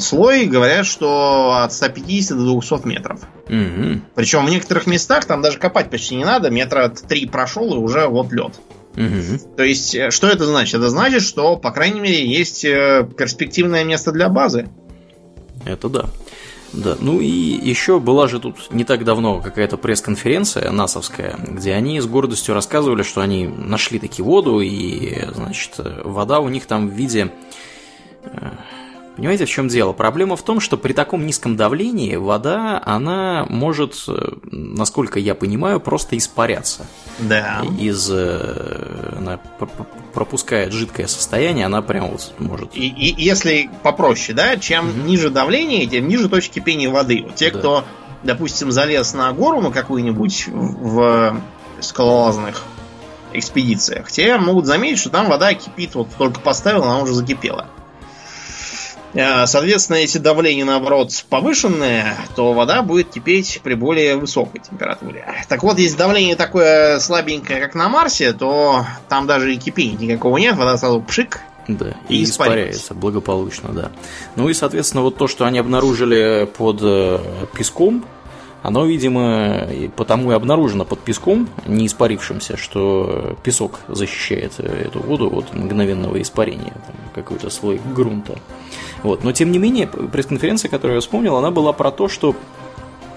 Слой 0.00 0.44
говорят, 0.44 0.84
что 0.84 1.60
от 1.62 1.72
150 1.72 2.36
до 2.36 2.60
200 2.60 2.86
метров. 2.86 3.20
Угу. 3.46 4.02
Причем 4.14 4.44
в 4.44 4.50
некоторых 4.50 4.86
местах 4.86 5.24
там 5.24 5.40
даже 5.40 5.58
копать 5.58 5.90
почти 5.90 6.16
не 6.16 6.24
надо, 6.24 6.50
метра 6.50 6.88
три 6.88 7.26
прошел 7.26 7.74
и 7.74 7.78
уже 7.78 8.06
вот 8.06 8.32
лед. 8.32 8.52
Угу. 8.52 8.79
То 9.56 9.62
есть, 9.62 9.94
э, 9.94 10.10
что 10.10 10.28
это 10.28 10.46
значит? 10.46 10.74
Это 10.74 10.90
значит, 10.90 11.22
что, 11.22 11.56
по 11.56 11.70
крайней 11.70 12.00
мере, 12.00 12.26
есть 12.26 12.64
э, 12.64 13.08
перспективное 13.16 13.84
место 13.84 14.12
для 14.12 14.28
базы. 14.28 14.68
Это 15.64 15.88
да. 15.88 16.06
Да, 16.72 16.96
ну 17.00 17.20
и 17.20 17.26
еще 17.26 17.98
была 17.98 18.28
же 18.28 18.38
тут 18.38 18.70
не 18.70 18.84
так 18.84 19.04
давно 19.04 19.40
какая-то 19.40 19.76
пресс-конференция 19.76 20.70
насовская, 20.70 21.36
где 21.36 21.72
они 21.72 22.00
с 22.00 22.06
гордостью 22.06 22.54
рассказывали, 22.54 23.02
что 23.02 23.22
они 23.22 23.48
нашли 23.48 23.98
таки 23.98 24.22
воду, 24.22 24.60
и, 24.60 25.24
значит, 25.34 25.72
вода 26.04 26.38
у 26.38 26.48
них 26.48 26.66
там 26.66 26.88
в 26.88 26.92
виде 26.92 27.32
э, 28.22 28.50
Понимаете, 29.16 29.44
в 29.44 29.50
чем 29.50 29.68
дело? 29.68 29.92
Проблема 29.92 30.36
в 30.36 30.42
том, 30.42 30.60
что 30.60 30.76
при 30.76 30.92
таком 30.92 31.26
низком 31.26 31.56
давлении 31.56 32.16
вода, 32.16 32.80
она 32.84 33.44
может, 33.48 34.04
э, 34.08 34.32
насколько 34.50 35.18
я 35.18 35.34
понимаю, 35.34 35.80
просто 35.80 36.16
испаряться. 36.16 36.86
Да. 37.18 37.62
Из, 37.78 38.08
э, 38.10 39.14
она 39.18 39.40
пропускает 40.14 40.72
жидкое 40.72 41.06
состояние, 41.06 41.66
она 41.66 41.82
прям 41.82 42.12
вот 42.12 42.32
может... 42.38 42.74
И, 42.74 42.88
и 42.88 43.22
если 43.22 43.68
попроще, 43.82 44.34
да, 44.34 44.56
чем 44.56 44.88
угу. 44.88 45.00
ниже 45.08 45.30
давление, 45.30 45.86
тем 45.86 46.08
ниже 46.08 46.28
точки 46.28 46.54
кипения 46.54 46.88
воды. 46.88 47.24
Вот 47.24 47.34
те, 47.34 47.50
да. 47.50 47.58
кто, 47.58 47.84
допустим, 48.22 48.70
залез 48.70 49.12
на 49.12 49.30
гору 49.32 49.60
на 49.60 49.70
какую-нибудь 49.70 50.46
в 50.48 51.36
скалолазных 51.80 52.62
экспедициях, 53.32 54.10
те 54.10 54.38
могут 54.38 54.66
заметить, 54.66 54.98
что 54.98 55.10
там 55.10 55.28
вода 55.28 55.52
кипит, 55.54 55.94
вот 55.94 56.08
только 56.16 56.40
поставил, 56.40 56.84
она 56.84 57.00
уже 57.00 57.12
закипела. 57.12 57.66
Э, 59.14 59.46
соответственно, 59.46 59.96
если 59.96 60.18
давление, 60.18 60.64
наоборот, 60.64 61.10
повышенное, 61.28 62.16
то 62.36 62.52
вода 62.52 62.82
будет 62.82 63.10
кипеть 63.10 63.60
при 63.62 63.74
более 63.74 64.16
высокой 64.16 64.60
температуре. 64.60 65.24
Так 65.48 65.62
вот, 65.62 65.78
если 65.78 65.96
давление 65.96 66.36
такое 66.36 66.98
слабенькое, 67.00 67.60
как 67.60 67.74
на 67.74 67.88
Марсе, 67.88 68.32
то 68.32 68.84
там 69.08 69.26
даже 69.26 69.54
и 69.54 69.58
кипения 69.58 69.98
никакого 69.98 70.38
нет, 70.38 70.56
вода 70.56 70.76
сразу 70.76 71.00
пшик, 71.00 71.40
да, 71.68 71.94
и, 72.08 72.20
и 72.20 72.24
испаряется 72.24 72.94
благополучно, 72.94 73.70
да. 73.72 73.90
Ну 74.36 74.48
и, 74.48 74.54
соответственно, 74.54 75.02
вот 75.02 75.16
то, 75.16 75.28
что 75.28 75.44
они 75.44 75.58
обнаружили 75.58 76.48
под 76.56 76.80
э, 76.82 77.18
песком, 77.54 78.04
оно, 78.62 78.84
видимо, 78.84 79.66
потому 79.96 80.32
и 80.32 80.34
обнаружено 80.34 80.84
под 80.84 81.00
песком, 81.00 81.48
не 81.66 81.86
испарившимся, 81.86 82.56
что 82.56 83.36
песок 83.42 83.80
защищает 83.88 84.60
эту 84.60 85.00
воду 85.00 85.30
от 85.32 85.54
мгновенного 85.54 86.20
испарения, 86.20 86.74
какой-то 87.14 87.50
слой 87.50 87.80
грунта. 87.94 88.38
Вот. 89.02 89.24
Но, 89.24 89.32
тем 89.32 89.50
не 89.50 89.58
менее, 89.58 89.86
пресс-конференция, 89.86 90.68
которую 90.68 90.96
я 90.96 91.00
вспомнил, 91.00 91.36
она 91.36 91.50
была 91.50 91.72
про 91.72 91.90
то, 91.90 92.08
что 92.08 92.36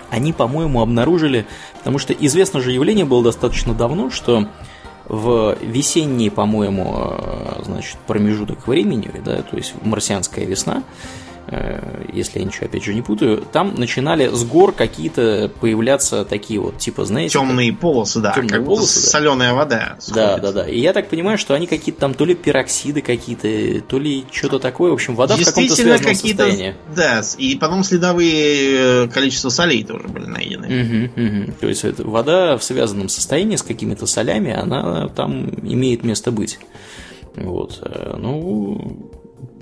они, 0.09 0.31
по-моему, 0.31 0.81
обнаружили, 0.81 1.45
потому 1.79 1.97
что 1.97 2.13
известно 2.13 2.61
же 2.61 2.71
явление 2.71 3.05
было 3.05 3.23
достаточно 3.23 3.73
давно, 3.73 4.11
что 4.11 4.47
в 5.05 5.57
весенний, 5.61 6.29
по-моему, 6.29 6.95
э, 6.95 7.61
значит, 7.65 7.97
промежуток 8.07 8.67
времени, 8.67 9.11
да, 9.25 9.41
то 9.41 9.57
есть 9.57 9.73
марсианская 9.81 10.45
весна, 10.45 10.83
если 12.13 12.39
я 12.39 12.45
ничего 12.45 12.65
опять 12.67 12.83
же 12.83 12.93
не 12.93 13.01
путаю, 13.01 13.43
там 13.51 13.75
начинали 13.75 14.33
с 14.33 14.43
гор 14.43 14.71
какие-то 14.71 15.51
появляться 15.59 16.23
такие 16.25 16.59
вот, 16.59 16.77
типа, 16.77 17.05
знаете... 17.05 17.33
Темные 17.33 17.71
как... 17.71 17.81
полосы, 17.81 18.19
да, 18.21 18.33
темные 18.33 18.49
как 18.49 18.65
полосы, 18.65 19.01
да. 19.01 19.07
соленая 19.07 19.53
вода. 19.53 19.97
Сходит. 19.99 20.15
Да, 20.15 20.37
да, 20.37 20.51
да. 20.51 20.69
И 20.69 20.79
я 20.79 20.93
так 20.93 21.09
понимаю, 21.09 21.37
что 21.37 21.53
они 21.53 21.67
какие-то 21.67 21.99
там 21.99 22.13
то 22.13 22.25
ли 22.25 22.33
пероксиды 22.33 23.01
какие-то, 23.01 23.81
то 23.87 23.99
ли 23.99 24.25
что-то 24.31 24.59
такое. 24.59 24.91
В 24.91 24.93
общем, 24.93 25.15
вода 25.15 25.35
в 25.35 25.43
каком-то 25.43 25.75
связанном 25.75 26.15
состоянии. 26.15 26.75
Да, 26.95 27.21
и 27.37 27.55
потом 27.55 27.83
следовые 27.83 29.05
э, 29.05 29.07
количество 29.09 29.49
солей 29.49 29.83
тоже 29.83 30.07
были 30.07 30.25
найдены. 30.25 31.11
Угу, 31.13 31.25
угу. 31.25 31.53
То 31.59 31.67
есть 31.67 31.83
это 31.83 32.03
вода 32.07 32.57
в 32.57 32.63
связанном 32.63 33.09
состоянии 33.09 33.55
с 33.55 33.63
какими-то 33.63 34.05
солями, 34.05 34.53
она 34.53 35.09
там 35.09 35.49
имеет 35.61 36.03
место 36.03 36.31
быть. 36.31 36.59
Вот. 37.35 37.79
Э, 37.81 38.15
ну, 38.17 39.11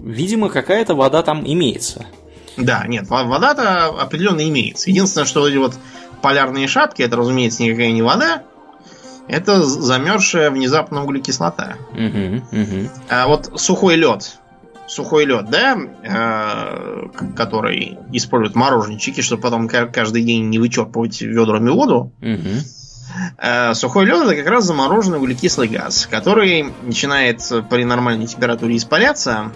видимо, 0.04 0.50
какая-то 0.50 0.96
вода 0.96 1.22
там 1.24 1.44
имеется. 1.46 2.06
Да, 2.58 2.86
нет, 2.88 3.10
вода-то 3.10 3.86
определенно 3.86 4.48
имеется. 4.48 4.90
Единственное, 4.90 5.26
что 5.26 5.48
эти 5.48 5.58
вот 5.58 5.76
полярные 6.22 6.68
шапки, 6.68 7.02
это, 7.02 7.16
разумеется, 7.16 7.64
никакая 7.64 7.92
не 7.92 8.02
вода, 8.02 8.44
это 9.28 9.64
замерзшая 9.64 10.52
внезапно 10.52 11.04
углекислота. 11.04 11.78
Угу, 11.94 12.62
угу. 12.62 12.90
А 13.10 13.28
вот 13.28 13.52
сухой 13.56 13.96
лед, 13.96 14.38
сухой 14.88 15.26
лед, 15.26 15.50
да, 15.50 15.78
э, 16.04 17.08
который 17.38 17.98
используют 18.12 18.56
мороженщики, 18.56 19.22
чтобы 19.22 19.44
потом 19.44 19.70
каждый 19.70 20.24
день 20.24 20.50
не 20.50 20.60
вычерпывать 20.60 21.22
ведрами 21.22 21.70
воду. 21.70 22.12
Угу. 22.22 23.74
Сухой 23.74 24.06
лед 24.06 24.24
это 24.24 24.36
как 24.36 24.48
раз 24.48 24.66
замороженный 24.66 25.18
углекислый 25.18 25.68
газ, 25.68 26.08
который 26.10 26.66
начинает 26.82 27.42
при 27.70 27.84
нормальной 27.84 28.28
температуре 28.28 28.78
испаряться, 28.78 29.52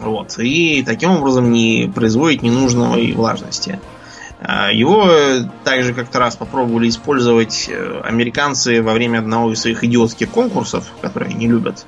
вот. 0.00 0.38
И 0.38 0.82
таким 0.84 1.10
образом 1.10 1.52
не 1.52 1.90
производит 1.94 2.42
ненужной 2.42 3.12
влажности. 3.12 3.80
А, 4.40 4.70
его 4.70 5.08
также 5.64 5.94
как-то 5.94 6.18
раз 6.18 6.36
попробовали 6.36 6.88
использовать 6.88 7.66
э, 7.68 8.00
американцы 8.04 8.82
во 8.82 8.92
время 8.92 9.20
одного 9.20 9.52
из 9.52 9.60
своих 9.60 9.84
идиотских 9.84 10.28
конкурсов, 10.30 10.90
которые 11.00 11.34
они 11.34 11.48
любят. 11.48 11.86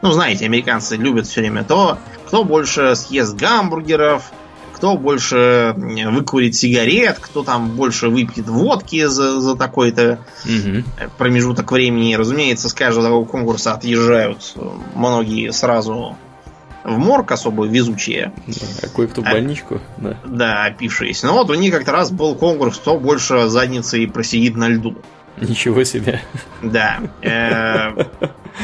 Ну, 0.00 0.10
знаете, 0.10 0.46
американцы 0.46 0.96
любят 0.96 1.26
все 1.26 1.40
время 1.40 1.64
то, 1.64 1.98
кто 2.26 2.44
больше 2.44 2.94
съест 2.94 3.36
гамбургеров, 3.36 4.32
кто 4.74 4.96
больше 4.96 5.74
выкурит 5.76 6.54
сигарет, 6.54 7.18
кто 7.20 7.42
там 7.42 7.70
больше 7.70 8.08
выпьет 8.08 8.48
водки 8.48 9.06
за, 9.06 9.40
за 9.40 9.56
такой-то 9.56 10.18
угу. 10.44 10.84
промежуток 11.16 11.70
времени. 11.72 12.14
Разумеется, 12.14 12.68
с 12.68 12.74
каждого 12.74 13.24
конкурса 13.24 13.72
отъезжают 13.72 14.54
многие 14.94 15.52
сразу 15.52 16.16
в 16.84 16.98
морг 16.98 17.32
особо 17.32 17.66
везучие. 17.66 18.32
А 18.82 18.88
кое-кто 18.88 19.22
в 19.22 19.24
больничку, 19.24 19.80
а, 19.96 20.00
да. 20.00 20.16
Да, 20.24 20.64
опившиеся. 20.64 21.26
Ну 21.26 21.32
вот 21.32 21.50
у 21.50 21.54
них 21.54 21.72
как-то 21.72 21.92
раз 21.92 22.10
был 22.10 22.34
конкурс, 22.34 22.78
кто 22.78 22.98
больше 22.98 23.48
задницей 23.48 24.06
просидит 24.06 24.56
на 24.56 24.68
льду. 24.68 24.96
Ничего 25.40 25.82
себе. 25.84 26.20
Да. 26.62 27.00
Э, 27.22 27.90
э, 27.90 28.04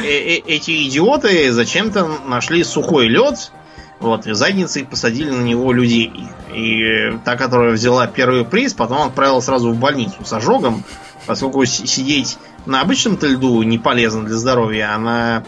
э, 0.04 0.36
эти 0.46 0.86
идиоты 0.86 1.50
зачем-то 1.50 2.08
нашли 2.26 2.62
сухой 2.62 3.08
лед, 3.08 3.50
вот, 3.98 4.26
и 4.26 4.34
задницей 4.34 4.84
посадили 4.84 5.30
на 5.30 5.42
него 5.42 5.72
людей. 5.72 6.12
И 6.54 7.12
та, 7.24 7.36
которая 7.36 7.72
взяла 7.72 8.06
первый 8.06 8.44
приз, 8.44 8.74
потом 8.74 9.02
отправила 9.02 9.40
сразу 9.40 9.72
в 9.72 9.78
больницу 9.78 10.24
с 10.24 10.32
ожогом, 10.32 10.84
поскольку 11.26 11.64
сидеть 11.64 12.38
на 12.66 12.82
обычном 12.82 13.18
льду 13.20 13.62
не 13.62 13.78
полезно 13.78 14.24
для 14.24 14.36
здоровья, 14.36 14.94
а 14.94 14.98
на 14.98 15.44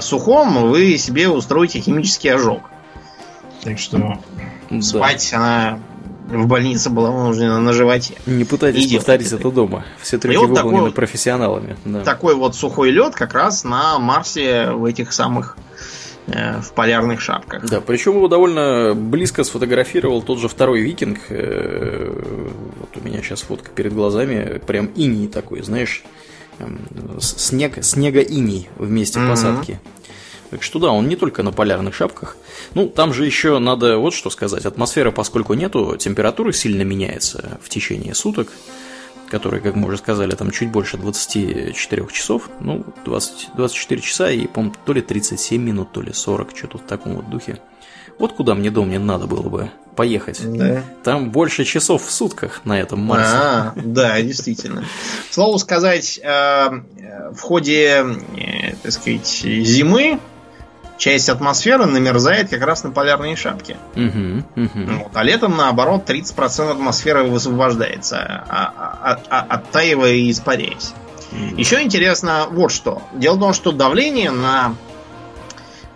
сухом 0.00 0.70
вы 0.70 0.96
себе 0.98 1.28
устроите 1.28 1.80
химический 1.80 2.32
ожог. 2.32 2.62
Так 3.62 3.78
что 3.78 4.18
да. 4.70 4.80
спать 4.82 5.32
она 5.32 5.78
в 6.28 6.46
больнице 6.46 6.90
была 6.90 7.10
вынуждена 7.10 7.60
на 7.60 7.72
животе. 7.72 8.14
Не 8.26 8.44
пытайтесь 8.44 8.90
не 8.90 8.96
повторить 8.96 9.30
это 9.32 9.50
дома. 9.50 9.84
Все 10.00 10.18
трюки 10.18 10.36
вот 10.36 10.50
выполнены 10.50 10.78
такой, 10.78 10.92
профессионалами. 10.92 11.76
Да. 11.84 12.02
Такой 12.02 12.34
вот 12.34 12.54
сухой 12.54 12.90
лед 12.90 13.14
как 13.14 13.34
раз 13.34 13.64
на 13.64 13.98
Марсе 13.98 14.70
в 14.70 14.84
этих 14.84 15.12
самых 15.12 15.56
э, 16.26 16.60
в 16.60 16.72
полярных 16.72 17.20
шапках. 17.20 17.68
Да, 17.68 17.80
причем 17.80 18.16
его 18.16 18.28
довольно 18.28 18.94
близко 18.94 19.44
сфотографировал 19.44 20.22
тот 20.22 20.38
же 20.38 20.48
второй 20.48 20.80
викинг. 20.80 21.18
Э, 21.28 22.12
вот 22.80 22.90
у 22.96 23.06
меня 23.06 23.22
сейчас 23.22 23.42
фотка 23.42 23.70
перед 23.70 23.92
глазами, 23.92 24.60
прям 24.66 24.86
иней 24.86 25.28
такой, 25.28 25.62
знаешь, 25.62 26.04
Эм, 26.58 26.78
снег, 27.20 27.82
снега-иней 27.82 28.68
в 28.76 28.90
месте 28.90 29.18
mm-hmm. 29.18 29.28
посадки. 29.28 29.80
Так 30.50 30.62
что 30.62 30.78
да, 30.78 30.90
он 30.90 31.08
не 31.08 31.16
только 31.16 31.42
на 31.42 31.52
полярных 31.52 31.94
шапках. 31.94 32.36
Ну, 32.74 32.88
там 32.88 33.12
же 33.12 33.26
еще 33.26 33.58
надо 33.58 33.98
вот 33.98 34.14
что 34.14 34.30
сказать. 34.30 34.64
Атмосфера, 34.64 35.10
поскольку 35.10 35.54
нету, 35.54 35.96
температура 35.98 36.52
сильно 36.52 36.82
меняется 36.82 37.58
в 37.60 37.68
течение 37.68 38.14
суток, 38.14 38.52
которые, 39.28 39.60
как 39.60 39.74
мы 39.74 39.88
уже 39.88 39.96
сказали, 39.96 40.34
там 40.36 40.52
чуть 40.52 40.70
больше 40.70 40.96
24 40.96 42.06
часов. 42.12 42.48
Ну, 42.60 42.84
20, 43.04 43.48
24 43.56 44.00
часа 44.00 44.30
и, 44.30 44.46
по-моему, 44.46 44.76
то 44.84 44.92
ли 44.92 45.02
37 45.02 45.60
минут, 45.60 45.90
то 45.92 46.02
ли 46.02 46.12
40, 46.12 46.56
что-то 46.56 46.78
в 46.78 46.82
таком 46.82 47.16
вот 47.16 47.28
духе. 47.28 47.58
Вот 48.18 48.34
куда 48.34 48.54
мне 48.54 48.70
дом 48.70 48.90
не 48.90 48.98
надо 48.98 49.26
было 49.26 49.48
бы 49.48 49.70
поехать. 49.94 50.40
Да. 50.42 50.82
Там 51.02 51.30
больше 51.30 51.64
часов 51.64 52.04
в 52.04 52.10
сутках 52.10 52.62
на 52.64 52.80
этом 52.80 53.00
Марсе. 53.00 53.36
А, 53.36 53.72
да, 53.76 54.20
действительно. 54.20 54.84
Слово 55.30 55.58
сказать, 55.58 56.18
э, 56.22 56.68
в 57.32 57.40
ходе, 57.40 58.04
э, 58.36 58.74
так 58.82 58.92
сказать, 58.92 59.26
зимы 59.26 60.18
часть 60.96 61.28
атмосферы 61.28 61.86
намерзает 61.86 62.50
как 62.50 62.62
раз 62.62 62.84
на 62.84 62.90
полярные 62.90 63.36
шапки. 63.36 63.76
Угу, 63.96 64.62
угу. 64.62 65.02
Вот, 65.02 65.10
а 65.14 65.22
летом, 65.22 65.56
наоборот, 65.56 66.08
30% 66.08 66.70
атмосферы 66.70 67.24
высвобождается, 67.24 68.18
а, 68.48 68.72
а, 69.02 69.20
а, 69.28 69.40
оттаивая 69.48 70.12
и 70.12 70.30
испаряясь. 70.30 70.94
Угу. 71.32 71.56
Еще 71.56 71.82
интересно 71.82 72.46
вот 72.50 72.70
что. 72.70 73.02
Дело 73.12 73.36
в 73.36 73.40
том, 73.40 73.52
что 73.54 73.72
давление 73.72 74.30
на 74.30 74.76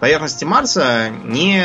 поверхности 0.00 0.44
Марса 0.44 1.10
не 1.24 1.64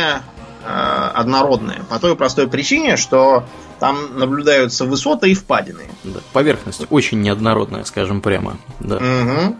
однородные. 0.66 1.84
По 1.89 1.99
той 1.99 2.16
простой 2.16 2.47
причине, 2.47 2.97
что 2.97 3.43
там 3.80 4.18
наблюдаются 4.18 4.86
высоты 4.86 5.32
и 5.32 5.34
впадины. 5.34 5.84
Да, 6.03 6.20
поверхность 6.32 6.86
очень 6.89 7.22
неоднородная, 7.22 7.84
скажем 7.84 8.22
прямо. 8.22 8.57
Да. 8.80 8.97
Угу. 8.97 9.57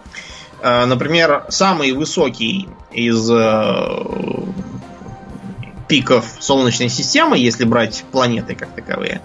Например, 0.62 1.46
самый 1.50 1.92
высокий 1.92 2.70
из 2.92 3.30
э, 3.30 3.86
пиков 5.90 6.26
Солнечной 6.40 6.90
системы, 6.90 7.38
если 7.38 7.66
брать 7.66 8.06
планеты 8.12 8.56
как 8.56 8.70
таковые, 8.70 9.22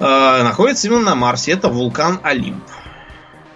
находится 0.00 0.88
именно 0.88 1.02
на 1.02 1.14
Марсе. 1.14 1.52
Это 1.52 1.68
вулкан 1.68 2.18
Олимп. 2.24 2.64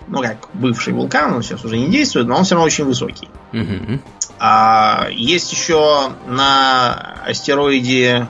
Ну, 0.07 0.21
как 0.21 0.51
бывший 0.53 0.93
вулкан, 0.93 1.35
он 1.35 1.43
сейчас 1.43 1.65
уже 1.65 1.79
не 1.79 1.89
действует, 1.89 2.27
но 2.27 2.37
он 2.37 2.45
все 2.45 2.55
равно 2.55 2.67
очень 2.67 2.85
высокий. 2.85 3.31
Угу. 3.53 4.01
А 4.39 5.09
есть 5.11 5.53
еще 5.53 6.12
на 6.26 7.22
астероиде 7.26 8.26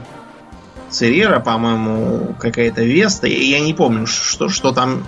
Церера, 0.90 1.40
по-моему, 1.40 2.34
какая-то 2.38 2.82
Веста. 2.82 3.26
Я 3.26 3.60
не 3.60 3.74
помню, 3.74 4.06
что, 4.06 4.48
что 4.48 4.72
там 4.72 5.04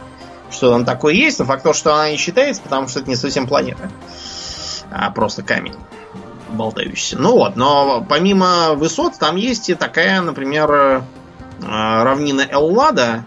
что 0.51 0.70
там 0.70 0.84
такое 0.84 1.14
есть, 1.14 1.38
но 1.38 1.44
факт 1.44 1.62
то, 1.64 1.72
что 1.72 1.94
она 1.94 2.11
не 2.11 2.16
считается, 2.16 2.62
потому 2.62 2.88
что 2.88 3.01
это 3.01 3.09
не 3.09 3.16
совсем 3.16 3.47
планета, 3.47 3.90
а 4.90 5.11
просто 5.11 5.42
камень 5.42 5.74
болтающийся. 6.49 7.18
Ну 7.18 7.32
вот, 7.32 7.57
но 7.57 8.05
помимо 8.09 8.74
высот, 8.74 9.18
там 9.18 9.36
есть 9.36 9.68
и 9.68 9.74
такая, 9.74 10.22
например, 10.22 10.70
э, 10.72 11.03
равнина 11.61 12.47
Эллада. 12.49 13.24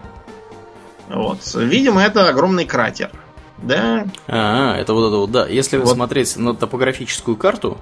Вот. 1.08 1.40
Видимо, 1.54 2.02
это 2.02 2.28
огромный 2.28 2.64
кратер. 2.64 3.10
Да. 3.62 4.06
А, 4.26 4.76
это 4.76 4.94
вот 4.94 5.08
это 5.08 5.16
вот, 5.16 5.30
да. 5.30 5.46
Если 5.46 5.76
вот. 5.76 5.94
смотреть 5.94 6.36
на 6.36 6.54
топографическую 6.54 7.36
карту, 7.36 7.78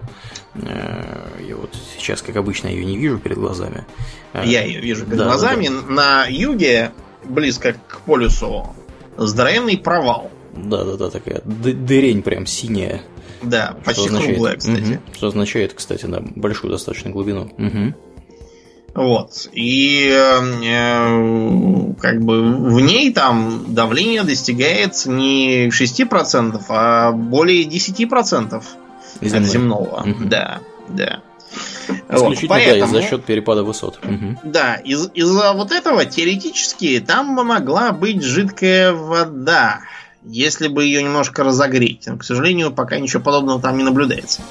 э, 0.55 1.45
я 1.47 1.57
вот 1.57 1.71
сейчас, 1.97 2.23
как 2.23 2.37
обычно, 2.37 2.69
ее 2.69 2.85
не 2.85 2.97
вижу 2.97 3.19
перед 3.19 3.39
глазами. 3.39 3.87
Э, 4.33 4.43
я 4.45 4.65
ее 4.65 4.81
вижу 4.81 5.05
перед 5.05 5.19
да, 5.19 5.25
глазами. 5.25 5.69
Да, 5.69 5.75
да. 5.81 5.93
На 5.93 6.25
юге, 6.29 6.93
близко 7.25 7.75
к 7.87 8.01
полюсу, 8.01 8.75
здоровенный 9.17 9.79
провал. 9.79 10.31
Да, 10.57 10.85
да, 10.85 10.97
да, 10.97 11.11
такая 11.11 11.41
дырень 11.45 12.23
прям 12.23 12.47
синяя. 12.47 13.03
Да, 13.43 13.77
почти 13.85 14.09
круглая, 14.09 14.57
кстати. 14.57 14.95
Угу, 14.95 15.15
что 15.15 15.27
означает, 15.29 15.75
кстати, 15.75 16.07
на 16.07 16.21
большую 16.21 16.73
достаточно 16.73 17.11
глубину. 17.11 17.53
Угу. 17.57 17.95
Вот. 18.99 19.49
И 19.53 20.11
э, 20.13 21.95
как 22.01 22.21
бы 22.21 22.43
в 22.43 22.81
ней 22.81 23.13
там 23.13 23.67
давление 23.69 24.25
достигает 24.25 25.07
не 25.07 25.69
6%, 25.69 26.61
а 26.69 27.13
более 27.13 27.63
10% 27.65 28.61
Земной. 29.21 29.41
от 29.41 29.47
земного. 29.49 30.05
Угу. 30.05 30.25
Да, 30.25 30.59
да. 30.89 31.21
Исключительно, 32.11 32.19
вот, 32.19 32.37
поэтому, 32.49 32.93
да, 32.93 32.99
из-за 32.99 33.09
счет 33.09 33.25
перепада 33.25 33.63
высот. 33.63 34.01
Угу. 34.03 34.41
Да, 34.43 34.75
из- 34.75 35.11
из-за 35.15 35.53
вот 35.53 35.71
этого 35.71 36.05
теоретически 36.05 36.99
там 37.07 37.27
могла 37.29 37.93
быть 37.93 38.23
жидкая 38.23 38.93
вода, 38.93 39.79
если 40.25 40.67
бы 40.67 40.85
ее 40.85 41.05
немножко 41.05 41.45
разогреть. 41.45 42.03
Но, 42.07 42.17
к 42.17 42.25
сожалению, 42.25 42.73
пока 42.73 42.99
ничего 42.99 43.23
подобного 43.23 43.61
там 43.63 43.79
не 43.79 43.85
наблюдается. 43.85 44.43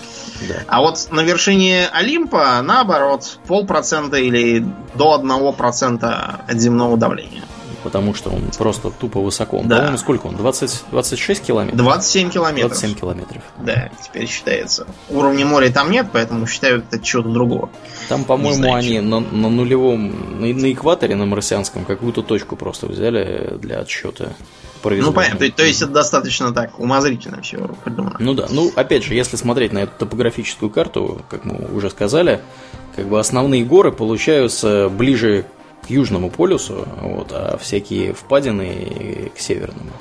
Да. 0.47 0.55
А 0.67 0.81
вот 0.81 1.07
на 1.11 1.21
вершине 1.21 1.87
Олимпа, 1.91 2.61
наоборот, 2.61 3.39
полпроцента 3.47 4.17
или 4.17 4.65
до 4.95 5.13
одного 5.13 5.51
процента 5.51 6.41
от 6.47 6.59
земного 6.59 6.97
давления 6.97 7.43
потому 7.87 8.13
что 8.13 8.31
он 8.31 8.41
просто 8.57 8.91
тупо 8.91 9.21
высоко. 9.21 9.61
да. 9.63 9.77
По-моему, 9.77 9.97
сколько 9.97 10.27
он? 10.27 10.35
20, 10.35 10.83
26 10.91 11.41
километров? 11.43 11.77
27 11.79 12.29
километров. 12.29 12.71
27 12.71 12.99
километров. 12.99 13.43
Да, 13.59 13.89
теперь 14.03 14.27
считается. 14.27 14.87
Уровня 15.09 15.45
моря 15.45 15.71
там 15.71 15.89
нет, 15.89 16.07
поэтому 16.11 16.47
считают 16.47 16.85
это 16.91 17.01
чего-то 17.01 17.29
другого. 17.29 17.69
Там, 18.09 18.25
по-моему, 18.25 18.73
они 18.73 18.99
на, 18.99 19.21
на 19.21 19.49
нулевом, 19.49 20.41
на, 20.41 20.47
на 20.47 20.73
экваторе, 20.73 21.15
на 21.15 21.25
марсианском, 21.25 21.85
какую-то 21.85 22.23
точку 22.23 22.57
просто 22.57 22.87
взяли 22.87 23.57
для 23.57 23.79
отсчета. 23.79 24.33
Ну, 24.95 25.13
понятно. 25.13 25.39
То, 25.39 25.51
то 25.51 25.65
есть 25.65 25.81
это 25.81 25.91
достаточно 25.91 26.53
так 26.53 26.79
умозрительно 26.79 27.41
все 27.41 27.57
придумано. 27.83 28.17
Ну 28.19 28.33
да. 28.33 28.47
Ну, 28.49 28.71
опять 28.75 29.03
же, 29.03 29.13
если 29.13 29.35
смотреть 29.35 29.73
на 29.73 29.79
эту 29.79 29.91
топографическую 29.99 30.69
карту, 30.69 31.21
как 31.29 31.45
мы 31.45 31.67
уже 31.73 31.89
сказали, 31.89 32.41
как 32.95 33.07
бы 33.07 33.19
основные 33.19 33.63
горы 33.63 33.91
получаются 33.91 34.89
ближе 34.89 35.45
к 35.85 35.89
южному 35.89 36.29
полюсу, 36.29 36.87
вот, 37.01 37.31
а 37.31 37.57
всякие 37.57 38.13
впадины 38.13 39.31
к 39.35 39.39
северному. 39.39 39.91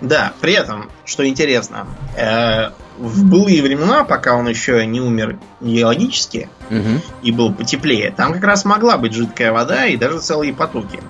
Да, 0.00 0.32
при 0.40 0.52
этом, 0.52 0.90
что 1.04 1.26
интересно, 1.26 1.86
э, 2.16 2.70
в 2.98 3.24
былые 3.24 3.62
времена, 3.62 4.04
пока 4.04 4.36
он 4.36 4.48
еще 4.48 4.86
не 4.86 5.00
умер 5.00 5.38
геологически 5.60 6.48
угу. 6.70 7.00
и 7.22 7.32
был 7.32 7.52
потеплее, 7.52 8.12
там 8.12 8.32
как 8.32 8.44
раз 8.44 8.64
могла 8.64 8.96
быть 8.96 9.12
жидкая 9.12 9.52
вода 9.52 9.86
и 9.86 9.96
даже 9.96 10.20
целые 10.20 10.54
потоки. 10.54 11.00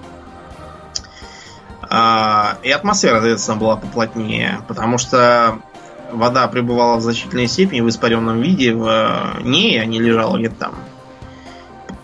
Э, 1.91 2.57
и 2.63 2.71
атмосфера, 2.71 3.17
соответственно, 3.17 3.57
была 3.59 3.77
поплотнее, 3.77 4.61
потому 4.69 4.99
что 4.99 5.61
вода 6.11 6.47
пребывала 6.49 6.97
в 6.97 7.03
значительной 7.03 7.49
степени 7.49 7.81
в 7.81 7.89
испаренном 7.89 8.41
виде 8.41 8.73
в 8.73 9.39
ней, 9.43 9.81
а 9.81 9.85
не 9.85 10.01
лежала 10.01 10.39
где-то 10.39 10.57
там 10.57 10.75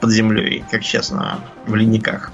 под 0.01 0.11
землей, 0.11 0.65
как 0.71 0.83
сейчас 0.83 1.11
на, 1.11 1.41
в 1.67 1.75
ледниках. 1.75 2.33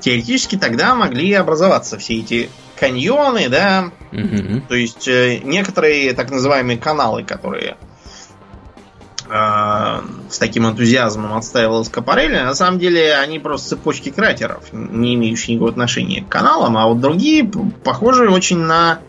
Теоретически 0.00 0.56
тогда 0.56 0.94
могли 0.94 1.32
образоваться 1.32 1.98
все 1.98 2.20
эти 2.20 2.48
каньоны, 2.78 3.48
да, 3.48 3.90
угу. 4.12 4.60
то 4.68 4.74
есть 4.74 5.08
э, 5.08 5.40
некоторые 5.42 6.12
так 6.12 6.30
называемые 6.30 6.78
каналы, 6.78 7.24
которые 7.24 7.76
э, 7.80 7.85
с 9.28 10.38
таким 10.38 10.66
энтузиазмом 10.66 11.36
отстаивал 11.36 11.84
Скапарелли, 11.84 12.38
на 12.38 12.54
самом 12.54 12.78
деле 12.78 13.14
они 13.16 13.38
просто 13.38 13.70
цепочки 13.70 14.10
кратеров, 14.10 14.72
не 14.72 15.14
имеющие 15.14 15.54
никакого 15.54 15.70
отношения 15.70 16.22
к 16.22 16.28
каналам, 16.28 16.76
а 16.76 16.86
вот 16.86 17.00
другие 17.00 17.44
похожи 17.84 18.28
очень 18.28 18.58
на 18.58 19.00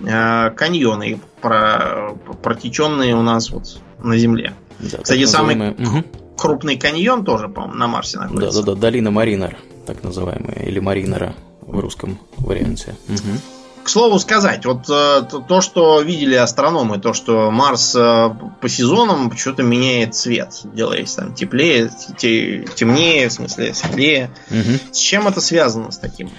э, 0.00 0.50
каньоны, 0.50 1.20
про, 1.40 2.14
протеченные 2.42 3.16
у 3.16 3.22
нас 3.22 3.50
вот 3.50 3.80
на 4.02 4.16
Земле. 4.18 4.54
Да, 4.78 4.98
Кстати, 4.98 5.24
самый 5.26 5.70
угу 5.70 6.04
крупный 6.42 6.76
каньон 6.76 7.24
тоже, 7.24 7.48
по-моему, 7.48 7.76
на 7.76 7.86
Марсе 7.86 8.18
находится. 8.18 8.62
Да-да-да, 8.62 8.80
долина 8.80 9.12
Маринер, 9.12 9.56
так 9.86 10.02
называемая, 10.02 10.64
или 10.66 10.80
Маринера 10.80 11.34
в 11.60 11.78
русском 11.78 12.18
варианте. 12.38 12.96
Угу. 13.08 13.61
К 13.84 13.88
слову 13.88 14.18
сказать, 14.18 14.64
вот 14.64 14.88
э, 14.88 15.22
то, 15.48 15.60
что 15.60 16.00
видели 16.00 16.34
астрономы, 16.34 16.98
то, 16.98 17.12
что 17.12 17.50
Марс 17.50 17.94
э, 17.96 18.30
по 18.60 18.68
сезонам 18.68 19.28
почему-то 19.28 19.62
меняет 19.62 20.14
цвет, 20.14 20.60
делаясь 20.64 21.14
там 21.14 21.34
теплее, 21.34 21.90
темнее, 22.16 23.28
в 23.28 23.32
смысле 23.32 23.74
светлее. 23.74 24.30
Угу. 24.50 24.92
С 24.92 24.98
чем 24.98 25.26
это 25.26 25.40
связано 25.40 25.90
с 25.90 25.98
таким? 25.98 26.30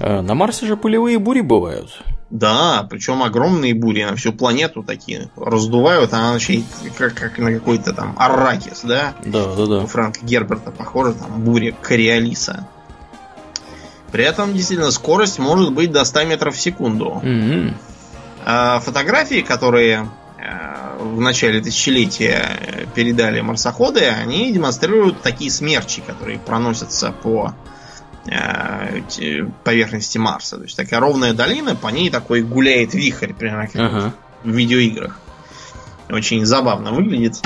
Э, 0.00 0.20
на 0.22 0.34
Марсе 0.34 0.66
же 0.66 0.76
пылевые 0.76 1.18
бури 1.18 1.40
бывают. 1.40 2.02
Да, 2.30 2.86
причем 2.90 3.22
огромные 3.22 3.74
бури 3.74 4.04
на 4.04 4.14
всю 4.16 4.32
планету 4.32 4.82
такие 4.82 5.30
раздувают, 5.36 6.12
она 6.12 6.32
вообще 6.32 6.62
как, 6.96 7.14
как 7.14 7.38
на 7.38 7.52
какой-то 7.54 7.94
там 7.94 8.14
Арракис, 8.18 8.82
да? 8.82 9.14
Да, 9.24 9.54
да, 9.54 9.66
да. 9.66 9.78
У 9.84 9.86
Франка 9.86 10.20
Герберта 10.22 10.70
похоже, 10.70 11.14
там 11.14 11.42
буря 11.42 11.72
Кориолиса. 11.80 12.66
При 14.12 14.24
этом 14.24 14.54
действительно 14.54 14.90
скорость 14.90 15.38
может 15.38 15.72
быть 15.72 15.92
до 15.92 16.04
100 16.04 16.24
метров 16.24 16.56
в 16.56 16.60
секунду. 16.60 17.20
Mm-hmm. 17.22 17.74
А 18.44 18.80
фотографии, 18.80 19.42
которые 19.42 20.08
э, 20.38 20.98
в 21.02 21.20
начале 21.20 21.60
тысячелетия 21.60 22.86
передали 22.94 23.40
марсоходы, 23.40 24.06
они 24.06 24.52
демонстрируют 24.52 25.20
такие 25.22 25.50
смерчи, 25.50 26.00
которые 26.00 26.38
проносятся 26.38 27.12
по 27.12 27.54
Э, 28.30 29.00
поверхности 29.64 30.18
Марса. 30.18 30.56
То 30.58 30.64
есть 30.64 30.76
такая 30.76 31.00
ровная 31.00 31.32
долина, 31.32 31.74
по 31.74 31.88
ней 31.88 32.10
такой 32.10 32.42
гуляет 32.42 32.92
вихрь, 32.92 33.32
прямо 33.32 33.66
как 33.66 33.76
ага. 33.76 34.14
в 34.44 34.50
видеоиграх. 34.50 35.18
Очень 36.10 36.44
забавно 36.44 36.92
выглядит. 36.92 37.40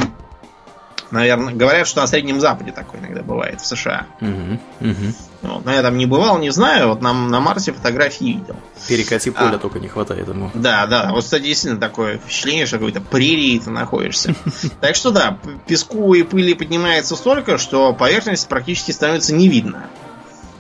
Наверное, 1.11 1.55
говорят, 1.55 1.87
что 1.87 2.01
на 2.01 2.07
Среднем 2.07 2.41
Западе 2.41 2.73
такое 2.73 3.01
иногда 3.01 3.23
бывает 3.23 3.61
в 3.61 3.67
США. 3.67 4.07
Угу, 4.21 4.61
угу. 4.81 5.15
Вот, 5.43 5.64
но 5.64 5.72
я 5.72 5.82
там 5.82 5.99
не 5.99 6.07
бывал, 6.07 6.38
не 6.38 6.51
знаю. 6.51 6.88
Вот 6.88 7.03
нам 7.03 7.28
на 7.28 7.40
Марсе 7.40 7.72
фотографии 7.72 8.24
видел. 8.24 8.57
Перекати 8.86 9.30
поля 9.30 9.57
а, 9.57 9.59
только 9.59 9.80
не 9.80 9.88
хватает 9.88 10.28
ему. 10.28 10.51
Да, 10.55 10.86
да. 10.86 11.11
Вот, 11.12 11.24
кстати, 11.24 11.43
действительно 11.43 11.80
такое 11.80 12.18
впечатление, 12.18 12.66
что 12.66 12.78
какой-то 12.78 13.01
прерии 13.01 13.59
ты 13.59 13.70
находишься. 13.70 14.34
Так 14.80 14.95
что 14.95 15.11
да, 15.11 15.38
песку 15.66 16.14
и 16.14 16.22
пыли 16.22 16.55
поднимается 16.55 17.16
столько, 17.16 17.59
что 17.59 17.93
поверхность 17.93 18.49
практически 18.49 18.93
становится 18.93 19.34
не 19.34 19.49
видно. 19.49 19.86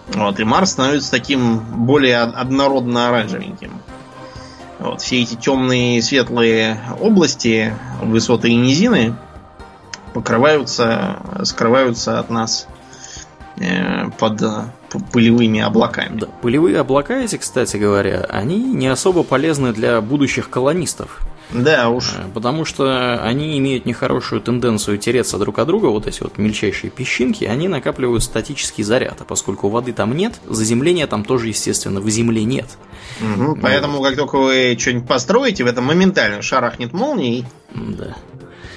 Вот, 0.08 0.40
и 0.40 0.44
Марс 0.44 0.72
становится 0.72 1.10
таким 1.10 1.58
более 1.86 2.18
однородно 2.18 3.08
оранжевеньким. 3.08 3.80
Вот, 4.78 5.00
все 5.00 5.22
эти 5.22 5.34
темные 5.34 6.02
светлые 6.02 6.80
области, 7.00 7.74
высоты 8.00 8.50
и 8.50 8.56
низины 8.56 9.14
покрываются, 10.12 11.20
скрываются 11.44 12.18
от 12.18 12.30
нас 12.30 12.66
под 14.18 14.42
пылевыми 15.12 15.60
облаками. 15.60 16.18
Да, 16.18 16.26
пылевые 16.40 16.78
облака 16.78 17.14
эти, 17.14 17.36
кстати 17.36 17.76
говоря, 17.76 18.26
они 18.28 18.56
не 18.56 18.88
особо 18.88 19.22
полезны 19.22 19.72
для 19.72 20.00
будущих 20.00 20.50
колонистов. 20.50 21.20
Да 21.52 21.90
уж. 21.90 22.14
Э, 22.16 22.24
потому 22.32 22.64
что 22.64 23.22
они 23.22 23.58
имеют 23.58 23.84
нехорошую 23.84 24.40
тенденцию 24.40 24.98
тереться 24.98 25.38
друг 25.38 25.58
от 25.58 25.66
друга, 25.66 25.86
вот 25.86 26.06
эти 26.06 26.22
вот 26.22 26.38
мельчайшие 26.38 26.90
песчинки, 26.90 27.44
они 27.44 27.68
накапливают 27.68 28.22
статический 28.22 28.84
заряд, 28.84 29.20
а 29.20 29.24
поскольку 29.24 29.68
воды 29.68 29.92
там 29.92 30.16
нет, 30.16 30.40
заземления 30.48 31.06
там 31.06 31.24
тоже, 31.24 31.48
естественно, 31.48 32.00
в 32.00 32.08
земле 32.08 32.44
нет. 32.44 32.66
Угу, 33.20 33.58
поэтому, 33.60 34.02
как 34.02 34.16
только 34.16 34.38
вы 34.38 34.76
что-нибудь 34.78 35.06
построите, 35.06 35.64
в 35.64 35.66
этом 35.66 35.84
моментально 35.84 36.42
шарахнет 36.42 36.92
молнией. 36.92 37.44
Да. 37.74 38.16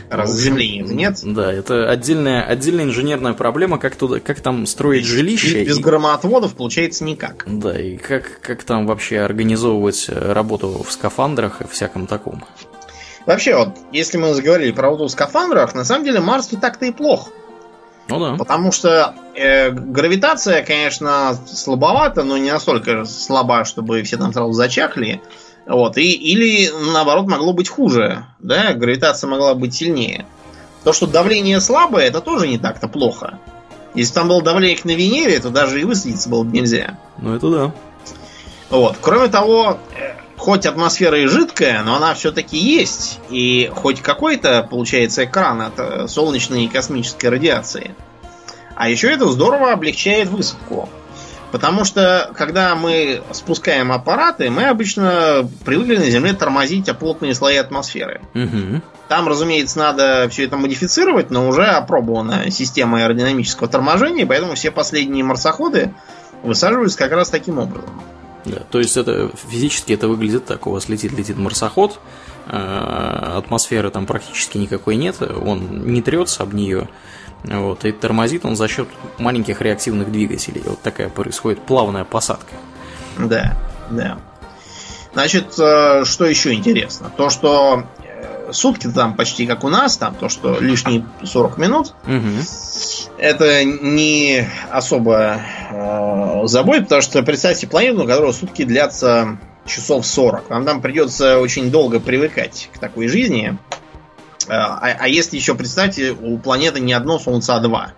Раз 0.10 0.32
заземления 0.32 0.84
нет. 0.84 1.20
Да, 1.24 1.52
это 1.52 1.90
отдельная, 1.90 2.44
отдельная 2.44 2.86
инженерная 2.86 3.34
проблема, 3.34 3.78
как, 3.78 3.96
туда, 3.96 4.20
как 4.20 4.40
там 4.42 4.66
строить 4.66 5.04
без, 5.04 5.10
жилище. 5.10 5.64
Без 5.64 5.80
и... 5.80 5.82
громоотводов 5.82 6.56
получается 6.56 7.04
никак. 7.04 7.44
Да, 7.48 7.80
и 7.80 7.98
как, 7.98 8.40
как 8.42 8.64
там 8.64 8.88
вообще 8.88 9.20
организовывать 9.20 10.10
работу 10.10 10.84
в 10.84 10.92
скафандрах 10.92 11.62
и 11.62 11.68
всяком 11.68 12.08
таком. 12.08 12.44
Вообще, 13.26 13.56
вот, 13.56 13.70
если 13.92 14.18
мы 14.18 14.34
заговорили 14.34 14.72
про 14.72 14.84
работу 14.84 15.06
в 15.06 15.12
скафандрах, 15.12 15.74
на 15.74 15.84
самом 15.84 16.06
деле 16.06 16.20
Марс 16.20 16.52
не 16.52 16.60
так-то 16.60 16.86
и 16.86 16.92
плох. 16.92 17.30
Ну 18.08 18.20
да. 18.20 18.36
Потому 18.38 18.72
что 18.72 19.16
э, 19.34 19.72
гравитация, 19.72 20.64
конечно, 20.64 21.36
слабовата, 21.48 22.24
но 22.24 22.38
не 22.38 22.52
настолько 22.52 23.06
слаба, 23.06 23.66
чтобы 23.66 24.04
все 24.04 24.18
там 24.18 24.32
сразу 24.32 24.52
зачахли. 24.52 25.22
Вот, 25.66 25.98
и, 25.98 26.12
или 26.12 26.70
наоборот 26.94 27.28
могло 27.28 27.54
быть 27.54 27.70
хуже, 27.70 28.26
да, 28.40 28.74
гравитация 28.74 29.28
могла 29.28 29.56
быть 29.56 29.74
сильнее. 29.74 30.26
То, 30.84 30.94
что 30.94 31.08
давление 31.08 31.60
слабое, 31.60 32.06
это 32.06 32.22
тоже 32.22 32.48
не 32.48 32.60
так-то 32.60 32.88
плохо. 32.88 33.40
Если 33.96 34.14
там 34.14 34.28
было 34.28 34.44
давление 34.44 34.78
на 34.84 34.92
Венере, 34.92 35.40
то 35.40 35.50
даже 35.50 35.82
и 35.82 35.86
высадиться 35.86 36.30
было 36.30 36.44
бы 36.44 36.52
нельзя. 36.56 37.00
Ну 37.18 37.34
это 37.34 37.50
да. 37.50 37.72
Вот. 38.70 38.98
Кроме 39.02 39.30
того, 39.30 39.80
э, 39.98 40.14
хоть 40.38 40.66
атмосфера 40.66 41.20
и 41.20 41.28
жидкая, 41.28 41.82
но 41.82 41.96
она 41.96 42.14
все-таки 42.14 42.58
есть. 42.58 43.20
И 43.30 43.72
хоть 43.74 44.02
какой-то, 44.02 44.68
получается, 44.70 45.24
экран 45.24 45.62
от 45.62 45.80
э, 45.80 46.08
солнечной 46.08 46.66
и 46.66 46.68
космической 46.68 47.28
радиации. 47.28 47.96
А 48.76 48.90
еще 48.90 49.10
это 49.10 49.30
здорово 49.30 49.72
облегчает 49.72 50.28
высадку. 50.28 50.90
Потому 51.52 51.86
что, 51.86 52.32
когда 52.36 52.76
мы 52.76 53.22
спускаем 53.32 53.92
аппараты, 53.92 54.50
мы 54.50 54.66
обычно 54.66 55.48
привыкли 55.64 55.98
на 55.98 56.10
Земле 56.10 56.34
тормозить 56.34 56.90
плотные 56.98 57.34
слои 57.34 57.56
атмосферы. 57.58 58.22
Угу. 58.34 58.82
Там, 59.08 59.28
разумеется, 59.28 59.78
надо 59.80 60.28
все 60.30 60.46
это 60.46 60.58
модифицировать, 60.58 61.30
но 61.30 61.48
уже 61.48 61.66
опробована 61.66 62.50
система 62.52 63.04
аэродинамического 63.04 63.70
торможения, 63.70 64.26
поэтому 64.26 64.56
все 64.56 64.72
последние 64.72 65.24
марсоходы 65.24 65.94
высаживаются 66.44 66.98
как 66.98 67.12
раз 67.12 67.30
таким 67.30 67.60
образом. 67.60 67.90
Да, 68.46 68.62
то 68.70 68.80
есть 68.80 68.96
это 68.96 69.32
физически 69.50 69.94
это 69.94 70.08
выглядит 70.08 70.46
так: 70.46 70.68
у 70.68 70.72
вас 70.72 70.88
летит 70.88 71.14
летит 71.14 71.38
марсоход, 71.38 72.00
э, 72.48 72.58
атмосферы 73.38 73.90
там 73.90 74.06
практически 74.06 74.58
никакой 74.58 74.98
нет, 74.98 75.22
он 75.22 75.86
не 75.92 76.02
трется 76.02 76.44
об 76.44 76.54
нее. 76.54 76.88
Вот, 77.48 77.86
и 77.86 77.92
тормозит 77.92 78.46
он 78.46 78.56
за 78.56 78.68
счет 78.68 78.88
маленьких 79.18 79.62
реактивных 79.62 80.12
двигателей. 80.12 80.64
Вот 80.66 80.82
такая 80.82 81.10
происходит 81.10 81.62
плавная 81.62 82.04
посадка. 82.04 82.56
Да, 83.18 83.56
да. 83.90 84.18
Значит, 85.14 85.58
э, 85.58 86.04
что 86.06 86.26
еще 86.26 86.54
интересно? 86.54 87.12
То, 87.16 87.30
что 87.30 87.86
э, 88.04 88.52
сутки 88.52 88.88
там 88.88 89.16
почти 89.16 89.46
как 89.46 89.64
у 89.64 89.70
нас, 89.70 89.96
там 89.98 90.16
то, 90.16 90.28
что 90.28 90.60
лишние 90.60 91.06
40 91.24 91.58
минут, 91.58 91.94
Угу. 92.06 93.18
это 93.18 93.64
не 93.64 94.46
особо 94.72 95.40
э, 95.72 96.48
заботит, 96.48 96.84
потому 96.84 97.02
что 97.02 97.24
представьте 97.24 97.68
планету, 97.68 98.04
у 98.04 98.08
которой 98.08 98.34
сутки 98.34 98.66
длятся 98.66 99.38
часов 99.66 100.06
40. 100.06 100.50
Вам 100.50 100.66
там 100.66 100.82
придется 100.82 101.40
очень 101.40 101.72
долго 101.72 102.00
привыкать 102.00 102.70
к 102.74 102.80
такой 102.80 103.08
жизни. 103.08 103.58
А, 104.48 104.80
а 105.00 105.08
если 105.08 105.38
еще 105.38 105.56
представьте, 105.56 106.12
у 106.12 106.38
планеты 106.38 106.80
не 106.80 106.94
одно 106.94 107.20
Солнце, 107.20 107.56
а 107.56 107.60
два. 107.60 107.94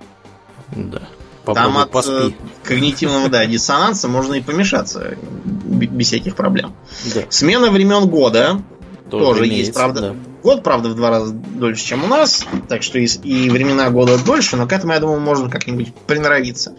Да. 0.75 1.01
Там 1.45 1.55
Попробуй 1.55 1.81
от 1.81 1.87
э, 1.87 1.91
поспи. 1.91 2.35
когнитивного 2.63 3.29
да, 3.29 3.45
диссонанса 3.45 4.09
можно 4.09 4.33
и 4.33 4.41
помешаться 4.41 5.15
без 5.45 6.07
всяких 6.07 6.35
проблем. 6.35 6.73
Да. 7.15 7.21
Смена 7.29 7.71
времен 7.71 8.07
года 8.07 8.61
тоже, 9.09 9.43
есть, 9.45 9.53
имеется, 9.53 9.73
правда. 9.73 10.01
да. 10.01 10.15
Год, 10.43 10.63
правда, 10.63 10.89
в 10.89 10.95
два 10.95 11.09
раза 11.09 11.33
дольше, 11.33 11.85
чем 11.85 12.03
у 12.03 12.07
нас, 12.07 12.45
так 12.67 12.83
что 12.83 12.99
и, 12.99 13.05
и 13.05 13.49
времена 13.49 13.89
года 13.89 14.17
дольше, 14.23 14.57
но 14.57 14.67
к 14.67 14.73
этому, 14.73 14.93
я 14.93 14.99
думаю, 14.99 15.19
можно 15.19 15.49
как-нибудь 15.49 15.93
приноровиться. 15.93 16.75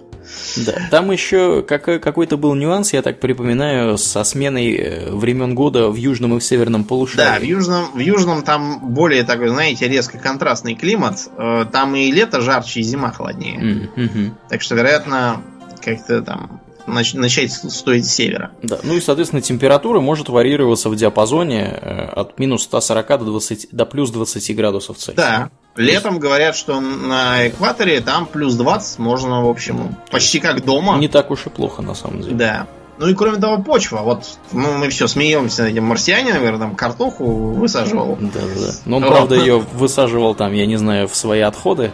Да, 0.56 0.74
там 0.90 1.10
еще 1.10 1.62
как- 1.62 2.02
какой-то 2.02 2.36
был 2.36 2.54
нюанс, 2.54 2.92
я 2.92 3.02
так 3.02 3.20
припоминаю, 3.20 3.98
со 3.98 4.24
сменой 4.24 4.74
э, 4.74 5.10
времен 5.10 5.54
года 5.54 5.88
в 5.88 5.94
южном 5.96 6.36
и 6.36 6.40
в 6.40 6.44
северном 6.44 6.82
Да, 6.82 6.86
в 6.86 6.88
полушарии. 6.88 7.46
южном, 7.46 7.92
в 7.94 7.98
южном 7.98 8.42
там 8.42 8.80
более 8.94 9.24
такой, 9.24 9.48
знаете, 9.48 9.88
резко 9.88 10.18
контрастный 10.18 10.74
климат. 10.74 11.28
Э, 11.36 11.64
Там 11.70 11.94
и 11.96 12.10
лето 12.10 12.40
жарче, 12.40 12.80
и 12.80 12.82
зима 12.82 13.12
холоднее. 13.12 13.88
Мгм. 13.96 14.36
Так 14.48 14.62
что, 14.62 14.74
вероятно, 14.74 15.42
как-то 15.84 16.22
там 16.22 16.60
нач- 16.86 17.16
начать 17.16 17.52
стоит 17.52 18.06
с 18.06 18.10
севера. 18.14 18.50
Да, 18.62 18.78
ну 18.82 18.94
и, 18.96 19.00
соответственно, 19.00 19.42
температура 19.42 20.00
может 20.00 20.28
варьироваться 20.28 20.88
в 20.88 20.96
диапазоне 20.96 21.62
э, 21.80 22.04
от 22.06 22.38
минус 22.38 22.62
140 22.64 23.18
до, 23.18 23.24
20, 23.26 23.68
до 23.72 23.86
плюс 23.86 24.10
20 24.10 24.54
градусов 24.56 24.96
Цельсия. 24.98 25.16
Да. 25.16 25.50
Летом 25.78 26.18
говорят, 26.18 26.56
что 26.56 26.80
на 26.80 27.48
экваторе 27.48 28.00
там 28.00 28.26
плюс 28.26 28.54
20 28.54 28.98
можно, 28.98 29.44
в 29.44 29.48
общем, 29.48 29.96
почти 30.10 30.40
как 30.40 30.64
дома. 30.64 30.98
Не 30.98 31.08
так 31.08 31.30
уж 31.30 31.46
и 31.46 31.50
плохо, 31.50 31.82
на 31.82 31.94
самом 31.94 32.22
деле. 32.22 32.34
Да. 32.34 32.66
Ну 32.98 33.06
и 33.06 33.14
кроме 33.14 33.38
того, 33.38 33.62
почва. 33.62 33.98
Вот 33.98 34.24
ну, 34.50 34.76
мы 34.76 34.88
все 34.88 35.06
смеемся 35.06 35.62
над 35.62 35.72
этим 35.72 35.84
марсианин, 35.84 36.34
наверное, 36.34 36.58
там 36.58 36.74
картоху 36.74 37.24
высаживал. 37.24 38.18
Да, 38.20 38.40
да. 38.40 38.72
Но 38.86 38.96
он, 38.96 39.04
Вот. 39.04 39.10
правда, 39.10 39.36
ее 39.36 39.58
высаживал 39.58 40.34
там, 40.34 40.52
я 40.52 40.66
не 40.66 40.76
знаю, 40.76 41.06
в 41.06 41.14
свои 41.14 41.40
отходы. 41.40 41.92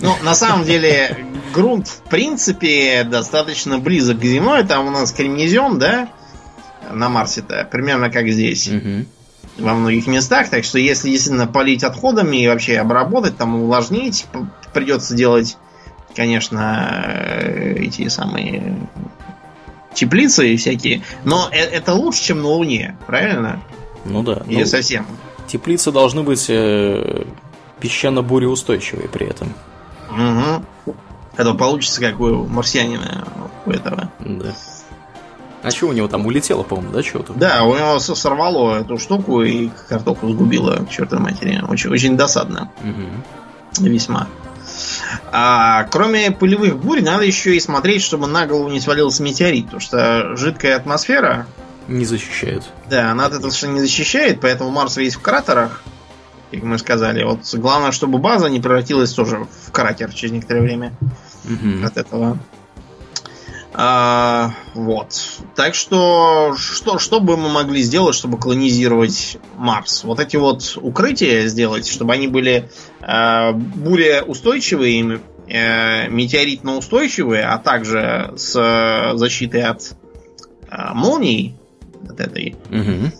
Ну, 0.00 0.12
на 0.22 0.34
самом 0.34 0.64
деле, 0.66 1.16
грунт, 1.54 1.88
в 1.88 2.02
принципе, 2.10 3.02
достаточно 3.04 3.78
близок 3.78 4.18
к 4.18 4.24
земной. 4.24 4.64
Там 4.64 4.86
у 4.86 4.90
нас 4.90 5.10
кремнезем, 5.10 5.78
да, 5.78 6.10
на 6.92 7.08
Марсе-то, 7.08 7.66
примерно 7.70 8.10
как 8.10 8.28
здесь. 8.28 8.68
Во 9.58 9.74
многих 9.74 10.06
местах. 10.06 10.48
Так 10.50 10.64
что, 10.64 10.78
если 10.78 11.10
действительно 11.10 11.46
полить 11.46 11.84
отходами 11.84 12.36
и 12.36 12.48
вообще 12.48 12.78
обработать, 12.78 13.36
там 13.36 13.54
увлажнить, 13.62 14.26
придется 14.72 15.14
делать, 15.14 15.56
конечно, 16.14 17.02
э, 17.04 17.74
эти 17.78 18.08
самые 18.08 18.76
теплицы 19.94 20.52
и 20.52 20.56
всякие. 20.56 21.02
Но 21.24 21.48
э- 21.50 21.56
это 21.56 21.94
лучше, 21.94 22.22
чем 22.22 22.42
на 22.42 22.48
Луне, 22.48 22.96
правильно? 23.06 23.60
Ну 24.04 24.22
да. 24.22 24.42
Или 24.46 24.60
Ну, 24.60 24.66
совсем? 24.66 25.06
теплицы 25.46 25.90
должны 25.92 26.22
быть 26.22 26.46
э, 26.48 27.24
песчано-буреустойчивые 27.80 29.08
при 29.08 29.26
этом. 29.26 29.54
Угу. 30.10 30.94
Это 31.36 31.54
получится, 31.54 32.00
как 32.00 32.20
у 32.20 32.46
марсианина 32.46 33.26
у 33.66 33.70
этого. 33.70 34.10
Да. 34.20 34.54
А 35.62 35.70
что 35.70 35.86
у 35.88 35.92
него 35.92 36.06
там 36.08 36.24
улетело, 36.26 36.62
по-моему, 36.62 36.92
да, 36.92 37.02
чего-то? 37.02 37.32
Да, 37.32 37.64
у 37.64 37.76
него 37.76 37.98
сорвало 37.98 38.80
эту 38.80 38.98
штуку 38.98 39.42
и 39.42 39.70
картоху 39.88 40.28
сгубило, 40.30 40.76
к 40.84 40.90
чертовой 40.90 41.24
матери. 41.24 41.60
Очень, 41.68 41.90
очень 41.90 42.16
досадно. 42.16 42.70
Мгм. 42.82 43.24
Весьма. 43.80 44.28
А, 45.32 45.84
кроме 45.84 46.30
пылевых 46.30 46.76
бурь, 46.76 47.02
надо 47.02 47.24
еще 47.24 47.56
и 47.56 47.60
смотреть, 47.60 48.02
чтобы 48.02 48.26
на 48.26 48.46
голову 48.46 48.68
не 48.68 48.80
свалился 48.80 49.22
метеорит, 49.22 49.64
потому 49.66 49.80
что 49.80 50.36
жидкая 50.36 50.76
атмосфера, 50.76 51.46
Не 51.88 52.04
защищает. 52.04 52.64
да, 52.88 53.10
она 53.10 53.26
от 53.26 53.32
этого 53.32 53.50
совершенно 53.50 53.74
не 53.74 53.80
защищает, 53.80 54.40
поэтому 54.40 54.70
Марс 54.70 54.96
весь 54.96 55.14
в 55.14 55.20
кратерах, 55.20 55.82
как 56.52 56.62
мы 56.62 56.78
сказали. 56.78 57.24
Вот 57.24 57.40
главное, 57.54 57.92
чтобы 57.92 58.18
база 58.18 58.48
не 58.48 58.60
превратилась 58.60 59.12
тоже 59.12 59.46
в 59.66 59.72
кратер 59.72 60.12
через 60.12 60.32
некоторое 60.32 60.60
время. 60.62 60.92
Мгм. 61.44 61.84
от 61.84 61.96
этого. 61.96 62.38
А, 63.78 64.54
вот. 64.72 65.22
Так 65.54 65.74
что, 65.74 66.54
что, 66.56 66.98
что 66.98 67.20
бы 67.20 67.36
мы 67.36 67.50
могли 67.50 67.82
сделать, 67.82 68.14
чтобы 68.14 68.38
колонизировать 68.38 69.36
Марс? 69.54 70.02
Вот 70.02 70.18
эти 70.18 70.36
вот 70.36 70.78
укрытия 70.80 71.46
сделать, 71.46 71.86
чтобы 71.86 72.14
они 72.14 72.26
были 72.26 72.70
э, 73.02 73.52
более 73.52 74.22
устойчивые, 74.22 75.20
э, 75.46 76.08
метеоритно 76.08 76.78
устойчивые, 76.78 77.44
а 77.44 77.58
также 77.58 78.32
с 78.38 78.56
э, 78.58 79.14
защитой 79.18 79.64
от 79.64 79.92
э, 80.70 80.94
молний, 80.94 81.54
от 82.08 82.18
этой. 82.18 82.56
Мгм. 82.70 83.12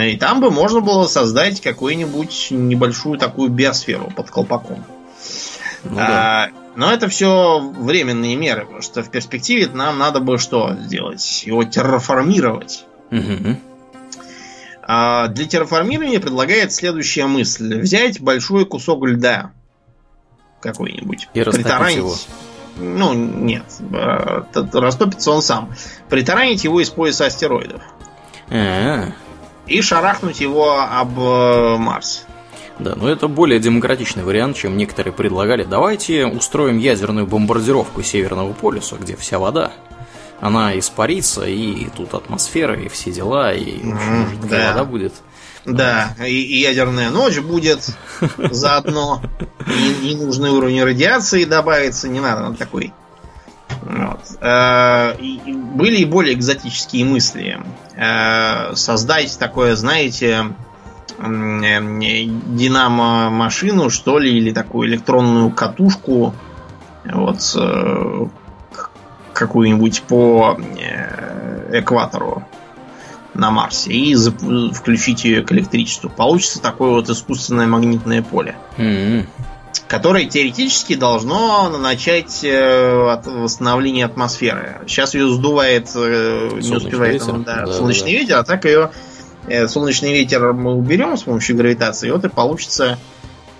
И 0.00 0.16
там 0.16 0.40
бы 0.40 0.50
можно 0.50 0.80
было 0.80 1.06
создать 1.06 1.60
какую-нибудь 1.60 2.48
небольшую 2.50 3.18
такую 3.18 3.50
биосферу 3.50 4.10
под 4.16 4.30
колпаком. 4.30 4.86
Ну 5.84 5.96
да. 5.96 6.44
А, 6.44 6.48
но 6.76 6.92
это 6.92 7.08
все 7.08 7.60
временные 7.60 8.36
меры, 8.36 8.62
потому 8.64 8.82
что 8.82 9.02
в 9.02 9.10
перспективе 9.10 9.66
нам 9.72 9.98
надо 9.98 10.20
бы 10.20 10.38
что 10.38 10.74
сделать? 10.74 11.42
Его 11.44 11.64
терраформировать. 11.64 12.86
Мгм. 13.10 13.58
А 14.84 15.28
для 15.28 15.46
терраформирования 15.46 16.20
предлагает 16.20 16.72
следующая 16.72 17.26
мысль. 17.26 17.80
Взять 17.80 18.20
большой 18.20 18.66
кусок 18.66 19.04
льда 19.06 19.50
какой-нибудь. 20.60 21.28
И 21.34 21.42
притаранить- 21.42 21.96
его. 21.96 22.14
Ну, 22.76 23.12
нет. 23.12 23.64
т- 24.52 24.68
Растопится 24.80 25.30
он 25.30 25.42
сам. 25.42 25.70
Притаранить 26.08 26.64
его 26.64 26.80
из 26.80 26.88
пояса 26.90 27.26
астероидов. 27.26 27.82
А, 28.50 29.08
И 29.66 29.82
шарахнуть 29.82 30.40
его 30.40 30.80
об 30.80 31.18
э, 31.18 31.76
Марс. 31.76 32.26
Да, 32.82 32.94
но 32.96 33.08
это 33.08 33.28
более 33.28 33.60
демократичный 33.60 34.24
вариант, 34.24 34.56
чем 34.56 34.76
некоторые 34.76 35.12
предлагали. 35.12 35.62
Давайте 35.64 36.26
устроим 36.26 36.78
ядерную 36.78 37.26
бомбардировку 37.26 38.02
Северного 38.02 38.52
полюса, 38.52 38.96
где 38.96 39.14
вся 39.16 39.38
вода. 39.38 39.72
Она 40.40 40.76
испарится, 40.76 41.44
и 41.44 41.86
тут 41.96 42.14
атмосфера, 42.14 42.74
и 42.74 42.88
все 42.88 43.12
дела, 43.12 43.54
и 43.54 43.78
в 43.78 43.94
общем, 43.94 44.28
жидкая 44.30 44.60
да. 44.60 44.68
вода 44.72 44.84
будет. 44.84 45.12
Да, 45.64 46.16
и, 46.26 46.42
и 46.42 46.60
ядерная 46.60 47.10
ночь 47.10 47.38
будет 47.38 47.88
заодно. 48.50 49.22
И 49.68 50.14
ненужный 50.14 50.50
уровень 50.50 50.82
радиации 50.82 51.44
добавится, 51.44 52.08
не 52.08 52.18
надо 52.18 52.48
на 52.48 52.56
такой. 52.56 52.92
Вот. 53.82 54.20
Э, 54.40 55.14
Были 55.14 55.98
и 55.98 56.04
более 56.04 56.34
экзотические 56.34 57.04
мысли. 57.04 57.60
Э, 57.96 58.74
Создать 58.74 59.38
такое, 59.38 59.76
знаете, 59.76 60.46
динамо-машину, 62.56 63.90
что 63.90 64.18
ли, 64.18 64.36
или 64.36 64.52
такую 64.52 64.88
электронную 64.88 65.50
катушку, 65.50 66.34
вот, 67.04 67.38
э, 67.56 68.26
какую-нибудь 69.32 70.02
по 70.02 70.58
э, 70.78 71.78
экватору 71.80 72.44
на 73.34 73.50
Марсе 73.50 73.90
и 73.92 74.14
включить 74.72 75.24
ее 75.24 75.42
к 75.42 75.52
электричеству. 75.52 76.10
Получится 76.10 76.60
такое 76.60 76.90
вот 76.90 77.08
искусственное 77.08 77.66
магнитное 77.66 78.22
поле, 78.22 78.56
М-м. 78.76 79.26
которое 79.88 80.26
теоретически 80.26 80.94
должно 80.94 81.70
начать 81.70 82.44
э, 82.44 83.10
от 83.10 83.26
восстановления 83.26 84.04
атмосферы. 84.04 84.80
Сейчас 84.86 85.14
ее 85.14 85.30
сдувает, 85.32 85.90
э, 85.94 86.50
не 86.56 86.62
Солнечный 86.62 86.76
успевает 86.76 87.14
ветер. 87.14 87.34
он, 87.34 87.42
да, 87.44 87.64
Да, 87.66 87.72
солнечный 87.72 88.12
ветер, 88.12 88.36
а 88.36 88.42
так 88.44 88.64
ее 88.66 88.90
э, 88.90 88.90
солнечный 89.68 90.12
ветер 90.12 90.52
мы 90.52 90.74
уберем 90.74 91.16
с 91.16 91.22
помощью 91.22 91.56
гравитации, 91.56 92.08
и 92.08 92.10
вот 92.10 92.24
и 92.24 92.28
получится 92.28 92.98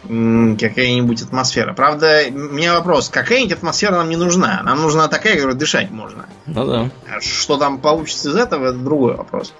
какая-нибудь 0.02 1.22
атмосфера. 1.22 1.74
Правда, 1.74 2.22
у 2.28 2.32
меня 2.32 2.74
вопрос, 2.74 3.08
какая-нибудь 3.08 3.58
атмосфера 3.58 3.96
нам 3.96 4.08
не 4.10 4.16
нужна. 4.16 4.60
Нам 4.64 4.82
нужна 4.82 5.08
такая, 5.08 5.36
которой 5.36 5.54
дышать 5.54 5.90
можно. 5.90 6.26
Ну 6.46 6.66
да. 6.66 6.90
А 7.08 7.20
Что 7.20 7.56
там 7.56 7.78
получится 7.78 8.30
из 8.30 8.36
этого, 8.36 8.68
это 8.68 8.78
другой 8.78 9.16
вопрос. 9.16 9.54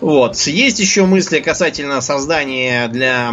Вот. 0.00 0.36
Есть 0.38 0.78
еще 0.78 1.04
мысли 1.04 1.40
касательно 1.40 2.00
создания 2.00 2.88
для 2.88 3.32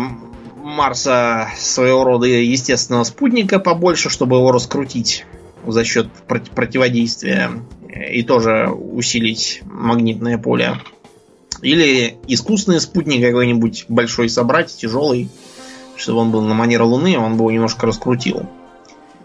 Марса 0.58 1.50
своего 1.58 2.04
рода 2.04 2.28
естественного 2.28 3.04
спутника 3.04 3.60
побольше, 3.60 4.10
чтобы 4.10 4.38
его 4.38 4.52
раскрутить 4.52 5.26
за 5.66 5.84
счет 5.86 6.08
прот- 6.28 6.50
противодействия 6.50 7.52
и 8.12 8.24
тоже 8.24 8.68
усилить 8.70 9.62
магнитное 9.64 10.38
поле. 10.38 10.80
Или 11.66 12.18
искусственный 12.28 12.80
спутник 12.80 13.26
какой-нибудь 13.26 13.86
большой 13.88 14.30
собрать, 14.30 14.76
тяжелый, 14.76 15.30
чтобы 15.96 16.20
он 16.20 16.32
был 16.32 16.42
на 16.42 16.54
манер 16.54 16.84
Луны, 16.84 17.18
он 17.18 17.34
бы 17.34 17.40
его 17.40 17.52
немножко 17.52 17.88
раскрутил. 17.88 18.48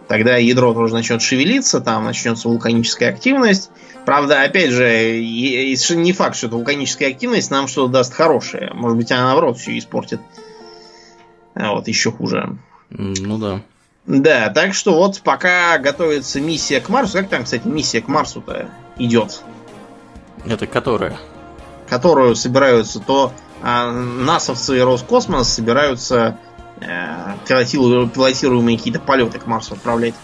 Тогда 0.09 0.39
ядро 0.39 0.73
тоже 0.73 0.95
начнет 0.95 1.21
шевелиться, 1.21 1.81
там 1.81 2.05
начнется 2.05 2.49
вулканическая 2.49 3.11
активность. 3.11 3.71
Правда, 4.07 4.43
опять 4.43 4.71
же, 4.71 5.21
не 5.21 6.13
факт, 6.13 6.35
что 6.35 6.47
эта 6.47 6.57
вулканическая 6.57 7.11
активность 7.11 7.51
нам 7.51 7.69
что-то 7.69 7.93
даст 7.93 8.15
хорошее. 8.15 8.71
Может 8.73 8.97
быть, 8.97 9.13
она 9.13 9.25
наоборот 9.25 9.59
все 9.59 9.77
испортит. 9.77 10.21
А 11.55 11.73
вот, 11.75 11.89
еще 11.89 12.11
хуже. 12.11 12.57
Ну 12.89 13.37
да. 13.37 13.61
Да, 14.07 14.49
так 14.49 14.73
что 14.73 14.95
вот 14.95 15.21
пока 15.21 15.77
готовится 15.77 16.41
миссия 16.41 16.81
к 16.81 16.89
Марсу. 16.89 17.19
Как 17.19 17.29
там, 17.29 17.45
кстати, 17.45 17.67
миссия 17.67 18.01
к 18.01 18.09
Марсу-то 18.09 18.71
идет? 18.97 19.43
Это 20.47 20.67
которая? 20.67 21.19
Которую 21.91 22.37
собираются 22.37 23.01
то 23.01 23.33
а, 23.63 23.91
насовцы 23.93 24.79
и 24.79 24.81
Роскосмос 24.81 25.49
собираются 25.49 26.39
э, 26.81 27.35
пилотируемые 27.47 28.79
какие-то 28.79 29.01
полеты 29.01 29.39
к 29.39 29.47
Марсу 29.47 29.75
отправлять. 29.75 30.15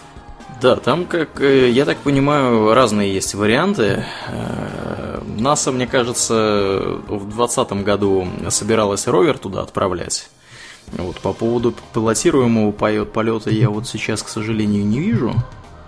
Да, 0.59 0.75
там, 0.75 1.05
как 1.05 1.39
э, 1.39 1.69
я 1.69 1.85
так 1.85 1.97
понимаю, 1.97 2.73
разные 2.73 3.13
есть 3.13 3.35
варианты. 3.35 4.05
Э, 4.27 5.21
НАСА, 5.37 5.71
мне 5.71 5.85
кажется, 5.85 6.99
в 7.07 7.29
2020 7.29 7.71
году 7.83 8.27
собиралась 8.49 9.05
ровер 9.05 9.37
туда 9.37 9.61
отправлять. 9.61 10.29
Вот, 10.93 11.19
по 11.19 11.33
поводу 11.33 11.75
пилотируемого 11.93 12.71
полета 12.71 13.51
я 13.51 13.69
вот 13.69 13.87
сейчас, 13.87 14.23
к 14.23 14.29
сожалению, 14.29 14.85
не 14.85 14.99
вижу, 14.99 15.33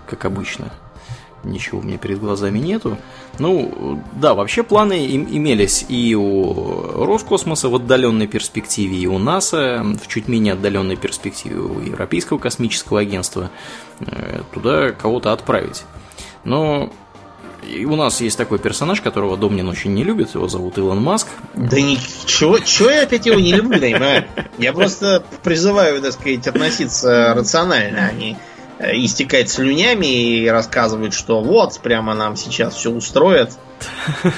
как 0.06 0.24
обычно 0.24 0.72
ничего 1.44 1.80
у 1.80 1.82
меня 1.82 1.98
перед 1.98 2.20
глазами 2.20 2.58
нету. 2.58 2.98
Ну, 3.38 4.02
да, 4.14 4.34
вообще 4.34 4.62
планы 4.62 5.06
им, 5.06 5.26
имелись 5.30 5.84
и 5.88 6.14
у 6.14 7.04
Роскосмоса 7.04 7.68
в 7.68 7.74
отдаленной 7.74 8.26
перспективе, 8.26 8.96
и 8.96 9.06
у 9.06 9.18
НАСА 9.18 9.84
в 10.00 10.06
чуть 10.08 10.28
менее 10.28 10.54
отдаленной 10.54 10.96
перспективе, 10.96 11.56
у 11.56 11.80
Европейского 11.80 12.38
космического 12.38 13.00
агентства 13.00 13.50
э, 14.00 14.42
туда 14.52 14.92
кого-то 14.92 15.32
отправить. 15.32 15.84
Но 16.44 16.90
и 17.68 17.84
у 17.84 17.96
нас 17.96 18.20
есть 18.20 18.38
такой 18.38 18.58
персонаж, 18.58 19.00
которого 19.00 19.36
Домнин 19.36 19.68
очень 19.68 19.92
не 19.94 20.02
любит, 20.02 20.34
его 20.34 20.48
зовут 20.48 20.78
Илон 20.78 21.02
Маск. 21.02 21.28
Да 21.54 21.80
ничего, 21.80 22.58
чего 22.58 22.90
я 22.90 23.02
опять 23.02 23.26
его 23.26 23.38
не 23.38 23.52
люблю, 23.52 23.78
понимаю? 23.78 24.24
Я 24.58 24.72
просто 24.72 25.22
призываю, 25.42 26.00
так 26.00 26.12
сказать, 26.12 26.46
относиться 26.46 27.34
рационально, 27.34 28.08
а 28.08 28.12
не 28.12 28.36
истекать 28.80 29.50
слюнями 29.50 30.06
и 30.06 30.48
рассказывать, 30.48 31.12
что 31.12 31.40
вот, 31.42 31.78
прямо 31.80 32.14
нам 32.14 32.36
сейчас 32.36 32.74
все 32.74 32.90
устроят. 32.90 33.52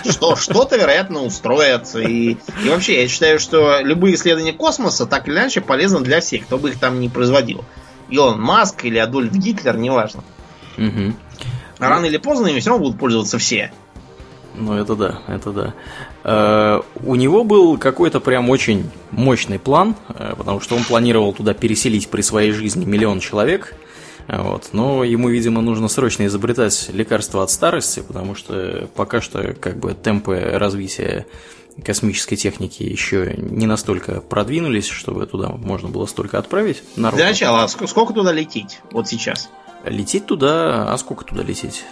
Что 0.09 0.37
что-то, 0.37 0.77
вероятно, 0.77 1.23
устроят. 1.23 1.95
И, 1.97 2.39
и 2.65 2.69
вообще, 2.69 3.03
я 3.03 3.09
считаю, 3.09 3.41
что 3.41 3.81
любые 3.81 4.15
исследования 4.15 4.53
космоса 4.53 5.07
так 5.07 5.27
или 5.27 5.35
иначе 5.35 5.61
полезны 5.61 6.01
для 6.01 6.21
всех, 6.21 6.45
кто 6.45 6.59
бы 6.59 6.71
их 6.71 6.79
там 6.79 7.01
не 7.01 7.09
производил. 7.09 7.65
Илон 8.09 8.41
Маск 8.41 8.85
или 8.85 8.99
Адольф 8.99 9.33
Гитлер, 9.33 9.77
неважно. 9.77 10.23
Угу. 10.77 11.15
Рано 11.79 12.05
или 12.07 12.19
поздно 12.19 12.49
ими 12.49 12.61
все 12.61 12.71
равно 12.71 12.85
будут 12.85 13.01
пользоваться 13.01 13.39
все. 13.39 13.73
Ну, 14.55 14.75
это 14.75 14.95
да, 14.95 15.19
это 15.29 15.51
да. 15.51 15.75
Э, 16.25 16.81
у 17.03 17.15
него 17.15 17.43
был 17.43 17.79
какой-то 17.79 18.21
прям 18.21 18.51
очень 18.51 18.91
мощный 19.11 19.59
план, 19.59 19.97
э, 20.09 20.35
потому 20.37 20.61
что 20.61 20.77
он 20.77 20.85
планировал 20.85 21.33
туда 21.33 21.55
переселить 21.55 22.09
при 22.09 22.21
своей 22.21 22.53
жизни 22.53 22.85
миллион 22.85 23.21
человек. 23.21 23.75
Вот. 24.29 24.71
Но 24.73 25.05
ему, 25.05 25.29
видимо, 25.29 25.61
нужно 25.61 25.89
срочно 25.89 26.27
изобретать 26.27 26.91
лекарства 26.93 27.43
от 27.43 27.51
старости, 27.51 28.01
потому 28.01 28.35
что 28.35 28.89
пока 28.95 29.21
что 29.21 29.55
как 29.55 29.79
бы 29.79 29.95
темпы 29.95 30.39
развития 30.55 31.27
космической 31.85 32.37
техники 32.37 32.83
еще 32.83 33.35
не 33.37 33.67
настолько 33.67 34.21
продвинулись, 34.21 34.89
чтобы 34.89 35.27
туда 35.27 35.49
можно 35.49 35.89
было 35.89 36.07
столько 36.07 36.39
отправить 36.39 36.83
народ. 36.97 37.17
Для 37.17 37.29
начала, 37.29 37.65
а 37.65 37.69
сколько 37.69 38.13
туда 38.13 38.33
лететь 38.33 38.81
вот 38.91 39.09
сейчас? 39.09 39.49
Лететь 39.85 40.27
туда, 40.27 40.93
а 40.93 40.99
сколько 40.99 41.25
туда 41.25 41.43
лететь? 41.43 41.85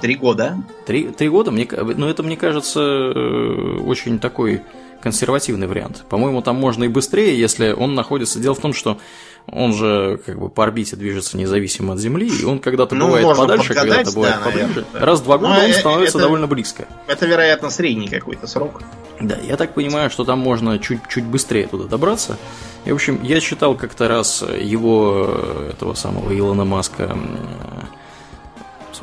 Три 0.00 0.14
года. 0.14 0.56
Три, 0.86 1.08
три 1.08 1.28
года? 1.28 1.50
Мне, 1.50 1.66
ну, 1.70 2.06
это, 2.06 2.22
мне 2.22 2.36
кажется, 2.36 2.80
э, 2.80 3.78
очень 3.84 4.18
такой 4.18 4.62
консервативный 5.00 5.66
вариант. 5.66 6.04
По-моему, 6.08 6.42
там 6.42 6.56
можно 6.56 6.84
и 6.84 6.88
быстрее, 6.88 7.38
если 7.38 7.72
он 7.72 7.94
находится... 7.94 8.38
Дело 8.38 8.54
в 8.54 8.60
том, 8.60 8.72
что 8.72 8.98
он 9.46 9.74
же 9.74 10.20
как 10.24 10.38
бы 10.38 10.48
по 10.48 10.64
орбите 10.64 10.96
движется 10.96 11.36
независимо 11.36 11.94
от 11.94 11.98
Земли, 11.98 12.28
и 12.28 12.44
он 12.44 12.58
когда-то 12.58 12.94
ну, 12.94 13.06
бывает 13.06 13.36
подальше, 13.36 13.74
когда-то 13.74 14.12
бывает 14.12 14.36
да, 14.36 14.44
поближе. 14.44 14.84
Да. 14.92 15.00
Раз 15.00 15.20
в 15.20 15.24
два 15.24 15.38
года 15.38 15.54
Но 15.54 15.58
ну, 15.58 15.64
он 15.64 15.70
э, 15.70 15.74
становится 15.74 16.18
это, 16.18 16.26
довольно 16.26 16.46
близко. 16.46 16.86
Это, 17.08 17.26
вероятно, 17.26 17.70
средний 17.70 18.08
какой-то 18.08 18.46
срок. 18.46 18.82
Да, 19.20 19.36
я 19.36 19.56
так 19.56 19.74
понимаю, 19.74 20.10
что 20.10 20.24
там 20.24 20.38
можно 20.38 20.78
чуть-чуть 20.78 21.24
быстрее 21.24 21.66
туда 21.66 21.84
добраться. 21.84 22.38
И, 22.84 22.92
в 22.92 22.94
общем, 22.94 23.20
я 23.22 23.40
читал 23.40 23.74
как-то 23.76 24.08
раз 24.08 24.42
его, 24.42 25.26
э, 25.28 25.70
этого 25.74 25.94
самого 25.94 26.36
Илона 26.36 26.64
Маска, 26.64 27.16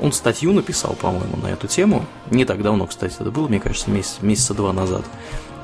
он 0.01 0.13
статью 0.13 0.53
написал, 0.53 0.93
по-моему, 0.93 1.37
на 1.37 1.47
эту 1.47 1.67
тему. 1.67 2.05
Не 2.31 2.45
так 2.45 2.61
давно, 2.61 2.87
кстати, 2.87 3.15
это 3.19 3.31
было, 3.31 3.47
мне 3.47 3.59
кажется, 3.59 3.89
месяц, 3.91 4.17
месяца 4.21 4.53
два 4.53 4.71
назад 4.71 5.03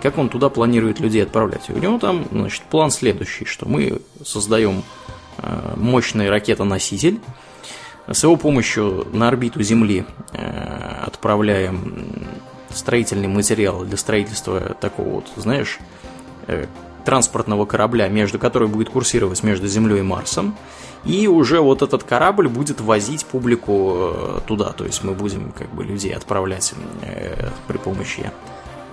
как 0.05 0.19
он 0.19 0.29
туда 0.29 0.49
планирует 0.49 0.99
людей 0.99 1.23
отправлять. 1.23 1.67
И 1.67 1.71
у 1.71 1.79
него 1.79 1.97
там, 1.97 2.27
значит, 2.31 2.61
план 2.65 2.91
следующий, 2.91 3.45
что 3.45 3.67
мы 3.67 4.03
создаем 4.23 4.83
э, 5.39 5.73
мощный 5.77 6.29
ракетоноситель, 6.29 7.19
с 8.07 8.21
его 8.21 8.35
помощью 8.35 9.07
на 9.13 9.29
орбиту 9.29 9.63
Земли 9.63 10.05
э, 10.33 11.01
отправляем 11.07 12.27
строительный 12.69 13.27
материал 13.27 13.83
для 13.83 13.97
строительства 13.97 14.59
такого 14.79 15.09
вот, 15.09 15.25
знаешь, 15.37 15.79
э, 16.45 16.67
транспортного 17.03 17.65
корабля, 17.65 18.07
между 18.07 18.37
который 18.37 18.67
будет 18.67 18.89
курсировать 18.89 19.41
между 19.41 19.67
Землей 19.67 20.01
и 20.01 20.03
Марсом. 20.03 20.55
И 21.03 21.25
уже 21.25 21.61
вот 21.61 21.81
этот 21.81 22.03
корабль 22.03 22.47
будет 22.47 22.79
возить 22.79 23.25
публику 23.25 24.41
туда. 24.45 24.71
То 24.73 24.85
есть 24.85 25.03
мы 25.03 25.13
будем 25.13 25.51
как 25.51 25.73
бы 25.73 25.83
людей 25.83 26.13
отправлять 26.13 26.75
при 27.67 27.77
помощи 27.77 28.31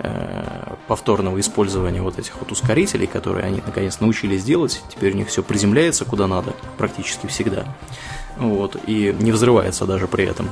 Э, 0.05 0.75
повторного 0.89 1.39
использования 1.39 2.03
вот 2.03 2.19
этих 2.19 2.37
вот 2.41 2.51
ускорителей, 2.51 3.07
которые 3.07 3.47
они 3.47 3.63
наконец 3.65 4.01
научились 4.01 4.43
делать. 4.43 4.83
Теперь 4.89 5.13
у 5.13 5.17
них 5.17 5.29
все 5.29 5.45
приземляется 5.45 6.05
куда 6.05 6.27
надо, 6.27 6.55
практически 6.77 7.29
всегда. 7.29 7.67
Вот, 8.37 8.77
и 8.89 9.15
не 9.21 9.31
взрывается 9.31 9.87
даже 9.87 10.09
при 10.09 10.25
этом. 10.25 10.51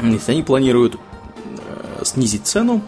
Если 0.00 0.32
они 0.32 0.42
планируют 0.42 0.94
э, 0.96 2.04
снизить 2.04 2.46
цену, 2.46 2.80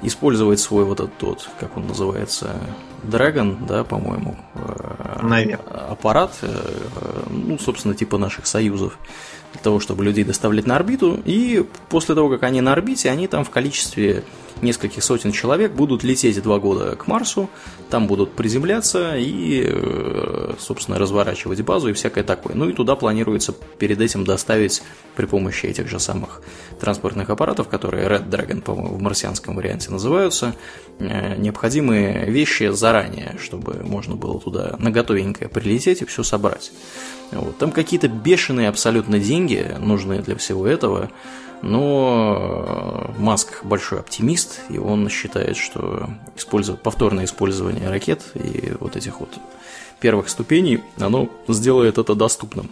использовать 0.00 0.60
свой 0.60 0.84
вот 0.84 1.00
этот 1.00 1.22
вот, 1.22 1.50
как 1.58 1.76
он 1.76 1.88
называется, 1.88 2.60
Dragon, 3.02 3.66
да, 3.66 3.82
по-моему, 3.82 4.36
э, 4.54 5.18
Наверное. 5.22 5.58
аппарат, 5.88 6.38
ну, 7.28 7.58
собственно, 7.58 7.96
типа 7.96 8.16
наших 8.16 8.46
союзов, 8.46 8.96
для 9.52 9.60
того, 9.60 9.80
чтобы 9.80 10.04
людей 10.04 10.22
доставлять 10.22 10.66
на 10.66 10.76
орбиту, 10.76 11.20
и 11.24 11.66
после 11.88 12.14
того, 12.14 12.28
как 12.28 12.44
они 12.44 12.60
на 12.60 12.72
орбите, 12.72 13.10
они 13.10 13.26
там 13.26 13.44
в 13.44 13.50
количестве 13.50 14.22
нескольких 14.62 15.02
сотен 15.02 15.32
человек 15.32 15.72
будут 15.72 16.02
лететь 16.04 16.42
два 16.42 16.58
года 16.58 16.96
к 16.96 17.06
Марсу, 17.06 17.48
там 17.90 18.06
будут 18.06 18.32
приземляться 18.32 19.16
и, 19.16 19.64
э, 19.66 20.54
собственно, 20.58 20.98
разворачивать 20.98 21.60
базу 21.62 21.88
и 21.88 21.92
всякое 21.92 22.24
такое. 22.24 22.54
Ну 22.54 22.68
и 22.68 22.72
туда 22.72 22.96
планируется 22.96 23.52
перед 23.78 24.00
этим 24.00 24.24
доставить 24.24 24.82
при 25.16 25.26
помощи 25.26 25.66
этих 25.66 25.88
же 25.88 25.98
самых 25.98 26.42
транспортных 26.80 27.30
аппаратов, 27.30 27.68
которые 27.68 28.06
Red 28.08 28.28
Dragon, 28.28 28.60
по-моему, 28.60 28.96
в 28.96 29.02
марсианском 29.02 29.56
варианте 29.56 29.90
называются, 29.90 30.54
э, 30.98 31.36
необходимые 31.36 32.26
вещи 32.26 32.70
заранее, 32.72 33.36
чтобы 33.40 33.82
можно 33.82 34.16
было 34.16 34.40
туда 34.40 34.76
наготовенькое 34.78 35.48
прилететь 35.48 36.02
и 36.02 36.04
все 36.04 36.22
собрать. 36.22 36.72
Вот. 37.32 37.58
Там 37.58 37.70
какие-то 37.70 38.08
бешеные 38.08 38.68
абсолютно 38.68 39.18
деньги 39.18 39.74
нужны 39.78 40.20
для 40.22 40.36
всего 40.36 40.66
этого. 40.66 41.10
Но 41.62 42.99
Маск 43.20 43.64
большой 43.64 44.00
оптимист, 44.00 44.60
и 44.68 44.78
он 44.78 45.08
считает, 45.08 45.56
что 45.56 46.10
повторное 46.82 47.26
использование 47.26 47.88
ракет 47.88 48.22
и 48.34 48.72
вот 48.80 48.96
этих 48.96 49.20
вот 49.20 49.30
первых 50.00 50.28
ступеней, 50.28 50.82
оно 50.98 51.28
сделает 51.46 51.98
это 51.98 52.14
доступным. 52.14 52.70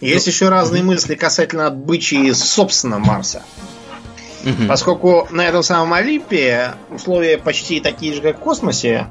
Есть 0.00 0.26
Но... 0.26 0.30
еще 0.30 0.48
разные 0.48 0.82
мысли 0.82 1.14
касательно 1.14 1.66
отбычи 1.66 2.32
собственно 2.32 2.98
Марса. 2.98 3.42
Угу. 4.44 4.68
Поскольку 4.68 5.26
на 5.30 5.46
этом 5.46 5.62
самом 5.62 5.92
Олимпе 5.94 6.74
условия 6.90 7.38
почти 7.38 7.80
такие 7.80 8.14
же, 8.14 8.20
как 8.20 8.36
в 8.36 8.40
космосе 8.40 9.08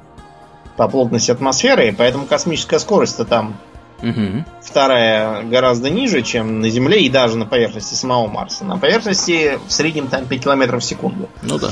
по 0.77 0.87
плотности 0.87 1.31
атмосферы, 1.31 1.93
поэтому 1.97 2.25
космическая 2.25 2.79
скорость-то 2.79 3.25
там 3.25 3.59
Угу. 4.01 4.45
Вторая 4.61 5.43
гораздо 5.43 5.89
ниже, 5.89 6.21
чем 6.21 6.59
на 6.59 6.69
Земле 6.69 7.01
и 7.01 7.09
даже 7.09 7.37
на 7.37 7.45
поверхности 7.45 7.93
самого 7.93 8.27
Марса. 8.27 8.65
На 8.65 8.77
поверхности 8.77 9.59
в 9.67 9.71
среднем 9.71 10.07
там 10.07 10.25
5 10.25 10.43
км 10.43 10.77
в 10.77 10.83
секунду. 10.83 11.29
Ну 11.41 11.57
да. 11.57 11.69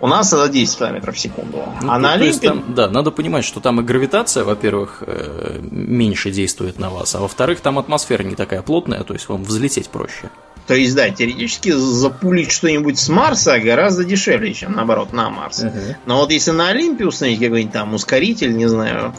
У 0.00 0.06
нас 0.06 0.32
это 0.32 0.48
10 0.48 0.78
км 0.78 1.12
в 1.12 1.18
секунду. 1.18 1.62
Ну, 1.80 1.90
а 1.90 1.98
на 1.98 2.12
Олимпе... 2.14 2.48
Там, 2.48 2.74
да, 2.74 2.88
надо 2.88 3.10
понимать, 3.10 3.44
что 3.44 3.60
там 3.60 3.80
и 3.80 3.84
гравитация, 3.84 4.44
во-первых, 4.44 5.02
э, 5.06 5.60
меньше 5.70 6.30
действует 6.30 6.78
на 6.78 6.90
вас, 6.90 7.14
а 7.14 7.20
во-вторых, 7.20 7.60
там 7.60 7.78
атмосфера 7.78 8.22
не 8.22 8.34
такая 8.34 8.62
плотная, 8.62 9.02
то 9.04 9.14
есть 9.14 9.28
вам 9.28 9.44
взлететь 9.44 9.88
проще. 9.88 10.30
То 10.66 10.74
есть, 10.74 10.94
да, 10.94 11.10
теоретически 11.10 11.72
запулить 11.72 12.52
что-нибудь 12.52 12.98
с 12.98 13.08
Марса 13.08 13.58
гораздо 13.58 14.04
дешевле, 14.04 14.54
чем 14.54 14.72
наоборот 14.72 15.12
на 15.12 15.28
Марс. 15.28 15.60
Угу. 15.60 15.96
Но 16.06 16.18
вот 16.18 16.30
если 16.30 16.52
на 16.52 16.68
Олимпе 16.68 17.04
установить 17.04 17.40
какой-нибудь 17.40 17.72
там 17.72 17.94
ускоритель, 17.94 18.56
не 18.56 18.68
знаю, 18.68 19.12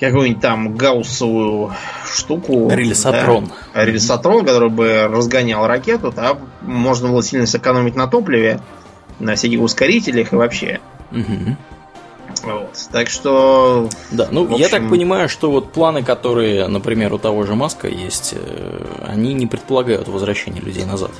какую-нибудь 0.00 0.42
там 0.42 0.74
гауссовую 0.76 1.74
штуку. 2.10 2.68
Рельсотрон. 2.70 3.52
Да, 3.74 3.84
рельсотрон, 3.84 4.44
который 4.44 4.70
бы 4.70 5.06
разгонял 5.08 5.66
ракету, 5.66 6.10
то 6.10 6.38
можно 6.62 7.08
было 7.08 7.22
сильно 7.22 7.46
сэкономить 7.46 7.94
на 7.94 8.06
топливе, 8.06 8.60
на 9.18 9.34
всяких 9.34 9.60
ускорителях 9.60 10.32
и 10.32 10.36
вообще. 10.36 10.80
Угу. 11.12 11.56
Вот. 12.42 12.88
Так 12.90 13.10
что. 13.10 13.88
Да, 14.10 14.28
ну 14.30 14.44
общем... 14.44 14.56
я 14.56 14.68
так 14.68 14.88
понимаю, 14.88 15.28
что 15.28 15.50
вот 15.50 15.72
планы, 15.72 16.02
которые, 16.02 16.66
например, 16.68 17.12
у 17.12 17.18
того 17.18 17.44
же 17.44 17.54
Маска 17.54 17.86
есть, 17.88 18.34
э, 18.36 18.84
они 19.06 19.34
не 19.34 19.46
предполагают 19.46 20.08
возвращения 20.08 20.60
людей 20.60 20.84
назад. 20.84 21.10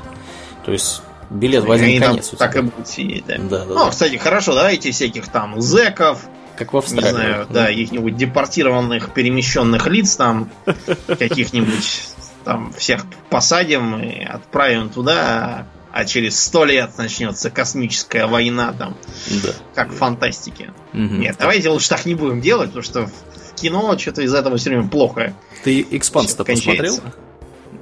То 0.65 0.73
есть 0.73 1.03
билет 1.29 1.65
в 1.65 1.71
один 1.71 2.01
конец. 2.01 2.33
Так 2.39 2.57
и 2.57 2.61
будет 2.63 2.89
сидеть, 2.89 3.27
да. 3.27 3.37
Да, 3.39 3.59
да. 3.59 3.65
Ну, 3.67 3.75
да. 3.75 3.91
кстати, 3.91 4.17
хорошо, 4.17 4.55
давайте 4.55 4.93
всяких 4.93 5.29
там 5.29 5.61
зеков, 5.61 6.27
как 6.61 6.75
в 6.75 6.77
Австралии. 6.77 7.07
Не 7.07 7.11
знаю, 7.11 7.47
да, 7.49 7.67
каких-нибудь 7.69 8.17
депортированных, 8.19 9.15
перемещенных 9.15 9.87
лиц 9.87 10.15
там, 10.17 10.51
каких-нибудь 11.07 12.03
там 12.45 12.71
всех 12.75 13.07
посадим 13.31 13.99
и 13.99 14.23
отправим 14.23 14.91
туда, 14.91 15.67
а 15.91 16.05
через 16.05 16.39
сто 16.39 16.67
лет 16.67 16.99
начнется 16.99 17.51
космическая 17.51 18.27
война 18.27 18.75
там. 18.75 18.95
Да. 19.43 19.53
Как 19.75 19.89
в 19.89 19.97
фантастике. 19.97 20.75
Угу. 20.93 21.01
Нет, 21.01 21.37
давайте 21.39 21.71
лучше 21.71 21.89
так 21.89 22.05
не 22.05 22.15
будем 22.15 22.43
делать, 22.43 22.69
потому 22.69 22.83
что 22.83 23.07
в 23.07 23.55
кино 23.55 23.97
что-то 23.97 24.21
из 24.21 24.35
этого 24.35 24.59
все 24.59 24.69
время 24.69 24.87
плохо. 24.87 25.33
Ты 25.65 25.81
экспанс-то 25.91 26.45
посмотрел? 26.45 27.01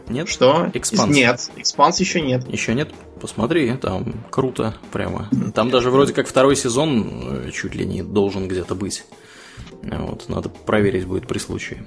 Нет? 0.09 0.29
Что? 0.29 0.71
Экспанс. 0.75 1.15
Нет, 1.15 1.51
экспанс 1.57 2.01
еще 2.01 2.21
нет. 2.21 2.49
Еще 2.49 2.75
нет? 2.75 2.91
Посмотри, 3.21 3.73
там 3.77 4.25
круто 4.31 4.75
прямо. 4.93 5.29
Там 5.55 5.71
даже 5.71 5.91
вроде 5.91 6.13
как 6.13 6.27
второй 6.27 6.57
сезон 6.57 7.47
э, 7.47 7.51
чуть 7.53 7.75
ли 7.75 7.85
не 7.85 8.03
должен 8.03 8.49
где-то 8.49 8.75
быть. 8.75 9.05
Вот, 9.83 10.29
надо 10.29 10.49
проверить 10.49 11.07
будет 11.07 11.27
при 11.27 11.39
случае. 11.39 11.85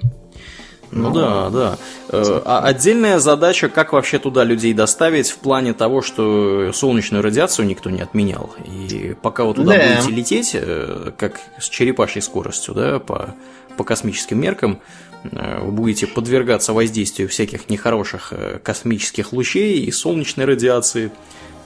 Ну, 0.92 1.08
ну 1.08 1.14
да, 1.14 1.50
да. 1.50 1.78
Э, 2.10 2.42
а 2.44 2.60
отдельная 2.60 3.18
задача, 3.18 3.70
как 3.70 3.94
вообще 3.94 4.18
туда 4.18 4.44
людей 4.44 4.74
доставить 4.74 5.30
в 5.30 5.38
плане 5.38 5.72
того, 5.72 6.02
что 6.02 6.70
солнечную 6.74 7.22
радиацию 7.22 7.66
никто 7.66 7.88
не 7.88 8.02
отменял. 8.02 8.54
И 8.66 9.16
пока 9.20 9.44
вы 9.44 9.54
туда 9.54 9.72
да. 9.72 9.96
будете 9.96 10.14
лететь, 10.14 10.50
э, 10.52 11.12
как 11.16 11.40
с 11.58 11.68
черепашьей 11.70 12.20
скоростью, 12.20 12.74
да, 12.74 12.98
по, 12.98 13.34
по 13.78 13.84
космическим 13.84 14.38
меркам, 14.38 14.80
вы 15.24 15.70
будете 15.70 16.06
подвергаться 16.06 16.72
воздействию 16.72 17.28
всяких 17.28 17.70
нехороших 17.70 18.32
космических 18.62 19.32
лучей 19.32 19.84
и 19.84 19.90
солнечной 19.90 20.46
радиации 20.46 21.12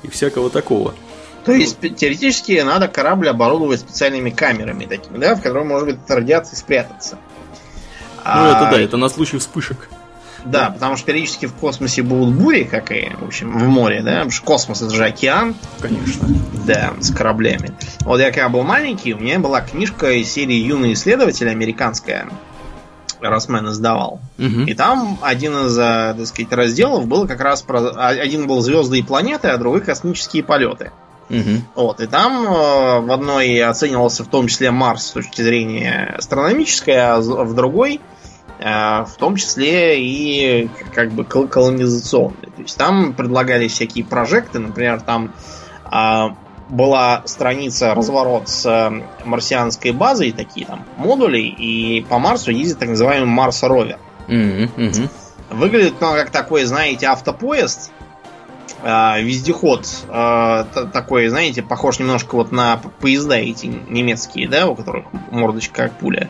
и 0.03 0.09
всякого 0.09 0.51
такого. 0.51 0.95
То 1.45 1.53
есть, 1.53 1.79
теоретически, 1.81 2.61
надо 2.61 2.89
корабль 2.89 3.29
оборудовать 3.29 3.81
специальными 3.81 4.31
камерами 4.31 4.85
такими, 4.85 5.19
да, 5.19 5.37
в 5.37 5.43
которых 5.43 5.65
может 5.67 5.89
быть 5.89 5.99
от 6.05 6.11
радиации 6.11 6.57
спрятаться. 6.57 7.19
Ну, 8.17 8.23
а... 8.25 8.57
это 8.57 8.77
да, 8.77 8.83
это 8.83 8.97
на 8.97 9.09
случай 9.09 9.39
вспышек. 9.39 9.89
Да, 10.45 10.71
потому 10.71 10.97
что 10.97 11.07
периодически 11.07 11.47
в 11.47 11.55
космосе 11.55 12.03
будут 12.03 12.35
бури, 12.35 12.65
как 12.65 12.93
и, 12.93 13.11
в 13.21 13.25
общем, 13.25 13.57
в 13.57 13.69
море, 13.69 14.01
да, 14.03 14.13
потому 14.13 14.31
что 14.31 14.45
космос 14.45 14.83
это 14.83 14.95
же 14.95 15.05
океан. 15.05 15.57
Конечно. 15.81 16.29
Да, 16.67 16.95
с 17.01 17.13
кораблями. 17.13 17.73
Вот 18.01 18.21
я 18.21 18.31
когда 18.31 18.49
был 18.49 18.63
маленький, 18.63 19.15
у 19.15 19.19
меня 19.19 19.39
была 19.39 19.61
книжка 19.61 20.13
из 20.13 20.31
серии 20.31 20.55
«Юный 20.55 20.93
исследователь» 20.93 21.49
американская. 21.49 22.29
Росмен 23.21 23.69
издавал. 23.69 24.21
Угу. 24.39 24.63
И 24.67 24.75
там 24.75 25.19
один 25.23 25.67
из, 25.67 25.79
э, 25.79 26.15
так 26.17 26.27
сказать, 26.27 26.53
разделов 26.53 27.07
был 27.07 27.27
как 27.27 27.41
раз 27.41 27.63
про... 27.63 27.81
А, 27.91 28.09
один 28.09 28.47
был 28.47 28.61
звезды 28.61 28.99
и 28.99 29.03
планеты, 29.03 29.49
а 29.49 29.59
другой 29.59 29.81
космические 29.81 30.43
полеты. 30.43 30.93
Угу. 31.29 31.63
Вот, 31.75 32.01
и 32.01 32.07
там 32.07 32.47
э, 32.47 33.01
в 33.01 33.13
одной 33.13 33.61
оценивался 33.63 34.25
в 34.25 34.29
том 34.29 34.47
числе 34.47 34.71
Марс 34.71 35.07
с 35.07 35.11
точки 35.13 35.43
зрения 35.43 36.15
астрономической, 36.19 36.97
а 36.97 37.21
в 37.21 37.55
другой 37.55 38.01
э, 38.59 38.65
в 38.65 39.15
том 39.19 39.37
числе 39.37 40.01
и 40.01 40.71
как 40.95 41.13
бы 41.13 41.25
колонизационный. 41.25 42.51
То 42.57 42.63
есть 42.63 42.79
там 42.79 43.13
предлагали 43.13 43.69
всякие 43.69 44.05
прожекты, 44.05 44.61
например, 44.61 45.01
там 45.01 45.33
а, 45.85 46.37
была 46.69 47.23
страница 47.27 47.95
разворот 47.95 48.49
с 48.49 48.67
э, 48.67 49.03
марсианской 49.25 49.93
базой, 49.93 50.33
такие 50.33 50.67
там 50.67 50.85
модули, 50.97 51.41
и 51.41 52.05
по 52.09 52.19
Марсу 52.19 52.51
ездит 52.51 52.79
так 52.79 52.89
называемый 52.89 53.29
Марс 53.29 53.63
Ровер. 53.63 53.99
Mm-hmm. 54.27 55.09
Выглядит 55.51 55.95
ну, 56.01 56.13
как 56.13 56.31
такой, 56.31 56.65
знаете, 56.65 57.07
автопоезд, 57.07 57.93
э, 58.83 59.23
вездеход 59.23 59.87
э, 60.09 60.65
такой, 60.93 61.29
знаете, 61.29 61.63
похож 61.63 62.01
немножко 62.01 62.35
вот 62.35 62.51
на 62.51 62.81
поезда 63.01 63.37
эти 63.37 63.67
немецкие, 63.67 64.49
да, 64.49 64.67
у 64.67 64.75
которых 64.75 65.07
мордочка 65.31 65.85
как 65.85 65.99
пуля. 65.99 66.29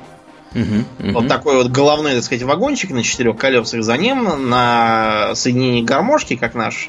Uh-huh, 0.52 0.84
uh-huh. 0.98 1.12
Вот 1.12 1.28
такой 1.28 1.56
вот 1.56 1.70
головной, 1.70 2.14
так 2.14 2.24
сказать, 2.24 2.42
вагончик 2.44 2.90
на 2.90 3.02
четырех 3.02 3.36
колесах 3.36 3.82
за 3.82 3.96
ним, 3.96 4.48
на 4.48 5.34
соединении 5.34 5.82
гармошки, 5.82 6.36
как 6.36 6.54
наш 6.54 6.88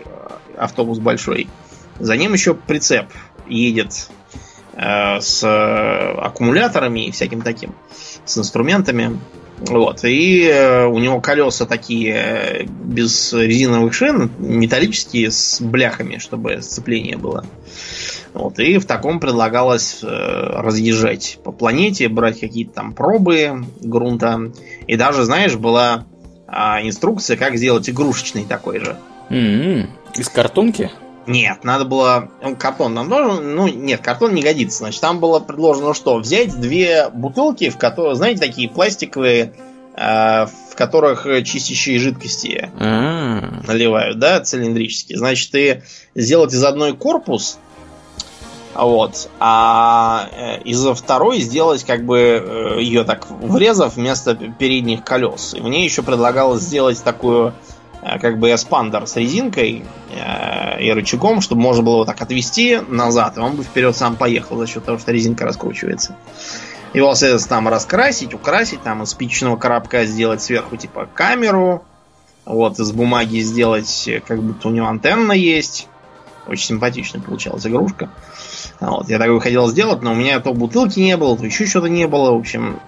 автобус 0.57 0.99
большой. 0.99 1.47
За 1.99 2.15
ним 2.15 2.33
еще 2.33 2.53
прицеп 2.53 3.07
едет 3.49 4.09
э, 4.73 5.19
с 5.19 5.43
аккумуляторами 5.43 7.07
и 7.07 7.11
всяким 7.11 7.41
таким, 7.41 7.73
с 8.25 8.37
инструментами. 8.37 9.19
Вот. 9.59 10.03
И 10.03 10.43
э, 10.43 10.85
у 10.85 10.99
него 10.99 11.19
колеса 11.19 11.65
такие 11.65 12.13
э, 12.15 12.63
без 12.65 13.33
резиновых 13.33 13.93
шин, 13.93 14.29
металлические, 14.37 15.31
с 15.31 15.59
бляхами, 15.61 16.19
чтобы 16.19 16.61
сцепление 16.61 17.17
было. 17.17 17.43
Вот. 18.33 18.59
И 18.59 18.77
в 18.77 18.85
таком 18.85 19.19
предлагалось 19.19 19.99
э, 20.03 20.07
разъезжать 20.07 21.39
по 21.43 21.51
планете, 21.51 22.07
брать 22.07 22.39
какие-то 22.39 22.73
там 22.73 22.93
пробы 22.93 23.65
грунта. 23.81 24.51
И 24.85 24.95
даже, 24.95 25.23
знаешь, 25.23 25.55
была 25.55 26.05
э, 26.47 26.51
инструкция, 26.83 27.35
как 27.35 27.57
сделать 27.57 27.89
игрушечный 27.89 28.45
такой 28.45 28.79
же. 28.79 28.95
Mm-hmm. 29.31 29.87
Из 30.17 30.29
картонки? 30.29 30.91
Нет, 31.28 31.63
надо 31.63 31.86
было... 31.86 32.30
Ну, 32.41 32.55
картон 32.55 32.93
нам 32.93 33.09
должен... 33.09 33.55
Ну, 33.55 33.67
нет, 33.67 34.01
картон 34.01 34.34
не 34.34 34.41
годится. 34.41 34.80
Значит, 34.80 35.01
там 35.01 35.19
было 35.19 35.39
предложено 35.39 35.93
что? 35.93 36.17
Взять 36.17 36.59
две 36.59 37.09
бутылки, 37.09 37.69
в 37.69 37.78
которые, 37.78 38.15
знаете, 38.15 38.39
такие 38.39 38.69
пластиковые, 38.69 39.53
э, 39.95 40.45
в 40.45 40.75
которых 40.75 41.28
чистящие 41.43 41.99
жидкости 41.99 42.71
А-а-а. 42.80 43.67
наливают, 43.67 44.19
да, 44.19 44.39
цилиндрические. 44.39 45.17
Значит, 45.17 45.51
ты 45.51 45.84
сделать 46.15 46.53
из 46.53 46.63
одной 46.63 46.95
корпус, 46.95 47.59
вот, 48.73 49.30
а 49.39 50.30
э, 50.32 50.61
из 50.61 50.86
второй 50.86 51.41
сделать 51.41 51.84
как 51.84 52.05
бы 52.05 52.19
э, 52.19 52.82
ее 52.82 53.03
так 53.03 53.28
врезав 53.30 53.95
вместо 53.95 54.36
передних 54.36 55.03
колес. 55.03 55.55
И 55.55 55.61
мне 55.61 55.84
еще 55.84 56.03
предлагалось 56.03 56.61
сделать 56.61 57.03
такую 57.03 57.53
как 58.01 58.39
бы 58.39 58.53
эспандер 58.53 59.07
с 59.07 59.15
резинкой 59.15 59.83
э, 60.11 60.83
и 60.83 60.91
рычагом, 60.91 61.41
чтобы 61.41 61.61
можно 61.61 61.83
было 61.83 61.95
его 61.95 62.05
так 62.05 62.21
отвести 62.21 62.79
назад, 62.87 63.37
и 63.37 63.39
он 63.39 63.55
бы 63.55 63.63
вперед 63.63 63.95
сам 63.95 64.15
поехал 64.15 64.57
за 64.57 64.67
счет 64.67 64.85
того, 64.85 64.97
что 64.97 65.11
резинка 65.11 65.45
раскручивается. 65.45 66.15
Его, 66.93 67.13
соответственно, 67.15 67.57
там 67.57 67.67
раскрасить, 67.67 68.33
украсить, 68.33 68.81
там 68.81 69.03
из 69.03 69.09
спичечного 69.09 69.57
коробка 69.57 70.05
сделать 70.05 70.41
сверху 70.41 70.77
типа 70.77 71.07
камеру, 71.13 71.83
вот, 72.45 72.79
из 72.79 72.91
бумаги 72.91 73.39
сделать, 73.39 74.09
как 74.25 74.41
будто 74.41 74.69
у 74.69 74.71
него 74.71 74.87
антенна 74.87 75.33
есть. 75.33 75.87
Очень 76.47 76.67
симпатично 76.67 77.19
получалась 77.19 77.67
игрушка. 77.67 78.09
Вот, 78.79 79.09
я 79.09 79.19
такой 79.19 79.41
хотел 79.41 79.67
сделать, 79.67 80.01
но 80.01 80.13
у 80.13 80.15
меня 80.15 80.39
то 80.39 80.53
бутылки 80.53 80.99
не 80.99 81.17
было, 81.17 81.37
то 81.37 81.45
еще 81.45 81.65
что-то 81.65 81.89
не 81.89 82.07
было. 82.07 82.31
В 82.31 82.37
общем, 82.37 82.79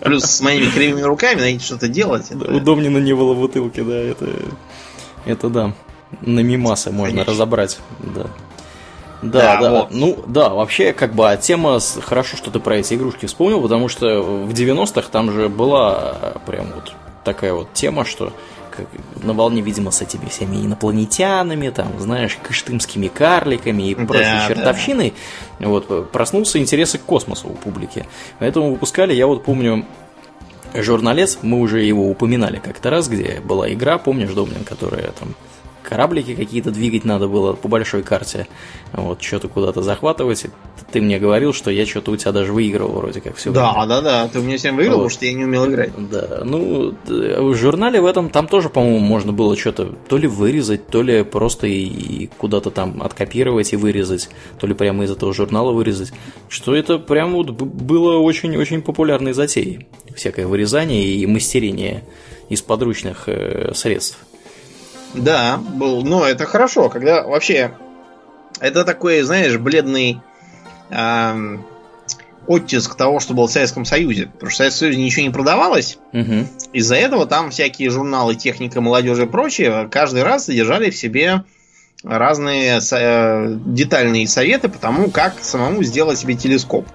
Плюс 0.00 0.24
с 0.24 0.40
моими 0.40 0.66
кривыми 0.66 1.02
руками 1.02 1.52
надо 1.52 1.64
что-то 1.64 1.88
делать. 1.88 2.30
Это... 2.30 2.54
Удобнее 2.54 2.90
на 2.90 2.98
не 2.98 3.14
было 3.14 3.34
бутылки, 3.34 3.80
да, 3.80 3.96
это, 3.96 4.26
это 5.24 5.48
да. 5.48 5.72
На 6.20 6.40
мимасы 6.40 6.90
можно 6.90 7.12
Конечно. 7.12 7.32
разобрать, 7.32 7.78
да. 8.00 8.26
Да, 9.22 9.40
да, 9.40 9.60
да. 9.60 9.70
Вот. 9.70 9.90
Ну, 9.90 10.22
да, 10.26 10.50
вообще, 10.50 10.92
как 10.92 11.14
бы, 11.14 11.30
а 11.30 11.36
тема, 11.36 11.80
хорошо, 12.02 12.36
что 12.36 12.50
ты 12.50 12.60
про 12.60 12.76
эти 12.76 12.94
игрушки 12.94 13.26
вспомнил, 13.26 13.60
потому 13.62 13.88
что 13.88 14.22
в 14.22 14.50
90-х 14.50 15.08
там 15.10 15.32
же 15.32 15.48
была 15.48 16.34
прям 16.46 16.66
вот 16.74 16.92
такая 17.24 17.54
вот 17.54 17.72
тема, 17.72 18.04
что 18.04 18.32
на 19.22 19.32
волне, 19.32 19.62
видимо, 19.62 19.90
с 19.90 20.02
этими 20.02 20.28
всеми 20.28 20.56
инопланетянами, 20.56 21.70
там, 21.70 21.88
знаешь, 21.98 22.38
кыштымскими 22.42 23.08
карликами 23.08 23.90
и 23.90 23.94
прочей 23.94 24.24
да, 24.24 24.48
чертовщиной, 24.48 25.14
да. 25.58 25.68
вот, 25.68 26.10
проснулся 26.10 26.58
интерес 26.58 26.92
к 26.92 27.00
космосу 27.00 27.48
у 27.48 27.54
публики. 27.54 28.06
Поэтому 28.38 28.70
выпускали, 28.70 29.14
я 29.14 29.26
вот 29.26 29.44
помню, 29.44 29.84
журналец, 30.74 31.38
мы 31.42 31.60
уже 31.60 31.82
его 31.82 32.08
упоминали 32.08 32.58
как-то 32.58 32.90
раз, 32.90 33.08
где 33.08 33.40
была 33.40 33.72
игра, 33.72 33.98
помнишь, 33.98 34.30
Домнин, 34.30 34.64
которая 34.64 35.12
там 35.12 35.34
кораблики 35.84 36.34
какие-то 36.34 36.70
двигать 36.70 37.04
надо 37.04 37.28
было 37.28 37.52
по 37.52 37.68
большой 37.68 38.02
карте. 38.02 38.48
Вот, 38.92 39.22
что-то 39.22 39.48
куда-то 39.48 39.82
захватывать. 39.82 40.46
Ты 40.90 41.00
мне 41.00 41.18
говорил, 41.18 41.52
что 41.52 41.70
я 41.70 41.86
что-то 41.86 42.10
у 42.10 42.16
тебя 42.16 42.32
даже 42.32 42.52
выигрывал 42.52 42.94
вроде 42.94 43.20
как 43.20 43.36
все. 43.36 43.52
Да, 43.52 43.72
время. 43.72 43.86
да, 43.86 44.00
да. 44.00 44.28
Ты 44.28 44.40
у 44.40 44.42
меня 44.42 44.56
всем 44.56 44.76
выиграл, 44.76 44.98
вот. 44.98 45.04
потому 45.04 45.10
что 45.10 45.26
я 45.26 45.32
не 45.34 45.44
умел 45.44 45.66
играть. 45.68 45.92
Да, 46.10 46.42
ну, 46.44 46.94
в 47.06 47.54
журнале 47.54 48.00
в 48.00 48.06
этом 48.06 48.30
там 48.30 48.48
тоже, 48.48 48.68
по-моему, 48.68 48.98
можно 48.98 49.32
было 49.32 49.56
что-то 49.56 49.94
то 50.08 50.16
ли 50.16 50.26
вырезать, 50.26 50.86
то 50.88 51.02
ли 51.02 51.22
просто 51.22 51.66
и 51.66 52.28
куда-то 52.38 52.70
там 52.70 53.02
откопировать 53.02 53.72
и 53.72 53.76
вырезать, 53.76 54.30
то 54.58 54.66
ли 54.66 54.74
прямо 54.74 55.04
из 55.04 55.10
этого 55.10 55.32
журнала 55.32 55.72
вырезать. 55.72 56.12
Что 56.48 56.74
это 56.74 56.98
прям 56.98 57.32
вот 57.32 57.50
было 57.50 58.18
очень-очень 58.18 58.82
популярной 58.82 59.32
затеей. 59.32 59.86
Всякое 60.14 60.46
вырезание 60.46 61.04
и 61.04 61.26
мастерение 61.26 62.04
из 62.48 62.62
подручных 62.62 63.24
э, 63.28 63.72
средств. 63.74 64.18
Да, 65.14 65.58
был. 65.58 66.02
Но 66.02 66.26
это 66.26 66.44
хорошо, 66.44 66.88
когда 66.88 67.22
вообще 67.22 67.72
это 68.60 68.84
такой, 68.84 69.22
знаешь, 69.22 69.56
бледный 69.56 70.20
э, 70.90 71.58
оттиск 72.46 72.94
того, 72.94 73.20
что 73.20 73.34
было 73.34 73.46
в 73.46 73.50
Советском 73.50 73.84
Союзе. 73.84 74.26
Потому 74.26 74.50
что 74.50 74.54
в 74.54 74.56
Советском 74.58 74.78
Союзе 74.80 74.98
ничего 75.02 75.22
не 75.22 75.30
продавалось. 75.30 75.98
Угу. 76.12 76.46
Из-за 76.72 76.96
этого 76.96 77.26
там 77.26 77.50
всякие 77.50 77.90
журналы 77.90 78.34
техника, 78.34 78.80
молодежи 78.80 79.24
и 79.24 79.26
прочее 79.26 79.88
каждый 79.90 80.22
раз 80.22 80.46
содержали 80.46 80.90
в 80.90 80.96
себе 80.96 81.44
разные 82.02 82.80
э, 82.92 83.56
детальные 83.64 84.28
советы 84.28 84.68
по 84.68 84.78
тому, 84.78 85.10
как 85.10 85.36
самому 85.40 85.82
сделать 85.82 86.18
себе 86.18 86.34
телескоп, 86.34 86.86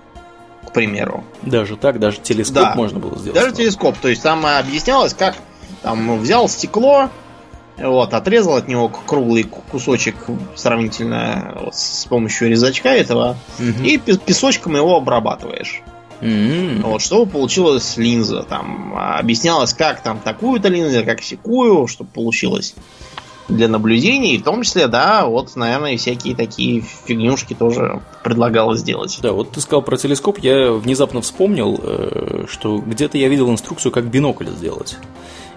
к 0.67 0.71
примеру. 0.71 1.23
Даже 1.41 1.77
так, 1.77 1.99
даже 1.99 2.19
телескоп 2.19 2.55
да, 2.55 2.73
можно 2.75 2.99
было 2.99 3.17
сделать. 3.17 3.39
Даже 3.39 3.53
телескоп. 3.53 3.97
То 3.97 4.07
есть 4.07 4.21
там 4.21 4.45
объяснялось, 4.45 5.13
как 5.13 5.35
там 5.81 6.19
взял 6.19 6.47
стекло, 6.47 7.09
вот, 7.81 8.13
отрезал 8.13 8.55
от 8.55 8.67
него 8.67 8.89
круглый 8.89 9.43
кусочек 9.43 10.15
сравнительно 10.55 11.57
вот, 11.61 11.75
с 11.75 12.05
помощью 12.05 12.49
резачка 12.49 12.89
этого, 12.89 13.37
угу. 13.59 13.83
и 13.83 13.97
песочком 13.97 14.75
его 14.75 14.97
обрабатываешь. 14.97 15.81
Mm-hmm. 16.21 16.81
Вот, 16.83 17.01
чтобы 17.01 17.31
получилась 17.31 17.95
линза. 17.95 18.43
Там 18.43 18.93
объяснялось, 18.93 19.73
как 19.73 20.03
там 20.03 20.19
такую-то 20.19 20.67
линзу, 20.67 21.05
как 21.05 21.21
секую, 21.21 21.87
чтобы 21.87 22.09
получилось 22.09 22.75
для 23.49 23.67
наблюдений. 23.67 24.37
В 24.37 24.43
том 24.43 24.63
числе, 24.63 24.87
да, 24.87 25.25
вот, 25.25 25.55
наверное, 25.55 25.97
всякие 25.97 26.35
такие 26.35 26.81
фигнюшки 26.81 27.53
тоже 27.53 28.01
предлагалось 28.23 28.81
сделать. 28.81 29.17
Да, 29.21 29.31
вот 29.31 29.51
ты 29.51 29.61
сказал 29.61 29.81
про 29.81 29.97
телескоп, 29.97 30.39
я 30.39 30.71
внезапно 30.71 31.21
вспомнил, 31.21 31.79
э, 31.81 32.45
что 32.47 32.77
где-то 32.77 33.17
я 33.17 33.27
видел 33.27 33.49
инструкцию, 33.49 33.91
как 33.91 34.05
бинокль 34.09 34.49
сделать. 34.49 34.97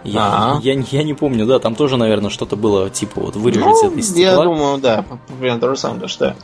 Я, 0.05 0.59
я, 0.62 0.74
я 0.74 1.03
не 1.03 1.14
помню, 1.14 1.46
да, 1.46 1.59
там 1.59 1.74
тоже, 1.74 1.96
наверное, 1.96 2.30
что-то 2.30 2.57
было 2.57 2.90
типа 2.90 3.20
вот 3.20 3.36
вырежете 3.36 3.68
ну, 3.68 3.90
это 3.90 3.98
из 3.98 4.11
стекла. 4.11 4.30
Я 4.30 4.42
думаю, 4.42 4.78
да, 4.78 5.05
примерно 5.38 5.61
то 5.61 5.70
же 5.70 5.76
самое, 5.80 6.09
что 6.09 6.36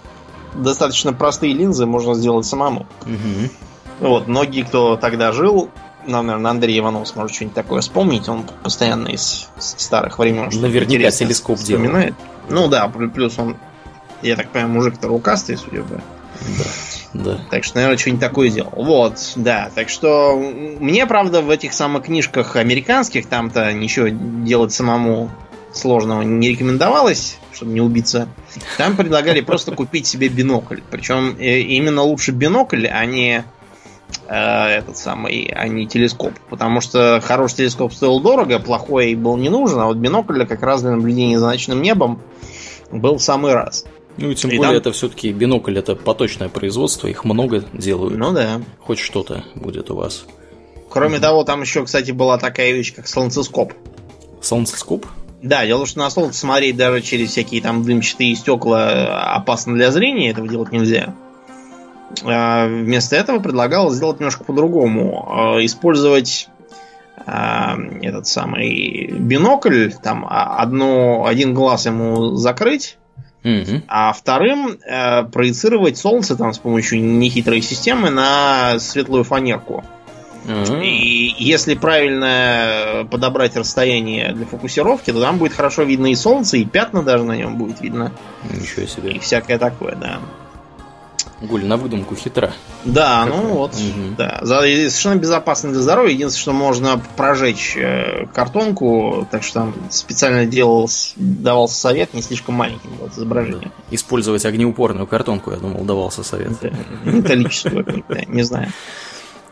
достаточно 0.54 1.12
простые 1.12 1.52
линзы 1.54 1.86
можно 1.86 2.14
сделать 2.14 2.46
самому. 2.46 2.86
Угу. 3.02 4.08
Вот, 4.08 4.28
многие, 4.28 4.62
кто 4.62 4.96
тогда 4.96 5.32
жил, 5.32 5.70
ну, 6.06 6.22
наверное, 6.22 6.50
Андрей 6.50 6.78
Иванов 6.78 7.08
сможет 7.08 7.34
что-нибудь 7.34 7.54
такое 7.54 7.80
вспомнить, 7.80 8.28
он 8.28 8.44
постоянно 8.62 9.08
из 9.08 9.48
старых 9.58 10.18
времен 10.18 10.48
Наверняка 10.52 11.10
телескоп 11.10 11.58
вспоминает. 11.58 12.14
Делал. 12.48 12.62
Ну 12.62 12.68
да, 12.68 12.88
плюс 12.88 13.38
он, 13.38 13.56
я 14.22 14.36
так 14.36 14.50
понимаю, 14.50 14.74
мужик-то 14.74 15.08
рукастый, 15.08 15.56
судя 15.56 15.82
по 15.82 15.94
да. 15.94 16.64
Да. 17.14 17.38
Так 17.50 17.64
что, 17.64 17.76
наверное, 17.76 17.98
что-нибудь 17.98 18.20
такое 18.20 18.48
сделал. 18.48 18.72
Вот, 18.74 19.32
да. 19.36 19.70
Так 19.74 19.88
что 19.88 20.36
мне, 20.36 21.06
правда, 21.06 21.40
в 21.40 21.50
этих 21.50 21.72
самых 21.72 22.04
книжках 22.04 22.56
американских 22.56 23.26
там-то 23.26 23.72
ничего 23.72 24.08
делать 24.08 24.72
самому 24.72 25.30
сложного 25.72 26.22
не 26.22 26.50
рекомендовалось, 26.50 27.38
чтобы 27.52 27.72
не 27.72 27.80
убиться. 27.80 28.28
Там 28.76 28.96
предлагали 28.96 29.40
просто 29.40 29.72
купить 29.72 30.06
себе 30.06 30.28
бинокль. 30.28 30.80
Причем 30.90 31.36
э, 31.38 31.60
именно 31.60 32.02
лучше 32.02 32.32
бинокль, 32.32 32.86
а 32.86 33.04
не 33.04 33.44
э, 34.26 34.34
этот 34.34 34.96
самый, 34.96 35.52
а 35.54 35.68
не 35.68 35.86
телескоп. 35.86 36.32
Потому 36.50 36.80
что 36.80 37.20
хороший 37.24 37.56
телескоп 37.56 37.92
стоил 37.92 38.20
дорого, 38.20 38.58
плохой 38.58 39.14
был 39.14 39.36
не 39.36 39.48
нужен, 39.48 39.80
а 39.80 39.86
вот 39.86 39.96
бинокль 39.96 40.44
как 40.44 40.62
раз 40.62 40.82
для 40.82 40.92
наблюдения 40.92 41.38
за 41.38 41.46
ночным 41.46 41.82
небом 41.82 42.20
был 42.90 43.18
в 43.18 43.22
самый 43.22 43.52
раз. 43.52 43.84
Ну 44.18 44.30
и 44.30 44.34
тем 44.34 44.50
и 44.50 44.56
более 44.56 44.80
там... 44.80 44.80
это 44.80 44.92
все-таки 44.92 45.32
бинокль, 45.32 45.78
это 45.78 45.94
поточное 45.94 46.48
производство, 46.48 47.06
их 47.06 47.24
много 47.24 47.64
делают. 47.72 48.18
Ну 48.18 48.32
да. 48.32 48.60
Хоть 48.80 48.98
что-то 48.98 49.44
будет 49.54 49.90
у 49.90 49.96
вас. 49.96 50.24
Кроме 50.90 51.18
mm 51.18 51.20
того, 51.20 51.44
там 51.44 51.60
еще, 51.60 51.84
кстати, 51.84 52.10
была 52.10 52.38
такая 52.38 52.72
вещь, 52.72 52.94
как 52.94 53.06
солнцескоп. 53.06 53.72
Солнцескоп? 54.40 55.06
Да, 55.42 55.64
дело 55.64 55.78
в 55.78 55.80
том, 55.82 55.86
что 55.86 55.98
на 56.00 56.10
солнце 56.10 56.40
смотреть 56.40 56.76
даже 56.76 57.00
через 57.00 57.30
всякие 57.30 57.62
там 57.62 57.84
дымчатые 57.84 58.34
стекла 58.34 59.34
опасно 59.34 59.74
для 59.74 59.92
зрения, 59.92 60.30
этого 60.30 60.48
делать 60.48 60.72
нельзя. 60.72 61.14
А 62.24 62.66
вместо 62.66 63.14
этого 63.16 63.38
предлагал 63.38 63.90
сделать 63.90 64.18
немножко 64.18 64.42
по-другому. 64.42 65.28
А, 65.30 65.64
использовать 65.64 66.48
а, 67.24 67.76
этот 68.02 68.26
самый 68.26 69.12
бинокль, 69.12 69.90
там 70.02 70.26
одно, 70.28 71.24
один 71.26 71.54
глаз 71.54 71.86
ему 71.86 72.34
закрыть, 72.36 72.98
Угу. 73.44 73.82
А 73.86 74.12
вторым 74.12 74.78
э, 74.84 75.24
проецировать 75.24 75.96
солнце 75.96 76.36
там 76.36 76.52
с 76.52 76.58
помощью 76.58 77.02
нехитрой 77.02 77.62
системы 77.62 78.10
на 78.10 78.78
светлую 78.78 79.24
фанерку. 79.24 79.84
Угу. 80.44 80.80
И 80.82 81.34
если 81.38 81.74
правильно 81.74 83.06
подобрать 83.10 83.56
расстояние 83.56 84.32
для 84.32 84.46
фокусировки, 84.46 85.12
то 85.12 85.20
там 85.20 85.38
будет 85.38 85.52
хорошо 85.52 85.82
видно 85.82 86.10
и 86.10 86.14
солнце, 86.14 86.56
и 86.56 86.64
пятна 86.64 87.02
даже 87.02 87.24
на 87.24 87.36
нем 87.36 87.56
будет 87.56 87.80
видно. 87.80 88.12
Ничего 88.50 88.86
себе. 88.86 89.12
И 89.12 89.18
всякое 89.18 89.58
такое, 89.58 89.94
да. 89.94 90.18
Гуль, 91.40 91.64
на 91.64 91.76
выдумку 91.76 92.16
хитра. 92.16 92.52
Да, 92.84 93.24
как 93.24 93.34
ну 93.34 93.42
вот, 93.54 93.74
угу. 93.74 94.14
да. 94.16 94.40
совершенно 94.42 95.20
безопасно 95.20 95.70
для 95.70 95.80
здоровья. 95.80 96.12
Единственное, 96.12 96.42
что 96.42 96.52
можно 96.52 97.00
прожечь 97.16 97.76
э, 97.76 98.26
картонку, 98.34 99.26
так 99.30 99.44
что 99.44 99.60
там 99.60 99.74
специально 99.90 100.46
делался, 100.46 101.12
давался 101.16 101.76
совет 101.76 102.12
не 102.12 102.22
слишком 102.22 102.56
маленьким 102.56 102.90
было 102.96 103.08
изображение. 103.08 103.70
Использовать 103.92 104.44
огнеупорную 104.44 105.06
картонку, 105.06 105.52
я 105.52 105.58
думал, 105.58 105.84
давался 105.84 106.24
совет. 106.24 106.52
Да, 106.60 106.70
металлическую, 107.04 108.04
не 108.26 108.42
знаю. 108.42 108.72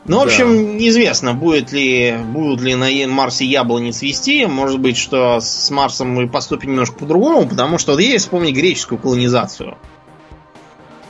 Ну, 0.08 0.20
в 0.20 0.22
общем, 0.22 0.48
да. 0.48 0.72
неизвестно, 0.74 1.34
будет 1.34 1.72
ли, 1.72 2.16
будут 2.32 2.60
ли 2.60 2.74
на 2.74 3.12
Марсе 3.12 3.44
яблони 3.44 3.90
цвести. 3.90 4.46
Может 4.46 4.78
быть, 4.78 4.96
что 4.96 5.40
с 5.40 5.70
Марсом 5.70 6.10
мы 6.10 6.28
поступим 6.28 6.70
немножко 6.70 6.96
по-другому, 6.96 7.48
потому 7.48 7.78
что 7.78 7.92
вот 7.92 8.00
есть, 8.00 8.26
вспомни 8.26 8.52
греческую 8.52 8.98
колонизацию. 8.98 9.76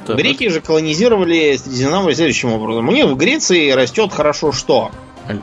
Так. 0.06 0.16
Греки 0.16 0.48
же 0.48 0.60
колонизировали 0.60 1.56
Средиземноморье 1.56 2.14
следующим 2.14 2.52
образом. 2.52 2.88
У 2.88 2.92
них 2.92 3.06
в 3.06 3.16
Греции 3.16 3.70
растет 3.70 4.12
хорошо 4.12 4.52
что? 4.52 4.90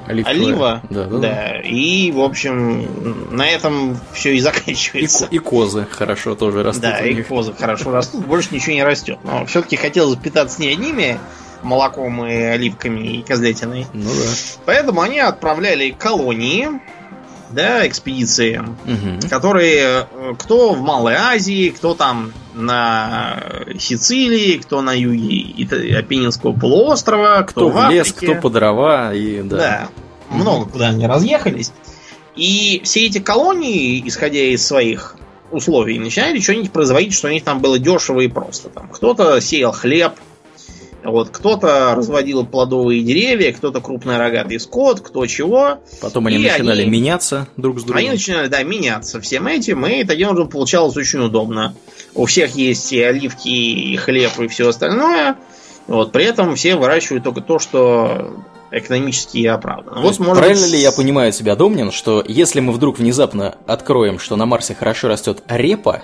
Оливковая. 0.08 0.26
Олива. 0.26 0.82
Да, 0.90 1.04
да, 1.06 1.18
да. 1.18 1.60
И, 1.62 2.12
в 2.12 2.22
общем, 2.22 3.36
на 3.36 3.46
этом 3.48 4.00
все 4.14 4.34
и 4.36 4.40
заканчивается. 4.42 5.28
И, 5.30 5.36
и 5.36 5.40
козы 5.40 5.86
хорошо 5.90 6.36
тоже 6.36 6.64
растут. 6.64 6.84
Да, 6.84 7.00
и 7.00 7.22
козы 7.22 7.54
хорошо 7.54 7.92
растут, 7.92 8.26
больше 8.26 8.50
ничего 8.52 8.74
не 8.74 8.84
растет. 8.84 9.20
Но 9.24 9.46
все-таки 9.46 9.76
хотелось 9.76 10.18
питаться 10.18 10.62
не 10.62 10.70
одними 10.70 11.20
молоком 11.64 12.26
и 12.26 12.34
оливками 12.34 13.18
и 13.18 13.22
козлетиной. 13.24 13.88
Ну 13.94 14.10
да. 14.10 14.32
Поэтому 14.66 15.02
они 15.02 15.20
отправляли 15.20 15.92
колонии 15.92 16.70
да, 17.54 17.88
экспедиции, 17.88 18.58
угу. 18.58 19.30
которые 19.30 20.08
э, 20.12 20.34
кто 20.40 20.74
в 20.74 20.82
Малой 20.82 21.16
Азии, 21.16 21.70
кто 21.70 21.94
там 21.94 22.34
на 22.54 23.38
Сицилии, 23.80 24.58
кто 24.58 24.82
на 24.82 24.94
юге 24.94 25.98
Апеннинского 25.98 26.54
полуострова, 26.54 27.44
кто, 27.48 27.70
кто 27.70 27.70
в, 27.70 27.88
в 27.88 27.90
лес, 27.90 28.14
кто 28.14 28.36
по 28.36 28.50
дрова 28.50 29.14
и 29.14 29.42
да. 29.42 29.58
Да, 29.58 29.90
много 30.30 30.70
куда 30.70 30.90
они 30.90 31.08
разъехались. 31.08 31.72
И 32.36 32.82
все 32.84 33.06
эти 33.06 33.20
колонии, 33.20 34.02
исходя 34.08 34.40
из 34.40 34.66
своих 34.66 35.16
условий, 35.52 36.00
начинали 36.00 36.40
что-нибудь 36.40 36.72
производить, 36.72 37.14
что 37.14 37.28
у 37.28 37.32
них 37.32 37.44
там 37.44 37.60
было 37.60 37.78
дешево 37.78 38.22
и 38.22 38.28
просто. 38.28 38.70
Там 38.70 38.88
кто-то 38.88 39.40
сеял 39.40 39.72
хлеб, 39.72 40.14
вот 41.04 41.30
кто-то 41.30 41.94
разводил 41.96 42.46
плодовые 42.46 43.02
деревья, 43.02 43.52
кто-то 43.52 43.82
крупный 43.82 44.18
рогатый 44.18 44.60
скот, 44.60 45.02
кто 45.02 45.26
чего. 45.26 45.80
Потом 46.02 46.28
они 46.28 46.38
начинали 46.38 46.82
они... 46.82 46.92
меняться 46.92 47.48
друг 47.58 47.80
с 47.80 47.84
другом. 47.84 48.00
Они 48.00 48.10
начинали, 48.10 48.48
да, 48.48 48.64
меняться 48.64 49.20
всем 49.22 49.48
этим, 49.48 49.86
и 49.86 50.04
таким 50.04 50.30
образом 50.30 50.50
получалось 50.50 50.96
очень 50.98 51.20
удобно. 51.20 51.76
У 52.16 52.26
всех 52.26 52.56
есть 52.56 52.92
и 52.94 53.02
оливки, 53.02 53.50
и 53.50 53.96
хлеб, 53.98 54.40
и 54.40 54.48
все 54.48 54.70
остальное. 54.70 55.38
Вот, 55.88 56.12
при 56.12 56.26
этом 56.26 56.56
все 56.56 56.76
выращивают 56.76 57.24
только 57.24 57.42
то, 57.42 57.60
что 57.60 58.34
экономически 58.72 59.46
оправдано. 59.46 60.02
Вот, 60.02 60.18
может 60.20 60.40
правильно 60.40 60.64
быть... 60.64 60.72
ли 60.74 60.80
я 60.80 60.92
понимаю 60.92 61.32
себя, 61.32 61.56
Домнин, 61.56 61.92
что 61.92 62.24
если 62.28 62.60
мы 62.60 62.72
вдруг 62.72 63.00
внезапно 63.00 63.56
откроем, 63.68 64.20
что 64.20 64.36
на 64.36 64.46
Марсе 64.46 64.74
хорошо 64.74 65.10
растет 65.10 65.44
репа, 65.48 66.04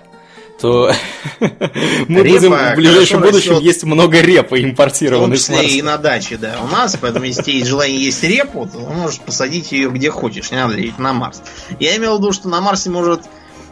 то 0.59 0.91
мы 1.39 2.23
будем 2.23 2.53
в 2.53 2.75
ближайшем 2.75 3.21
будущем 3.21 3.51
растет, 3.51 3.63
есть 3.63 3.83
много 3.83 4.19
репы 4.21 4.61
импортированной 4.61 5.37
том 5.37 5.55
числе 5.55 5.77
и 5.77 5.81
на 5.81 5.97
даче, 5.97 6.37
да, 6.37 6.57
у 6.63 6.67
нас, 6.67 6.97
поэтому 6.99 7.25
если 7.25 7.51
есть 7.51 7.67
желание 7.67 8.03
есть 8.03 8.23
репу, 8.23 8.67
то 8.71 8.79
можешь 8.79 9.19
посадить 9.19 9.71
ее 9.71 9.89
где 9.89 10.11
хочешь, 10.11 10.51
не 10.51 10.57
надо 10.57 10.75
лететь 10.75 10.99
на 10.99 11.13
Марс. 11.13 11.41
Я 11.79 11.95
имел 11.97 12.17
в 12.17 12.19
виду, 12.19 12.31
что 12.33 12.49
на 12.49 12.61
Марсе 12.61 12.89
может 12.89 13.21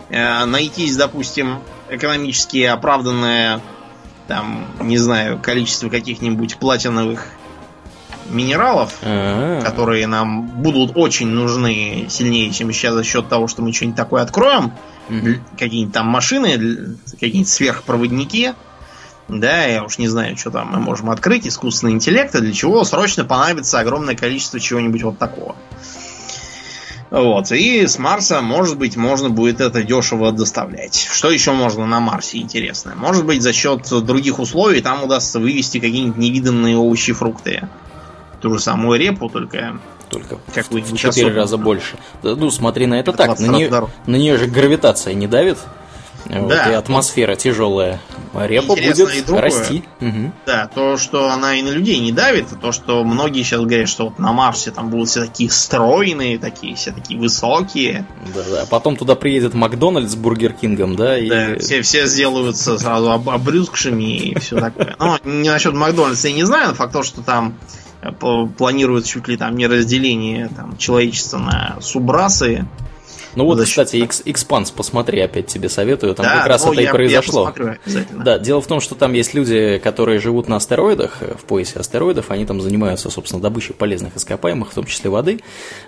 э, 0.10 0.46
найтись, 0.46 0.96
допустим, 0.96 1.60
экономически 1.90 2.64
оправданное, 2.64 3.62
там, 4.28 4.68
не 4.82 4.98
знаю, 4.98 5.40
количество 5.42 5.90
каких-нибудь 5.90 6.58
платиновых 6.58 7.28
минералов, 8.30 8.94
А-а-а. 9.02 9.62
которые 9.62 10.08
нам 10.08 10.48
будут 10.48 10.92
очень 10.96 11.28
нужны 11.28 12.08
сильнее, 12.10 12.52
чем 12.52 12.72
сейчас 12.72 12.94
за 12.94 13.04
счет 13.04 13.30
того, 13.30 13.48
что 13.48 13.62
мы 13.62 13.74
что-нибудь 13.74 13.98
такое 13.98 14.22
откроем, 14.22 14.74
mm-hmm. 15.10 15.40
какие-нибудь 15.58 15.94
там 15.94 16.08
машины, 16.08 16.98
какие-нибудь 17.12 17.50
сверхпроводники, 17.50 18.54
да, 19.28 19.66
я 19.66 19.84
уж 19.84 19.98
не 19.98 20.08
знаю, 20.08 20.38
что 20.38 20.52
там 20.52 20.70
мы 20.72 20.80
можем 20.80 21.10
открыть, 21.10 21.48
искусственный 21.48 21.94
интеллект, 21.94 22.34
для 22.34 22.54
чего 22.54 22.84
срочно 22.84 23.26
понадобится 23.26 23.80
огромное 23.80 24.16
количество 24.16 24.60
чего-нибудь 24.60 25.04
вот 25.04 25.18
такого. 25.18 25.56
Вот. 27.10 27.52
И 27.52 27.88
с 27.88 28.00
Марса, 28.00 28.42
может 28.42 28.78
быть, 28.78 28.98
можно 28.98 29.30
будет 29.30 29.62
это 29.62 29.84
дешево 29.84 30.32
доставлять. 30.32 31.08
Что 31.12 31.32
еще 31.32 31.54
можно 31.54 31.86
на 31.86 32.00
Марсе 32.00 32.40
интересное? 32.40 32.96
Может 32.96 33.26
быть, 33.26 33.42
за 33.42 33.54
счет 33.54 33.88
других 34.04 34.40
условий 34.40 34.82
там 34.82 35.04
удастся 35.04 35.40
вывести 35.40 35.80
какие-нибудь 35.80 36.18
невиданные 36.18 36.76
овощи 36.76 37.12
и 37.12 37.14
фрукты. 37.14 37.68
Ту 38.42 38.54
же 38.54 38.60
самую 38.60 39.00
репу, 39.00 39.30
только 39.30 39.80
только 40.10 40.38
в 40.38 40.96
четыре 40.96 41.34
раза 41.34 41.58
больше. 41.58 41.98
Ну, 42.24 42.50
смотри 42.50 42.86
на 42.86 42.96
это 42.96 43.14
так. 43.14 43.40
На 43.40 43.48
нее, 43.48 43.90
на 44.06 44.16
нее 44.16 44.38
же 44.38 44.48
гравитация 44.48 45.14
не 45.14 45.28
давит. 45.28 45.58
Вот, 46.26 46.50
да. 46.50 46.72
И 46.72 46.74
атмосфера 46.74 47.36
тяжелая. 47.36 48.02
Репа 48.34 48.76
будет 48.76 49.30
расти. 49.30 49.84
Угу. 50.02 50.32
Да, 50.46 50.70
то, 50.74 50.98
что 50.98 51.30
она 51.30 51.56
и 51.56 51.62
на 51.62 51.70
людей 51.70 52.00
не 52.00 52.12
давит, 52.12 52.48
то, 52.62 52.72
что 52.72 53.04
многие 53.04 53.44
сейчас 53.44 53.62
говорят, 53.62 53.88
что 53.88 54.06
вот 54.06 54.20
на 54.20 54.34
Марсе 54.34 54.72
там 54.72 54.90
будут 54.90 55.10
все 55.10 55.22
такие 55.22 55.50
стройные, 55.50 56.38
такие 56.38 56.76
все 56.76 56.92
такие 56.92 57.20
высокие. 57.20 58.06
Да, 58.36 58.42
да. 58.44 58.66
Потом 58.70 58.98
туда 58.98 59.16
приедет 59.16 59.54
Макдональдс 59.54 60.12
с 60.12 60.16
Бургер 60.16 60.54
Кингом, 60.54 60.96
да, 60.96 61.18
и. 61.18 61.30
Да, 61.30 61.60
все, 61.60 61.82
все 61.82 62.06
сделаются 62.06 62.78
сразу 62.78 63.12
об, 63.12 63.30
обрюзгшими 63.30 64.18
и 64.18 64.40
все 64.40 64.60
такое. 64.60 64.96
Но 65.00 65.20
не 65.24 65.50
насчет 65.50 65.74
Макдональдса 65.74 66.28
я 66.28 66.34
не 66.34 66.44
знаю, 66.44 66.70
но 66.70 66.74
факт 66.76 66.94
то, 66.94 67.04
что 67.04 67.22
там 67.22 67.56
планируют 68.12 69.06
чуть 69.06 69.28
ли 69.28 69.38
там 69.38 69.56
не 69.56 69.68
разделение 69.68 70.50
там, 70.50 70.78
человечества 70.78 71.38
на 71.38 71.78
субрасы 71.82 72.66
ну 73.38 73.46
вот, 73.46 73.60
Зачем? 73.60 73.84
кстати, 73.84 73.98
X, 73.98 74.24
Expanse, 74.26 74.74
посмотри, 74.76 75.20
опять 75.20 75.46
тебе 75.46 75.70
советую, 75.70 76.16
там 76.16 76.26
да, 76.26 76.38
как 76.40 76.48
раз 76.48 76.66
ну, 76.66 76.74
это 76.74 76.82
я, 76.82 76.90
и 76.90 76.92
произошло. 76.92 77.54
да, 78.12 78.40
дело 78.40 78.62
в 78.62 78.66
том, 78.66 78.82
что 78.82 78.96
там 78.96 79.14
есть 79.14 79.36
люди, 79.36 79.78
которые 79.78 80.18
живут 80.18 80.48
на 80.48 80.56
астероидах, 80.56 81.22
в 81.22 81.46
поясе 81.46 81.78
астероидов, 81.78 82.32
они 82.32 82.48
там 82.48 82.62
занимаются, 82.62 83.12
собственно, 83.12 83.40
добычей 83.40 83.76
полезных 83.76 84.18
ископаемых, 84.18 84.72
в 84.72 84.74
том 84.74 84.86
числе 84.86 85.12
воды, 85.12 85.42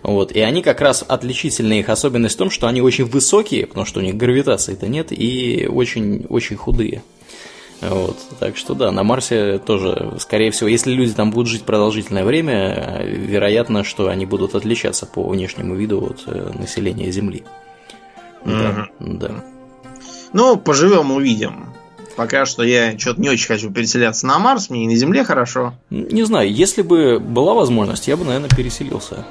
вот, 0.04 0.32
и 0.32 0.41
они 0.41 0.62
как 0.62 0.80
раз 0.80 1.04
отличительная 1.08 1.80
их 1.80 1.90
особенность 1.90 2.36
в 2.36 2.38
том, 2.38 2.52
что 2.52 2.68
они 2.68 2.84
очень 2.84 3.06
высокие, 3.06 3.66
потому 3.66 3.88
что 3.88 4.00
у 4.00 4.04
них 4.04 4.16
гравитации-то 4.16 4.88
нет, 4.88 5.08
и 5.10 5.68
очень-очень 5.68 6.56
худые. 6.56 7.02
Вот, 7.82 8.18
так 8.40 8.58
что 8.58 8.74
да, 8.74 8.92
на 8.92 9.04
Марсе 9.04 9.58
тоже, 9.58 10.14
скорее 10.20 10.52
всего, 10.52 10.68
если 10.68 10.92
люди 10.92 11.14
там 11.14 11.32
будут 11.32 11.48
жить 11.48 11.64
продолжительное 11.64 12.26
время, 12.26 13.02
вероятно, 13.06 13.86
что 13.86 14.10
они 14.10 14.26
будут 14.26 14.54
отличаться 14.54 15.06
по 15.06 15.28
внешнему 15.30 15.76
виду 15.76 16.06
от 16.06 16.24
э, 16.28 16.52
населения 16.58 17.10
Земли. 17.12 17.44
Да, 18.44 18.90
mm-hmm. 19.00 19.18
да. 19.18 19.44
Ну, 20.34 20.58
поживем, 20.58 21.12
увидим. 21.12 21.74
Пока 22.18 22.46
что 22.46 22.64
я 22.64 23.00
что-то 23.00 23.22
не 23.22 23.30
очень 23.30 23.48
хочу 23.48 23.72
переселяться 23.72 24.28
на 24.28 24.40
Марс, 24.40 24.70
мне 24.70 24.84
и 24.84 24.88
на 24.88 24.96
Земле 24.96 25.24
хорошо. 25.24 25.74
Не 25.90 26.24
знаю, 26.24 26.52
если 26.52 26.82
бы 26.82 27.18
была 27.20 27.54
возможность, 27.54 28.10
я 28.10 28.18
бы, 28.18 28.26
наверное, 28.26 28.50
переселился. 28.50 29.26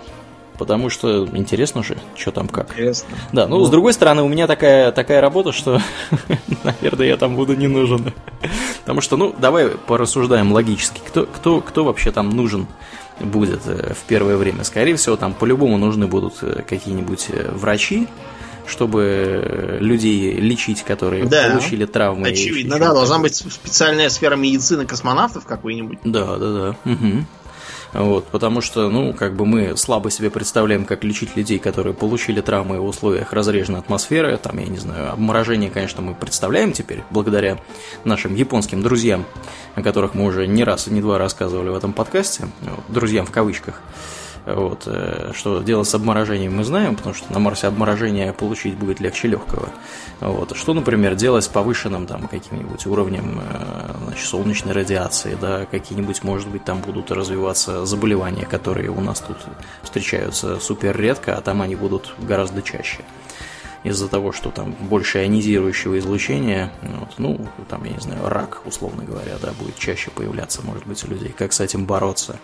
Потому 0.58 0.90
что 0.90 1.26
интересно 1.32 1.84
же, 1.84 1.96
что 2.16 2.32
там 2.32 2.48
как. 2.48 2.72
Интересно. 2.72 3.08
Да, 3.32 3.46
ну, 3.46 3.58
ну 3.58 3.64
с 3.64 3.70
другой 3.70 3.92
стороны, 3.92 4.22
у 4.22 4.28
меня 4.28 4.48
такая, 4.48 4.90
такая 4.90 5.20
работа, 5.20 5.52
что, 5.52 5.80
наверное, 6.64 7.06
я 7.06 7.16
там 7.16 7.36
буду 7.36 7.54
не 7.54 7.68
нужен. 7.68 8.12
Потому 8.80 9.00
что, 9.00 9.16
ну, 9.16 9.34
давай 9.38 9.68
порассуждаем 9.68 10.52
логически. 10.52 11.00
Кто, 11.06 11.26
кто, 11.26 11.60
кто 11.60 11.84
вообще 11.84 12.10
там 12.10 12.30
нужен 12.30 12.66
будет 13.20 13.60
э, 13.66 13.94
в 13.94 14.06
первое 14.08 14.36
время? 14.36 14.64
Скорее 14.64 14.96
всего, 14.96 15.16
там 15.16 15.32
по-любому 15.32 15.78
нужны 15.78 16.08
будут 16.08 16.34
э, 16.42 16.62
какие-нибудь 16.68 17.26
э, 17.28 17.52
врачи, 17.52 18.08
чтобы 18.66 19.78
людей 19.80 20.32
лечить, 20.34 20.82
которые 20.82 21.24
да, 21.24 21.50
получили 21.50 21.86
травмы. 21.86 22.28
Очевидно, 22.28 22.78
да, 22.78 22.92
должна 22.92 23.18
быть 23.18 23.36
специальная 23.36 24.08
сфера 24.08 24.34
медицины 24.34 24.86
космонавтов 24.86 25.46
какой-нибудь. 25.46 26.00
Да, 26.04 26.36
да, 26.36 26.52
да. 26.52 26.90
Угу. 26.90 27.24
Вот, 27.92 28.26
потому 28.26 28.60
что, 28.60 28.90
ну, 28.90 29.12
как 29.14 29.34
бы 29.34 29.46
мы 29.46 29.76
слабо 29.76 30.10
себе 30.10 30.30
представляем, 30.30 30.84
как 30.84 31.04
лечить 31.04 31.36
людей, 31.36 31.58
которые 31.58 31.94
получили 31.94 32.40
травмы 32.40 32.80
в 32.80 32.84
условиях 32.84 33.32
разреженной 33.32 33.80
атмосферы. 33.80 34.36
Там, 34.36 34.58
я 34.58 34.66
не 34.66 34.78
знаю, 34.78 35.12
обморожение, 35.12 35.70
конечно, 35.70 36.02
мы 36.02 36.14
представляем 36.14 36.72
теперь, 36.72 37.02
благодаря 37.10 37.58
нашим 38.04 38.34
японским 38.34 38.82
друзьям, 38.82 39.24
о 39.74 39.82
которых 39.82 40.14
мы 40.14 40.24
уже 40.24 40.46
не 40.46 40.64
раз 40.64 40.88
и 40.88 40.90
не 40.90 41.00
два 41.00 41.18
рассказывали 41.18 41.70
в 41.70 41.76
этом 41.76 41.92
подкасте. 41.92 42.48
Друзьям 42.88 43.24
в 43.24 43.30
кавычках. 43.30 43.80
Вот, 44.54 44.84
э, 44.86 45.32
что 45.34 45.60
делать 45.60 45.86
с 45.88 45.94
обморожением 45.94 46.56
мы 46.56 46.64
знаем, 46.64 46.96
потому 46.96 47.14
что 47.14 47.30
на 47.30 47.38
Марсе 47.38 47.66
обморожение 47.66 48.32
получить 48.32 48.76
будет 48.76 48.98
легче 48.98 49.28
легкого. 49.28 49.68
Вот, 50.20 50.56
что, 50.56 50.72
например, 50.72 51.16
делать 51.16 51.44
с 51.44 51.48
повышенным 51.48 52.06
там 52.06 52.26
каким-нибудь 52.28 52.86
уровнем 52.86 53.42
э, 53.42 53.94
значит, 54.04 54.26
солнечной 54.26 54.72
радиации, 54.72 55.36
да, 55.38 55.66
какие-нибудь, 55.66 56.24
может 56.24 56.48
быть, 56.48 56.64
там 56.64 56.80
будут 56.80 57.10
развиваться 57.10 57.84
заболевания, 57.84 58.46
которые 58.46 58.88
у 58.90 59.02
нас 59.02 59.20
тут 59.20 59.36
встречаются 59.82 60.58
супер 60.60 60.98
редко, 60.98 61.36
а 61.36 61.42
там 61.42 61.60
они 61.60 61.76
будут 61.76 62.14
гораздо 62.18 62.62
чаще 62.62 63.04
из-за 63.84 64.08
того, 64.08 64.32
что 64.32 64.50
там 64.50 64.72
больше 64.72 65.22
ионизирующего 65.22 65.98
излучения, 65.98 66.72
вот, 66.82 67.14
ну, 67.18 67.46
там, 67.68 67.84
я 67.84 67.92
не 67.92 68.00
знаю, 68.00 68.28
рак, 68.28 68.62
условно 68.64 69.04
говоря, 69.04 69.36
да, 69.40 69.52
будет 69.52 69.78
чаще 69.78 70.10
появляться, 70.10 70.62
может 70.62 70.86
быть, 70.86 71.02
у 71.04 71.08
людей. 71.08 71.34
Как 71.36 71.52
с 71.52 71.60
этим 71.60 71.86
бороться? 71.86 72.38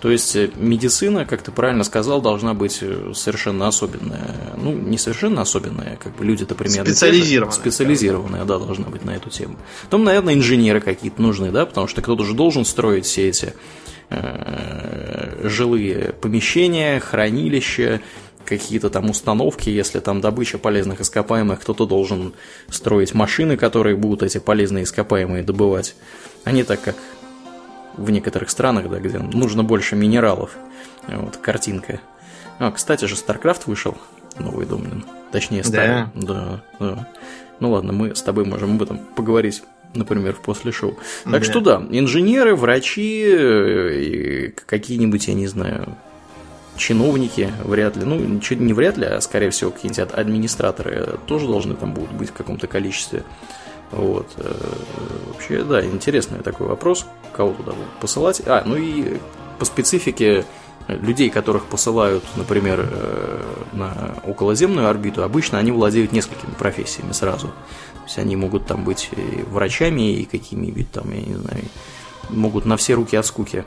То 0.00 0.10
есть 0.10 0.36
э, 0.36 0.50
медицина, 0.56 1.24
как 1.24 1.42
ты 1.42 1.50
правильно 1.50 1.84
сказал, 1.84 2.20
должна 2.20 2.54
быть 2.54 2.78
э, 2.82 3.12
совершенно 3.14 3.66
особенная. 3.68 4.34
Ну, 4.56 4.72
не 4.72 4.98
совершенно 4.98 5.42
особенная, 5.42 5.96
как 5.96 6.16
бы 6.16 6.24
люди-то 6.24 6.54
примерно... 6.54 6.86
Специализированная. 6.86 7.56
Специализированная, 7.56 8.44
да, 8.44 8.58
должна 8.58 8.88
быть 8.88 9.04
на 9.04 9.10
эту 9.10 9.30
тему. 9.30 9.56
Потом, 9.84 10.04
наверное, 10.04 10.34
инженеры 10.34 10.80
какие-то 10.80 11.20
нужны, 11.20 11.50
да, 11.50 11.66
потому 11.66 11.88
что 11.88 12.02
кто-то 12.02 12.24
же 12.24 12.34
должен 12.34 12.64
строить 12.64 13.06
все 13.06 13.28
эти 13.28 13.54
э, 14.10 15.48
жилые 15.48 16.14
помещения, 16.20 17.00
хранилища, 17.00 18.00
какие-то 18.48 18.88
там 18.88 19.10
установки, 19.10 19.68
если 19.68 20.00
там 20.00 20.20
добыча 20.20 20.58
полезных 20.58 21.00
ископаемых, 21.00 21.60
кто-то 21.60 21.86
должен 21.86 22.32
строить 22.70 23.14
машины, 23.14 23.56
которые 23.56 23.96
будут 23.96 24.22
эти 24.22 24.38
полезные 24.38 24.84
ископаемые 24.84 25.42
добывать. 25.42 25.94
Они 26.44 26.62
так 26.62 26.80
как 26.80 26.96
в 27.98 28.10
некоторых 28.10 28.50
странах, 28.50 28.88
да, 28.88 28.98
где 28.98 29.18
нужно 29.18 29.64
больше 29.64 29.96
минералов. 29.96 30.52
Вот, 31.06 31.36
картинка. 31.36 32.00
А, 32.58 32.70
кстати 32.70 33.04
же, 33.04 33.14
StarCraft 33.14 33.62
вышел, 33.66 33.96
новый 34.38 34.66
Домнин. 34.66 35.04
Точнее, 35.32 35.62
старый. 35.64 35.88
Да? 35.88 36.10
Да, 36.14 36.62
да. 36.78 37.08
Ну 37.60 37.72
ладно, 37.72 37.92
мы 37.92 38.14
с 38.14 38.22
тобой 38.22 38.44
можем 38.44 38.76
об 38.76 38.82
этом 38.82 38.98
поговорить 38.98 39.62
например, 39.94 40.34
в 40.34 40.40
после 40.40 40.70
шоу. 40.70 40.98
Так 41.24 41.32
да. 41.32 41.42
что 41.42 41.60
да, 41.60 41.82
инженеры, 41.90 42.54
врачи, 42.54 44.52
какие-нибудь, 44.66 45.28
я 45.28 45.34
не 45.34 45.46
знаю, 45.46 45.96
чиновники, 46.76 47.50
вряд 47.64 47.96
ли, 47.96 48.04
ну, 48.04 48.16
не 48.16 48.72
вряд 48.72 48.96
ли, 48.96 49.06
а 49.06 49.20
скорее 49.20 49.50
всего 49.50 49.70
какие-нибудь 49.70 50.12
администраторы 50.12 51.18
тоже 51.26 51.46
должны 51.46 51.74
там 51.74 51.92
будут 51.92 52.12
быть 52.12 52.30
в 52.30 52.34
каком-то 52.34 52.66
количестве. 52.66 53.24
Вот. 53.90 54.28
Э, 54.36 54.52
вообще, 55.32 55.62
да, 55.62 55.84
интересный 55.84 56.40
такой 56.40 56.66
вопрос, 56.66 57.06
кого 57.32 57.52
туда 57.52 57.72
будут 57.72 57.92
посылать. 58.00 58.42
А, 58.46 58.62
ну 58.64 58.76
и 58.76 59.18
по 59.58 59.64
специфике 59.64 60.44
людей, 60.88 61.30
которых 61.30 61.66
посылают, 61.66 62.24
например, 62.36 62.88
э, 62.90 63.42
на 63.72 64.14
околоземную 64.24 64.88
орбиту, 64.88 65.22
обычно 65.22 65.58
они 65.58 65.70
владеют 65.70 66.12
несколькими 66.12 66.52
профессиями 66.52 67.12
сразу. 67.12 67.48
То 67.48 68.04
есть 68.04 68.18
они 68.18 68.36
могут 68.36 68.66
там 68.66 68.84
быть 68.84 69.10
и 69.12 69.42
врачами, 69.42 70.12
и 70.12 70.24
какими-нибудь 70.24 70.90
там, 70.90 71.10
я 71.12 71.20
не 71.20 71.34
знаю, 71.34 71.64
могут 72.30 72.64
на 72.64 72.76
все 72.76 72.94
руки 72.94 73.16
от 73.16 73.26
скуки 73.26 73.64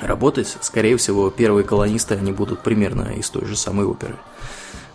работать. 0.00 0.56
Скорее 0.60 0.96
всего, 0.96 1.30
первые 1.30 1.64
колонисты, 1.64 2.14
они 2.14 2.32
будут 2.32 2.62
примерно 2.62 3.12
из 3.12 3.28
той 3.28 3.44
же 3.44 3.56
самой 3.56 3.84
оперы. 3.86 4.16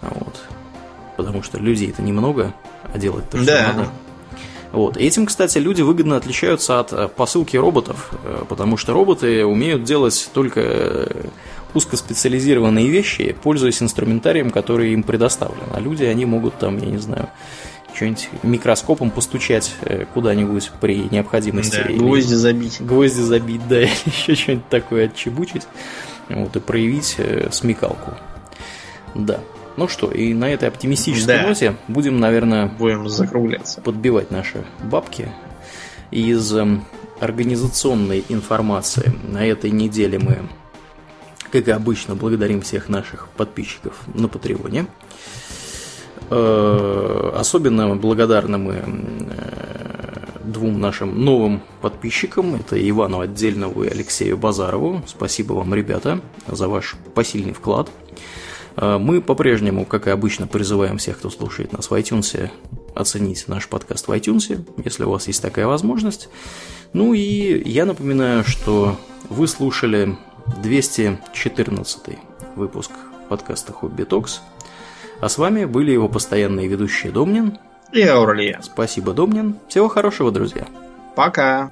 Вот. 0.02 0.42
Потому 1.18 1.44
что 1.44 1.60
людей 1.60 1.90
это 1.90 2.02
немного, 2.02 2.54
а 2.92 2.98
делать-то 2.98 3.38
что 3.38 3.46
да. 3.46 3.74
надо. 3.74 3.90
Вот. 4.74 4.98
Этим, 4.98 5.28
кстати, 5.28 5.60
люди 5.60 5.84
выгодно 5.84 6.18
отличаются 6.18 6.80
от 6.80 6.92
э, 6.92 7.08
посылки 7.08 7.56
роботов, 7.56 8.12
э, 8.24 8.44
потому 8.50 8.76
что 8.76 8.92
роботы 8.92 9.46
умеют 9.46 9.84
делать 9.84 10.32
только 10.34 10.62
э, 10.62 11.26
узкоспециализированные 11.76 12.90
вещи, 12.90 13.36
пользуясь 13.44 13.84
инструментарием, 13.84 14.50
который 14.50 14.94
им 14.94 15.04
предоставлен. 15.04 15.62
А 15.72 15.80
люди, 15.80 16.04
они 16.06 16.26
могут 16.26 16.58
там, 16.58 16.80
я 16.80 16.88
не 16.88 16.98
знаю, 16.98 17.30
что-нибудь 17.94 18.30
микроскопом 18.42 19.12
постучать 19.12 19.76
куда-нибудь 20.16 20.72
при 20.82 21.08
необходимости. 21.12 21.86
Да, 21.88 21.94
гвозди 21.94 22.34
забить. 22.34 22.78
Гвозди 22.80 23.22
забить, 23.22 23.62
да, 23.70 23.80
или 23.80 23.92
еще 24.06 24.34
что-нибудь 24.34 24.70
такое 24.70 25.06
отчебучить. 25.06 25.68
Вот, 26.30 26.56
и 26.56 26.60
проявить 26.60 27.18
смекалку. 27.52 28.16
Да. 29.14 29.40
Ну 29.76 29.88
что, 29.88 30.12
и 30.12 30.34
на 30.34 30.50
этой 30.50 30.68
оптимистической 30.68 31.38
да. 31.38 31.48
ноте 31.48 31.76
будем, 31.88 32.20
наверное, 32.20 32.68
будем 32.68 33.10
закругляться. 33.10 33.82
Подбивать 33.82 34.30
наши 34.30 34.64
бабки. 34.84 35.30
Из 36.12 36.54
эм, 36.56 36.86
организационной 37.20 38.24
информации 38.30 39.12
на 39.24 39.46
этой 39.46 39.72
неделе 39.72 40.20
мы, 40.20 40.38
как 41.52 41.68
и 41.68 41.72
обычно, 41.72 42.16
благодарим 42.16 42.62
всех 42.62 42.88
наших 42.88 43.30
подписчиков 43.30 44.00
на 44.14 44.28
Патреоне. 44.28 44.86
Э, 46.30 47.32
особенно 47.36 47.96
благодарны 47.96 48.58
мы 48.60 48.76
э, 48.76 49.94
двум 50.44 50.80
нашим 50.80 51.24
новым 51.24 51.62
подписчикам. 51.82 52.56
Это 52.56 52.78
Ивану 52.90 53.22
Отдельнову 53.22 53.84
и 53.84 53.90
Алексею 53.90 54.38
Базарову. 54.38 55.02
Спасибо 55.08 55.54
вам, 55.54 55.74
ребята, 55.74 56.22
за 56.48 56.68
ваш 56.68 56.96
посильный 57.16 57.54
вклад. 57.54 57.90
Э, 58.78 58.98
мы 58.98 59.22
по-прежнему, 59.22 59.86
как 59.86 60.08
и 60.08 60.12
обычно, 60.12 60.48
призываем 60.48 60.98
всех, 60.98 61.20
кто 61.20 61.30
слушает 61.30 61.74
нас 61.74 61.90
в 61.90 61.94
iTunes, 61.94 62.50
оценить 62.96 63.48
наш 63.48 63.68
подкаст 63.68 64.08
в 64.08 64.12
iTunes, 64.12 64.66
если 64.84 65.04
у 65.04 65.12
вас 65.12 65.28
есть 65.28 65.42
такая 65.42 65.68
возможность. 65.68 66.30
Ну 66.94 67.14
и 67.14 67.70
я 67.70 67.86
напоминаю, 67.86 68.44
что 68.44 69.00
вы 69.30 69.48
слушали 69.48 70.16
214 70.62 72.18
выпуск 72.56 72.92
подкаста 73.30 73.74
Хобби 73.74 74.04
Токс. 74.04 74.42
А 75.22 75.30
с 75.30 75.38
вами 75.38 75.66
были 75.66 75.92
его 75.92 76.10
постоянные 76.10 76.68
ведущие 76.68 77.12
Домнин 77.12 77.58
и 77.92 78.02
Аурлия. 78.02 78.60
Спасибо, 78.62 79.14
Домнин. 79.14 79.56
Всего 79.70 79.88
хорошего, 79.88 80.32
друзья. 80.32 80.68
Пока. 81.16 81.72